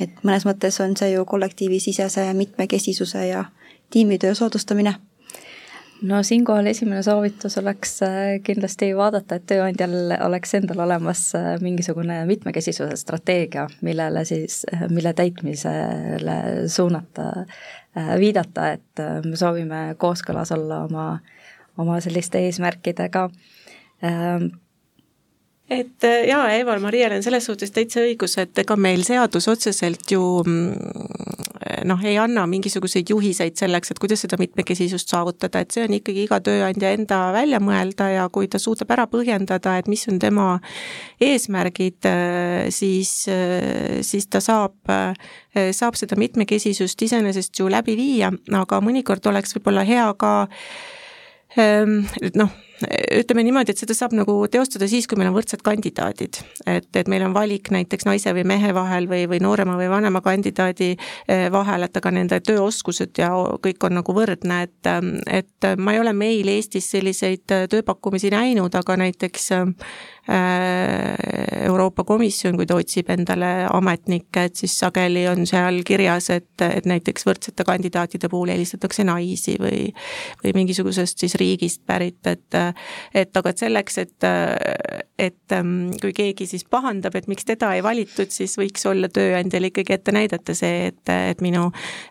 et 0.00 0.22
mõnes 0.24 0.46
mõttes 0.46 0.78
on 0.80 0.94
see 0.96 1.10
ju 1.12 1.24
kollektiivisisese 1.28 2.22
mitmekesisuse 2.34 3.24
ja 3.26 3.44
tiimitöö 3.90 4.34
soodustamine 4.38 4.94
no 6.02 6.22
siinkohal 6.22 6.66
esimene 6.70 7.02
soovitus 7.02 7.58
oleks 7.58 8.02
äh, 8.02 8.38
kindlasti 8.44 8.90
vaadata, 8.96 9.36
et 9.36 9.46
tööandjal 9.50 10.14
oleks 10.26 10.54
endal 10.58 10.84
olemas 10.86 11.26
äh, 11.38 11.52
mingisugune 11.62 12.22
mitmekesisuse 12.28 12.96
strateegia, 13.00 13.66
millele 13.86 14.24
siis, 14.28 14.62
äh, 14.72 14.86
mille 14.90 15.12
täitmisele 15.16 16.38
suunata, 16.68 17.46
viidata, 18.20 18.68
et 18.76 19.00
me 19.26 19.36
soovime 19.36 19.80
kooskõlas 19.98 20.52
olla 20.54 20.84
oma, 20.86 21.06
oma 21.82 21.96
selliste 22.00 22.38
eesmärkidega. 22.46 23.24
Et 25.70 26.04
äh, 26.04 26.24
jaa, 26.26 26.48
Eva-Mariel 26.58 27.12
on 27.14 27.22
selles 27.22 27.44
suhtes 27.46 27.70
täitsa 27.70 28.02
õigus, 28.02 28.34
et 28.42 28.58
ega 28.58 28.74
meil 28.74 29.04
seadus 29.06 29.46
otseselt 29.52 30.10
ju 30.10 30.22
mm, 30.42 31.29
noh, 31.88 32.00
ei 32.04 32.16
anna 32.20 32.46
mingisuguseid 32.50 33.10
juhiseid 33.12 33.56
selleks, 33.60 33.92
et 33.92 34.00
kuidas 34.02 34.24
seda 34.24 34.38
mitmekesisust 34.40 35.12
saavutada, 35.12 35.62
et 35.62 35.74
see 35.74 35.84
on 35.86 35.96
ikkagi 35.96 36.24
iga 36.26 36.40
tööandja 36.44 36.92
enda 36.96 37.20
välja 37.36 37.60
mõelda 37.62 38.10
ja 38.12 38.28
kui 38.32 38.48
ta 38.50 38.60
suudab 38.62 38.92
ära 38.96 39.06
põhjendada, 39.10 39.76
et 39.80 39.90
mis 39.90 40.06
on 40.10 40.20
tema 40.22 40.48
eesmärgid, 41.22 42.00
äh, 42.08 42.70
siis, 42.74 43.12
äh, 43.32 44.00
siis 44.06 44.28
ta 44.30 44.42
saab, 44.44 44.78
saab 45.74 45.96
seda 45.98 46.16
mitmekesisust 46.18 47.02
iseenesest 47.02 47.58
ju 47.58 47.68
läbi 47.70 47.96
viia, 47.98 48.30
aga 48.54 48.80
mõnikord 48.84 49.26
oleks 49.30 49.56
võib-olla 49.56 49.84
hea 49.86 50.06
ka 50.18 50.32
ähm, 51.58 52.02
noh, 52.38 52.52
ütleme 52.88 53.44
niimoodi, 53.44 53.74
et 53.74 53.82
seda 53.82 53.94
saab 53.96 54.14
nagu 54.16 54.34
teostada 54.52 54.88
siis, 54.88 55.08
kui 55.08 55.18
meil 55.20 55.30
on 55.30 55.36
võrdsed 55.36 55.62
kandidaadid. 55.64 56.40
et, 56.66 56.88
et 56.96 57.08
meil 57.08 57.24
on 57.26 57.34
valik 57.36 57.70
näiteks 57.74 58.06
naise 58.08 58.32
või 58.36 58.44
mehe 58.48 58.72
vahel 58.74 59.08
või, 59.10 59.26
või 59.28 59.40
noorema 59.44 59.76
või 59.76 59.90
vanema 59.92 60.22
kandidaadi 60.24 60.90
eh, 60.94 61.48
vahel, 61.52 61.84
et 61.86 61.96
aga 61.96 62.14
nende 62.14 62.40
tööoskused 62.40 63.18
ja 63.20 63.30
kõik 63.64 63.84
on 63.88 63.98
nagu 64.00 64.14
võrdne, 64.16 64.62
et, 64.68 64.92
et 65.26 65.68
ma 65.76 65.94
ei 65.94 66.00
ole 66.00 66.14
meil 66.16 66.48
Eestis 66.48 66.90
selliseid 66.90 67.44
tööpakkumisi 67.70 68.32
näinud, 68.32 68.74
aga 68.74 68.96
näiteks 69.00 69.50
Äh, 70.30 71.64
Euroopa 71.66 72.04
Komisjon, 72.04 72.54
kui 72.54 72.66
ta 72.68 72.76
otsib 72.78 73.08
endale 73.10 73.64
ametnikke, 73.66 74.44
et 74.46 74.60
siis 74.60 74.76
sageli 74.78 75.24
on 75.26 75.42
seal 75.48 75.80
kirjas, 75.86 76.28
et, 76.30 76.52
et 76.62 76.86
näiteks 76.86 77.26
võrdsete 77.26 77.64
kandidaatide 77.66 78.28
puhul 78.30 78.52
eelistatakse 78.52 79.02
naisi 79.08 79.56
või 79.58 79.88
või 80.44 80.52
mingisugusest 80.60 81.24
siis 81.24 81.34
riigist 81.40 81.82
pärit, 81.88 82.20
et 82.30 82.58
et 83.14 83.36
aga 83.36 83.52
et 83.52 83.62
selleks, 83.62 83.98
et, 84.02 84.26
et 85.18 85.56
ähm, 85.56 85.90
kui 86.02 86.12
keegi 86.16 86.46
siis 86.50 86.64
pahandab, 86.70 87.16
et 87.18 87.28
miks 87.30 87.46
teda 87.48 87.72
ei 87.76 87.84
valitud, 87.84 88.30
siis 88.32 88.56
võiks 88.60 88.86
olla 88.90 89.10
tööandjal 89.12 89.70
ikkagi 89.70 89.96
ette 89.96 90.14
näidata 90.16 90.56
see, 90.56 90.90
et, 90.90 91.14
et 91.32 91.42
minu 91.44 91.68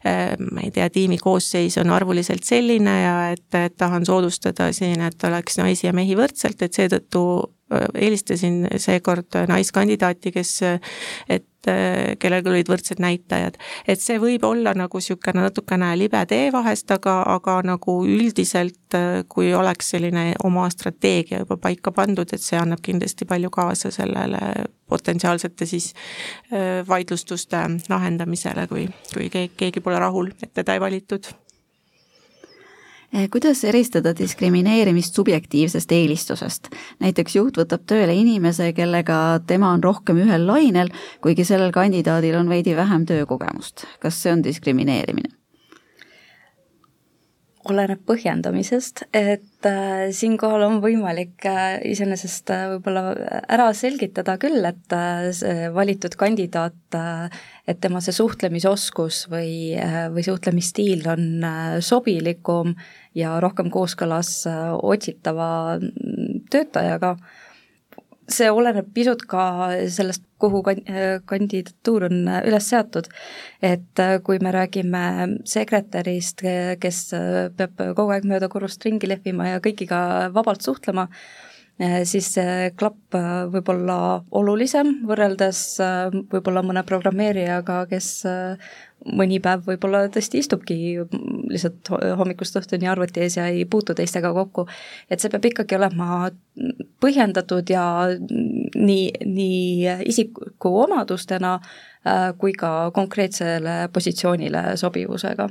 äh, 0.08 0.36
ma 0.40 0.66
ei 0.66 0.74
tea, 0.76 0.90
tiimi 0.94 1.20
koosseis 1.22 1.80
on 1.82 1.94
arvuliselt 1.96 2.48
selline 2.48 2.98
ja 3.02 3.16
et, 3.36 3.48
et 3.58 3.78
tahan 3.80 4.08
soodustada 4.08 4.72
siin, 4.76 5.02
et 5.06 5.30
oleks 5.30 5.60
naisi 5.62 5.88
ja 5.88 5.96
mehi 5.96 6.18
võrdselt, 6.20 6.62
et 6.66 6.76
seetõttu 6.76 7.24
eelistasin 7.70 8.64
seekord 8.82 9.36
naiskandidaati, 9.48 10.32
kes, 10.34 10.54
et 11.30 11.46
kellel 11.66 12.48
olid 12.48 12.70
võrdsed 12.72 13.02
näitajad. 13.04 13.58
et 13.88 14.02
see 14.02 14.20
võib 14.20 14.44
olla 14.48 14.74
nagu 14.78 14.98
niisugune 15.00 15.44
natukene 15.44 15.92
libe 16.00 16.22
tee 16.30 16.52
vahest, 16.56 16.92
aga, 16.92 17.22
aga 17.36 17.60
nagu 17.68 17.96
üldiselt, 18.08 18.98
kui 19.30 19.54
oleks 19.54 19.92
selline 19.96 20.34
oma 20.44 20.70
strateegia 20.70 21.44
juba 21.44 21.58
paika 21.58 21.92
pandud, 21.92 22.32
et 22.34 22.42
see 22.42 22.60
annab 22.60 22.82
kindlasti 22.86 23.26
palju 23.26 23.50
kaasa 23.50 23.92
sellele 23.92 24.40
potentsiaalsete 24.90 25.66
siis 25.70 25.94
vaidlustuste 26.88 27.62
lahendamisele, 27.90 28.68
kui, 28.68 28.88
kui 29.14 29.30
keegi, 29.30 29.54
keegi 29.58 29.84
pole 29.86 30.00
rahul, 30.00 30.32
et 30.44 30.54
teda 30.54 30.74
ei 30.74 30.82
valitud 30.82 31.30
kuidas 33.32 33.64
eristada 33.64 34.14
diskrimineerimist 34.18 35.16
subjektiivsest 35.16 35.92
eelistusest? 35.92 36.70
näiteks 37.00 37.36
juht 37.36 37.58
võtab 37.58 37.88
tööle 37.90 38.14
inimese, 38.14 38.72
kellega 38.78 39.40
tema 39.48 39.74
on 39.74 39.84
rohkem 39.84 40.22
ühel 40.26 40.48
lainel, 40.48 40.94
kuigi 41.22 41.48
sellel 41.48 41.74
kandidaadil 41.76 42.38
on 42.40 42.50
veidi 42.50 42.76
vähem 42.76 43.06
töökogemust. 43.10 43.86
kas 44.00 44.22
see 44.24 44.34
on 44.34 44.44
diskrimineerimine? 44.44 45.39
Oleneb 47.68 48.00
põhjendamisest, 48.08 49.04
et 49.16 49.68
äh, 49.68 50.08
siinkohal 50.16 50.64
on 50.64 50.78
võimalik 50.84 51.44
äh, 51.50 51.82
iseenesest 51.92 52.52
äh, 52.56 52.66
võib-olla 52.72 53.04
ära 53.52 53.68
selgitada 53.76 54.38
küll, 54.40 54.64
et 54.64 54.96
äh, 54.96 55.28
see 55.36 55.68
valitud 55.76 56.16
kandidaat 56.20 56.98
äh,, 56.98 57.42
et 57.70 57.82
tema 57.84 58.00
see 58.04 58.16
suhtlemisoskus 58.16 59.26
või 59.34 59.76
äh,, 59.76 60.08
või 60.14 60.24
suhtlemisstiil 60.26 61.04
on 61.12 61.28
sobilikum 61.84 62.78
ja 63.18 63.36
rohkem 63.44 63.68
kooskõlas 63.74 64.32
otsitava 64.48 65.52
mm, 65.82 66.48
töötajaga 66.54 67.18
see 68.34 68.50
oleneb 68.52 68.90
pisut 68.94 69.26
ka 69.30 69.44
sellest, 69.92 70.24
kuhu 70.40 70.62
kandidatuur 70.64 72.08
on 72.08 72.32
üles 72.48 72.70
seatud. 72.72 73.10
et 73.62 74.00
äh, 74.00 74.18
kui 74.24 74.40
me 74.40 74.54
räägime 74.56 75.04
sekretärist, 75.44 76.44
kes 76.80 77.00
peab 77.58 77.84
kogu 77.98 78.14
aeg 78.14 78.28
mööda 78.30 78.48
korrust 78.50 78.86
ringi 78.86 79.10
lehvima 79.10 79.50
ja 79.50 79.60
kõigiga 79.64 80.32
vabalt 80.34 80.64
suhtlema, 80.64 81.10
äh, 81.82 82.02
siis 82.08 82.32
see 82.38 82.70
klapp 82.80 83.18
äh, 83.18 83.46
võib 83.52 83.74
olla 83.76 83.98
olulisem 84.32 85.02
võrreldes 85.10 85.64
võib-olla 86.32 86.64
mõne 86.64 86.86
programmeerijaga, 86.88 87.84
kes 87.92 88.12
mõni 89.06 89.40
päev 89.44 89.64
võib-olla 89.68 90.04
tõesti 90.12 90.42
istubki 90.44 90.76
lihtsalt 91.50 91.92
hommikust 92.20 92.58
õhtuni 92.60 92.90
arvuti 92.92 93.24
ees 93.24 93.38
ja 93.38 93.48
ei 93.48 93.66
puutu 93.66 93.96
teistega 93.96 94.34
kokku. 94.34 94.68
et 95.10 95.20
see 95.20 95.32
peab 95.32 95.46
ikkagi 95.46 95.78
olema 95.78 96.30
põhjendatud 97.02 97.70
ja 97.72 97.86
nii, 98.76 99.12
nii 99.26 99.96
isiku 100.12 100.74
omadustena 100.84 101.56
äh, 101.60 102.34
kui 102.38 102.54
ka 102.54 102.92
konkreetsele 102.96 103.88
positsioonile 103.94 104.76
sobivusega 104.76 105.50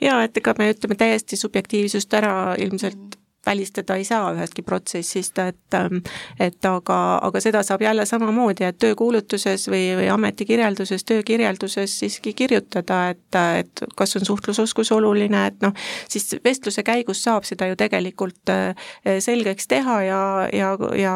jaa, 0.00 0.22
et 0.24 0.36
ega 0.36 0.54
me 0.58 0.70
ütleme 0.72 0.96
täiesti 0.98 1.38
subjektiivsust 1.40 2.14
ära 2.14 2.54
ilmselt 2.60 3.13
välistada 3.46 3.96
ei 3.96 4.04
saa 4.04 4.32
ühestki 4.34 4.62
protsessist, 4.62 5.38
et 5.38 5.78
ähm, 5.78 6.02
et 6.40 6.64
aga, 6.64 6.98
aga 7.22 7.40
seda 7.40 7.62
saab 7.62 7.82
jälle 7.82 8.06
samamoodi, 8.06 8.64
et 8.68 8.78
töökuulutuses 8.82 9.68
või, 9.70 9.82
või 9.98 10.08
ametikirjelduses, 10.12 11.04
töökirjelduses 11.04 11.98
siiski 11.98 12.34
kirjutada, 12.36 13.00
et, 13.14 13.40
et 13.60 13.84
kas 13.96 14.16
on 14.16 14.26
suhtlusoskus 14.26 14.92
oluline, 14.92 15.46
et 15.46 15.60
noh, 15.64 15.74
siis 16.08 16.36
vestluse 16.44 16.82
käigus 16.86 17.22
saab 17.24 17.44
seda 17.48 17.68
ju 17.70 17.76
tegelikult 17.80 18.52
äh, 18.52 18.72
selgeks 19.20 19.68
teha 19.70 20.00
ja, 20.08 20.22
ja, 20.52 20.72
ja 20.98 21.14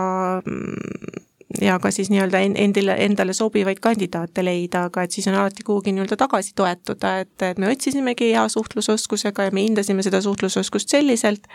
ja 1.61 1.79
ka 1.81 1.91
siis 1.91 2.11
nii-öelda 2.13 2.41
endile, 2.45 2.95
endale 3.05 3.33
sobivaid 3.33 3.81
kandidaate 3.81 4.45
leida, 4.45 4.85
aga 4.89 5.05
et 5.07 5.15
siis 5.17 5.29
on 5.31 5.39
alati 5.39 5.65
kuhugi 5.67 5.95
nii-öelda 5.97 6.19
tagasi 6.21 6.53
toetuda, 6.57 7.15
et, 7.25 7.33
et 7.43 7.59
me 7.59 7.71
otsisimegi 7.73 8.33
hea 8.35 8.45
suhtlusoskusega 8.53 9.49
ja 9.49 9.55
me 9.55 9.65
hindasime 9.65 10.05
seda 10.05 10.21
suhtlusoskust 10.25 10.93
selliselt, 10.93 11.49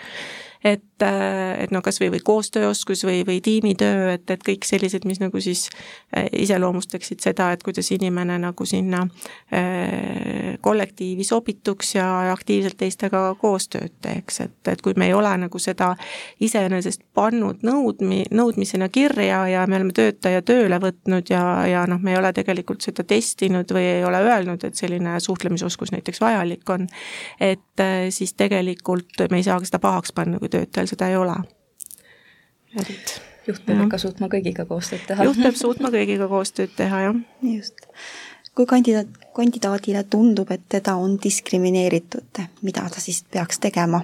et, 0.64 1.03
et 1.03 1.72
no 1.72 1.82
kas 1.84 1.99
või, 1.99 2.09
või 2.14 2.22
koostööoskus 2.24 3.03
või, 3.03 3.22
või 3.28 3.41
tiimitöö, 3.43 4.14
et, 4.16 4.30
et 4.32 4.43
kõik 4.45 4.64
sellised, 4.68 5.03
mis 5.07 5.20
nagu 5.20 5.41
siis 5.43 5.66
äh, 6.16 6.30
iseloomustaksid 6.32 7.24
seda, 7.24 7.51
et 7.51 7.64
kuidas 7.64 7.91
inimene 7.91 8.38
nagu 8.39 8.66
sinna 8.68 9.03
äh, 9.03 10.55
kollektiivi 10.64 11.26
sobituks 11.28 11.95
ja 11.97 12.07
aktiivselt 12.32 12.78
teistega 12.80 13.26
koostööd 13.41 13.91
teeks, 14.01 14.39
et, 14.47 14.55
et 14.72 14.82
kui 14.82 14.95
me 14.97 15.09
ei 15.11 15.18
ole 15.18 15.34
nagu 15.43 15.59
seda 15.59 15.93
iseenesest 16.43 17.03
pannud 17.14 17.66
nõudmi, 17.68 18.24
nõudmisena 18.32 18.88
kirja 18.93 19.43
ja 19.51 19.68
me 19.68 19.82
oleme 19.82 19.95
töötaja 19.95 20.41
tööle 20.47 20.80
võtnud 20.80 21.34
ja, 21.34 21.43
ja 21.68 21.84
noh, 21.89 21.99
me 21.99 22.16
ei 22.16 22.22
ole 22.22 22.32
tegelikult 22.34 22.86
seda 22.86 23.03
testinud 23.07 23.76
või 23.76 23.86
ei 23.97 24.07
ole 24.07 24.24
öelnud, 24.24 24.64
et 24.64 24.80
selline 24.80 25.20
suhtlemisoskus 25.20 25.91
näiteks 25.91 26.24
vajalik 26.24 26.70
on, 26.72 26.88
et 27.43 27.84
äh, 27.84 28.07
siis 28.16 28.34
tegelikult 28.39 29.28
me 29.30 29.43
ei 29.43 29.47
saa 29.47 29.59
seda 29.64 29.84
pahaks 29.84 30.16
panna, 30.16 30.39
kui 30.39 30.53
töötajal 30.54 30.89
seda 30.93 31.10
ei 31.12 31.20
ole. 31.20 31.38
et 32.80 33.22
juht 33.47 33.66
peab 33.66 33.86
ikka 33.86 33.99
suutma 34.01 34.30
kõigiga 34.32 34.66
koostööd 34.70 35.06
teha. 35.08 35.28
juht 35.30 35.41
peab 35.43 35.60
suutma 35.60 35.91
kõigiga 35.93 36.30
koostööd 36.32 36.76
teha, 36.78 37.04
jah. 37.08 37.22
just. 37.54 37.86
kui 38.56 38.70
kandidaat, 38.70 39.10
kandidaadile 39.36 40.04
tundub, 40.04 40.51
et 40.54 40.66
teda 40.70 40.95
on 41.01 41.18
diskrimineeritud, 41.24 42.43
mida 42.62 42.86
ta 42.89 43.01
siis 43.04 43.24
peaks 43.34 43.60
tegema? 43.64 44.04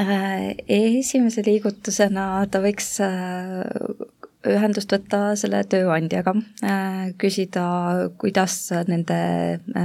Äh, 0.00 0.54
esimese 0.70 1.42
liigutusena 1.44 2.46
ta 2.50 2.62
võiks 2.62 2.94
äh, 3.04 4.08
ühendust 4.48 4.92
võtta 4.92 5.34
selle 5.36 5.60
tööandjaga, 5.68 6.32
küsida, 7.20 7.64
kuidas 8.20 8.56
nende 8.88 9.18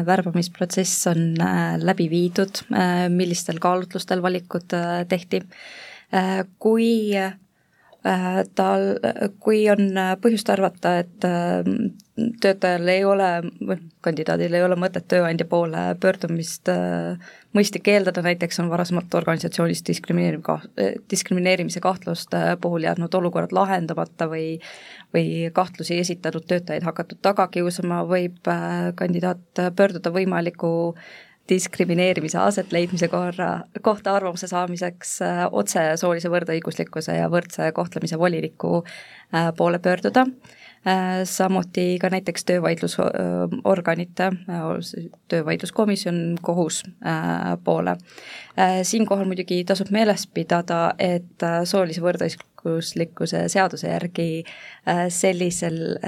värbamisprotsess 0.07 1.09
on 1.11 1.33
läbi 1.83 2.07
viidud, 2.11 2.61
millistel 3.11 3.59
kaalutlustel 3.63 4.23
valikud 4.23 4.77
tehti. 5.11 5.41
kui 6.59 7.17
tal, 8.55 8.83
kui 9.41 9.63
on 9.73 9.87
põhjust 10.21 10.49
arvata, 10.53 10.99
et 11.01 11.25
töötajal 12.41 12.87
ei 12.87 13.03
ole, 13.03 13.29
või 13.67 13.77
kandidaadil 14.05 14.53
ei 14.55 14.63
ole 14.63 14.77
mõtet 14.79 15.07
tööandja 15.11 15.47
poole 15.49 15.81
pöördumist 15.99 16.69
äh, 16.71 17.19
mõistlik 17.55 17.89
eeldada, 17.91 18.23
näiteks 18.23 18.61
on 18.63 18.69
varasemalt 18.71 19.13
organisatsioonis 19.19 19.83
diskrimineeriv 19.87 20.43
ka-, 20.45 20.61
diskrimineerimise 21.11 21.83
kahtluste 21.83 22.41
puhul 22.61 22.87
jäänud 22.87 23.19
olukorrad 23.19 23.55
lahendamata 23.55 24.29
või 24.31 24.47
või 25.15 25.49
kahtlusi 25.55 25.99
esitanud 25.99 26.47
töötajaid 26.47 26.83
hakatud 26.83 27.19
taga 27.23 27.47
kiusama, 27.51 28.03
võib 28.07 28.47
äh, 28.51 28.91
kandidaat 28.95 29.65
pöörduda 29.75 30.11
võimaliku 30.15 30.71
diskrimineerimise 31.49 32.39
asetleidmise 32.41 33.07
korra, 33.07 33.49
kohta 33.81 34.15
arvamuse 34.15 34.47
saamiseks 34.47 35.17
äh, 35.21 35.45
otse 35.51 35.87
soolise 36.01 36.31
võrdõiguslikkuse 36.33 37.19
ja 37.19 37.31
võrdse 37.31 37.71
kohtlemise 37.75 38.19
voliniku 38.19 38.83
poole 39.57 39.79
pöörduda 39.83 40.25
Äh, 40.87 41.23
samuti 41.23 41.97
ka 42.01 42.09
näiteks 42.09 42.45
töövaidlusorganite, 42.45 44.23
äh, 44.23 45.13
töövaidluskomisjon, 45.27 46.37
kohus 46.41 46.83
äh, 47.05 47.57
poole. 47.63 47.97
siinkohal 48.83 49.25
muidugi 49.25 49.63
tasub 49.65 49.89
meeles 49.91 50.27
pidada, 50.27 50.93
et 50.99 51.43
soolise 51.63 52.01
võrdõiguslikkuse 52.01 53.41
seaduse 53.49 53.89
järgi 53.89 54.43
sellisel 55.09 55.99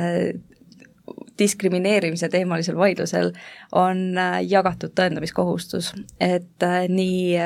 diskrimineerimise 1.39 2.29
teemalisel 2.29 2.77
vaidlusel 2.77 3.31
on 3.71 4.17
jagatud 4.47 4.95
tõendamiskohustus, 4.97 5.91
et 6.19 6.65
nii 6.89 7.37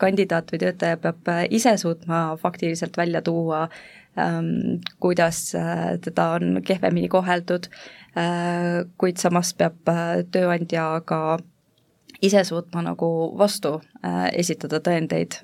kandidaat 0.00 0.48
või 0.52 0.62
töötaja 0.64 0.96
peab 0.98 1.28
ise 1.54 1.76
suutma 1.78 2.22
faktiliselt 2.40 2.96
välja 2.96 3.22
tuua 3.22 3.68
Ähm, 4.18 4.80
kuidas 5.00 5.54
äh, 5.54 5.98
teda 6.00 6.28
on 6.30 6.60
kehvemini 6.62 7.08
koheldud, 7.08 7.66
äh, 8.14 8.86
kuid 8.98 9.18
samas 9.18 9.50
peab 9.58 9.90
äh, 9.90 10.22
tööandja 10.30 11.00
ka 11.02 11.38
ise 12.22 12.44
suutma 12.44 12.82
nagu 12.84 13.08
vastu 13.38 13.78
esitada 14.32 14.80
tõendeid, 14.84 15.38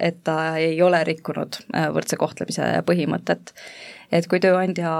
et 0.00 0.22
ta 0.24 0.36
ei 0.60 0.80
ole 0.82 1.02
rikkunud 1.04 1.58
võrdse 1.94 2.16
kohtlemise 2.16 2.70
põhimõtet. 2.86 3.52
et 4.12 4.26
kui 4.30 4.40
tööandja 4.40 4.92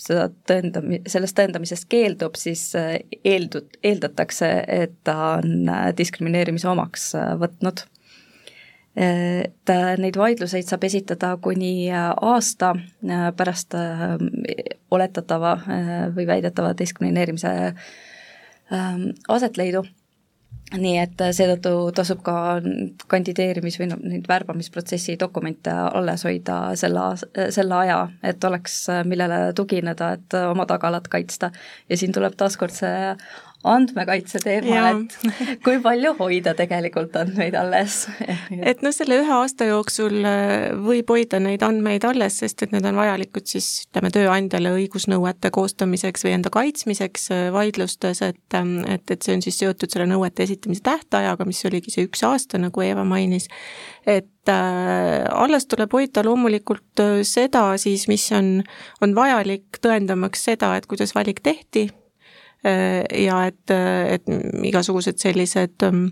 seda 0.00 0.28
tõendami-, 0.48 1.02
sellest 1.06 1.36
tõendamisest 1.38 1.88
keeldub, 1.88 2.36
siis 2.36 2.72
eeldud, 3.24 3.70
eeldatakse, 3.82 4.50
et 4.68 4.94
ta 5.04 5.38
on 5.38 5.70
diskrimineerimise 5.96 6.68
omaks 6.68 7.12
võtnud 7.38 7.86
et 8.96 9.70
äh, 9.72 9.94
neid 9.96 10.16
vaidluseid 10.20 10.68
saab 10.68 10.84
esitada 10.84 11.32
kuni 11.40 11.88
äh, 11.88 12.10
aasta 12.20 12.74
äh, 12.76 13.30
pärast 13.36 13.74
oletatava 14.92 15.54
või 16.12 16.26
väidetava 16.28 16.74
diskrimineerimise 16.76 17.52
ähm, 17.72 19.06
asetleidu. 19.28 19.86
Nii 20.78 20.96
et 21.02 21.22
seetõttu 21.36 21.92
tasub 21.96 22.22
ka 22.24 22.34
kandideerimis- 23.12 23.78
või 23.80 23.90
noh, 23.90 24.00
neid 24.02 24.28
värbamisprotsessi 24.28 25.16
dokumente 25.20 25.70
alles 25.70 26.24
hoida 26.24 26.58
selle, 26.78 27.06
selle 27.50 27.74
aja, 27.74 28.00
et 28.22 28.44
oleks 28.44 28.86
millele 29.04 29.52
tugineda, 29.56 30.12
et 30.18 30.38
oma 30.42 30.66
tagalat 30.66 31.08
kaitsta. 31.08 31.50
ja 31.88 31.96
siin 31.96 32.12
tuleb 32.12 32.36
taaskord 32.36 32.72
see 32.72 33.16
andmekaitse 33.62 34.40
teema, 34.42 34.90
et 34.90 35.60
kui 35.62 35.78
palju 35.82 36.12
hoida 36.18 36.54
tegelikult 36.58 37.14
andmeid 37.20 37.54
alles? 37.58 38.02
Et 38.72 38.82
noh, 38.82 38.92
selle 38.94 39.20
ühe 39.22 39.34
aasta 39.36 39.68
jooksul 39.68 40.18
äh, 40.26 40.72
võib 40.82 41.10
hoida 41.14 41.38
neid 41.42 41.62
andmeid 41.66 42.04
alles, 42.06 42.40
sest 42.42 42.64
et 42.66 42.74
need 42.74 42.86
on 42.88 42.98
vajalikud 42.98 43.46
siis 43.48 43.84
ütleme, 43.86 44.10
tööandjale 44.14 44.72
õigusnõuete 44.76 45.52
koostamiseks 45.54 46.26
või 46.26 46.34
enda 46.38 46.52
kaitsmiseks 46.54 47.28
äh, 47.34 47.44
vaidlustes, 47.54 48.22
et, 48.26 48.58
ähm, 48.58 48.80
et, 48.90 49.06
et 49.14 49.22
see 49.22 49.38
on 49.38 49.46
siis 49.46 49.62
seotud 49.62 49.94
selle 49.94 50.08
nõuete 50.10 50.46
esitamise 50.46 50.84
tähtajaga, 50.90 51.46
mis 51.48 51.62
oligi 51.70 51.94
see 51.94 52.08
üks 52.08 52.26
aasta, 52.26 52.60
nagu 52.62 52.82
Eeva 52.82 53.06
mainis, 53.06 53.46
et 54.06 54.50
äh, 54.50 55.22
alles 55.30 55.70
tuleb 55.70 55.94
hoida 55.94 56.26
loomulikult 56.26 57.06
seda 57.28 57.68
siis, 57.78 58.08
mis 58.10 58.26
on, 58.34 58.56
on 59.02 59.16
vajalik 59.16 59.82
tõendamaks 59.82 60.48
seda, 60.50 60.74
et 60.76 60.90
kuidas 60.90 61.14
valik 61.14 61.44
tehti 61.46 61.90
ja 62.62 63.40
et, 63.48 63.72
et 63.72 64.28
igasugused 64.68 65.18
sellised 65.18 65.82
ähm, 65.82 66.04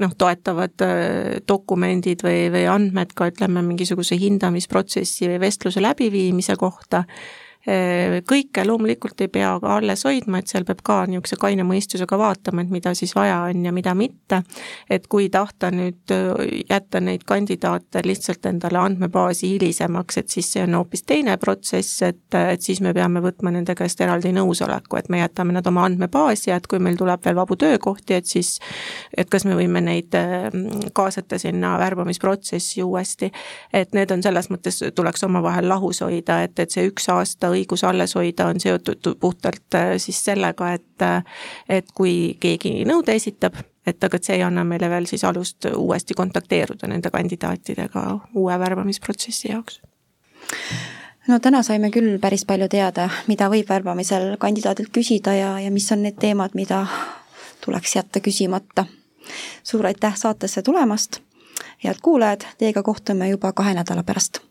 noh, 0.00 0.14
toetavad 0.18 0.84
äh, 0.86 1.36
dokumendid 1.48 2.24
või, 2.24 2.48
või 2.54 2.64
andmed 2.72 3.12
ka 3.16 3.28
ütleme, 3.32 3.62
mingisuguse 3.66 4.16
hindamisprotsessi 4.20 5.28
või 5.28 5.40
vestluse 5.44 5.82
läbiviimise 5.84 6.56
kohta 6.60 7.04
Äh, 7.04 7.49
kõike 7.66 8.64
loomulikult 8.64 9.20
ei 9.20 9.28
pea 9.28 9.50
ka 9.60 9.74
alles 9.76 10.04
hoidma, 10.08 10.38
et 10.40 10.48
seal 10.48 10.64
peab 10.64 10.78
ka 10.84 11.02
niisuguse 11.04 11.36
kaine 11.40 11.64
mõistusega 11.68 12.16
vaatama, 12.18 12.64
et 12.64 12.70
mida 12.72 12.94
siis 12.96 13.12
vaja 13.14 13.42
on 13.50 13.64
ja 13.64 13.72
mida 13.72 13.94
mitte. 13.94 14.42
et 14.90 15.06
kui 15.06 15.28
tahta 15.28 15.70
nüüd 15.70 16.12
äh, 16.14 16.62
jätta 16.70 17.00
neid 17.00 17.24
kandidaate 17.26 18.00
lihtsalt 18.04 18.46
endale 18.46 18.78
andmebaasi 18.78 19.48
hilisemaks, 19.48 20.16
et 20.18 20.28
siis 20.28 20.52
see 20.52 20.62
on 20.62 20.74
hoopis 20.74 21.02
teine 21.02 21.36
protsess, 21.36 22.02
et, 22.02 22.34
et 22.34 22.62
siis 22.62 22.80
me 22.80 22.94
peame 22.94 23.20
võtma 23.20 23.52
nende 23.52 23.74
käest 23.74 24.00
eraldi 24.00 24.32
nõusoleku, 24.32 24.96
et 24.96 25.08
me 25.08 25.20
jätame 25.20 25.52
nad 25.52 25.66
oma 25.66 25.84
andmebaasi 25.84 26.50
ja 26.50 26.56
et 26.56 26.66
kui 26.66 26.78
meil 26.78 26.96
tuleb 26.96 27.24
veel 27.24 27.36
vabu 27.36 27.56
töökohti, 27.60 28.14
et 28.14 28.26
siis 28.26 28.58
et 29.16 29.28
kas 29.28 29.44
me 29.44 29.58
võime 29.58 29.84
neid 29.84 30.16
äh, 30.16 30.48
kaasata 30.94 31.38
sinna 31.38 31.76
värbamisprotsessi 31.78 32.82
uuesti. 32.82 33.30
et 33.72 33.92
need 33.92 34.10
on 34.10 34.22
selles 34.22 34.48
mõttes, 34.50 34.80
tuleks 34.94 35.24
omavahel 35.28 35.68
lahus 35.68 36.00
hoida, 36.00 36.42
et, 36.42 36.58
et 36.58 36.70
see 36.70 36.88
üks 36.88 37.08
aasta 37.12 37.49
seda 37.50 37.58
õigus 37.58 37.84
alles 37.84 38.14
hoida, 38.14 38.46
on 38.46 38.60
seotud 38.60 39.16
puhtalt 39.20 39.74
äh, 39.74 39.96
siis 39.98 40.24
sellega, 40.24 40.72
et 40.74 41.02
äh, 41.02 41.24
et 41.68 41.86
kui 41.94 42.36
keegi 42.40 42.84
nõude 42.84 43.14
esitab, 43.14 43.54
et 43.86 44.02
aga 44.04 44.18
see 44.20 44.36
ei 44.36 44.42
anna 44.42 44.64
meile 44.64 44.90
veel 44.90 45.06
siis 45.06 45.24
alust 45.24 45.66
uuesti 45.74 46.14
kontakteeruda 46.14 46.86
nende 46.88 47.10
kandidaatidega 47.10 48.20
uue 48.34 48.58
värbamisprotsessi 48.58 49.50
jaoks. 49.50 49.80
No 51.28 51.38
täna 51.38 51.62
saime 51.62 51.90
küll 51.90 52.18
päris 52.18 52.44
palju 52.44 52.68
teada, 52.68 53.08
mida 53.28 53.48
võib 53.50 53.68
värbamisel 53.68 54.36
kandidaadilt 54.38 54.90
küsida 54.92 55.34
ja, 55.34 55.58
ja 55.60 55.70
mis 55.70 55.90
on 55.92 56.02
need 56.02 56.18
teemad, 56.18 56.54
mida 56.54 56.86
tuleks 57.64 57.96
jätta 57.96 58.20
küsimata. 58.20 58.86
suur 59.62 59.86
aitäh 59.86 60.16
saatesse 60.16 60.62
tulemast, 60.62 61.20
head 61.84 62.00
kuulajad, 62.02 62.46
teiega 62.58 62.82
kohtume 62.82 63.28
juba 63.28 63.52
kahe 63.52 63.74
nädala 63.74 64.02
pärast 64.02 64.49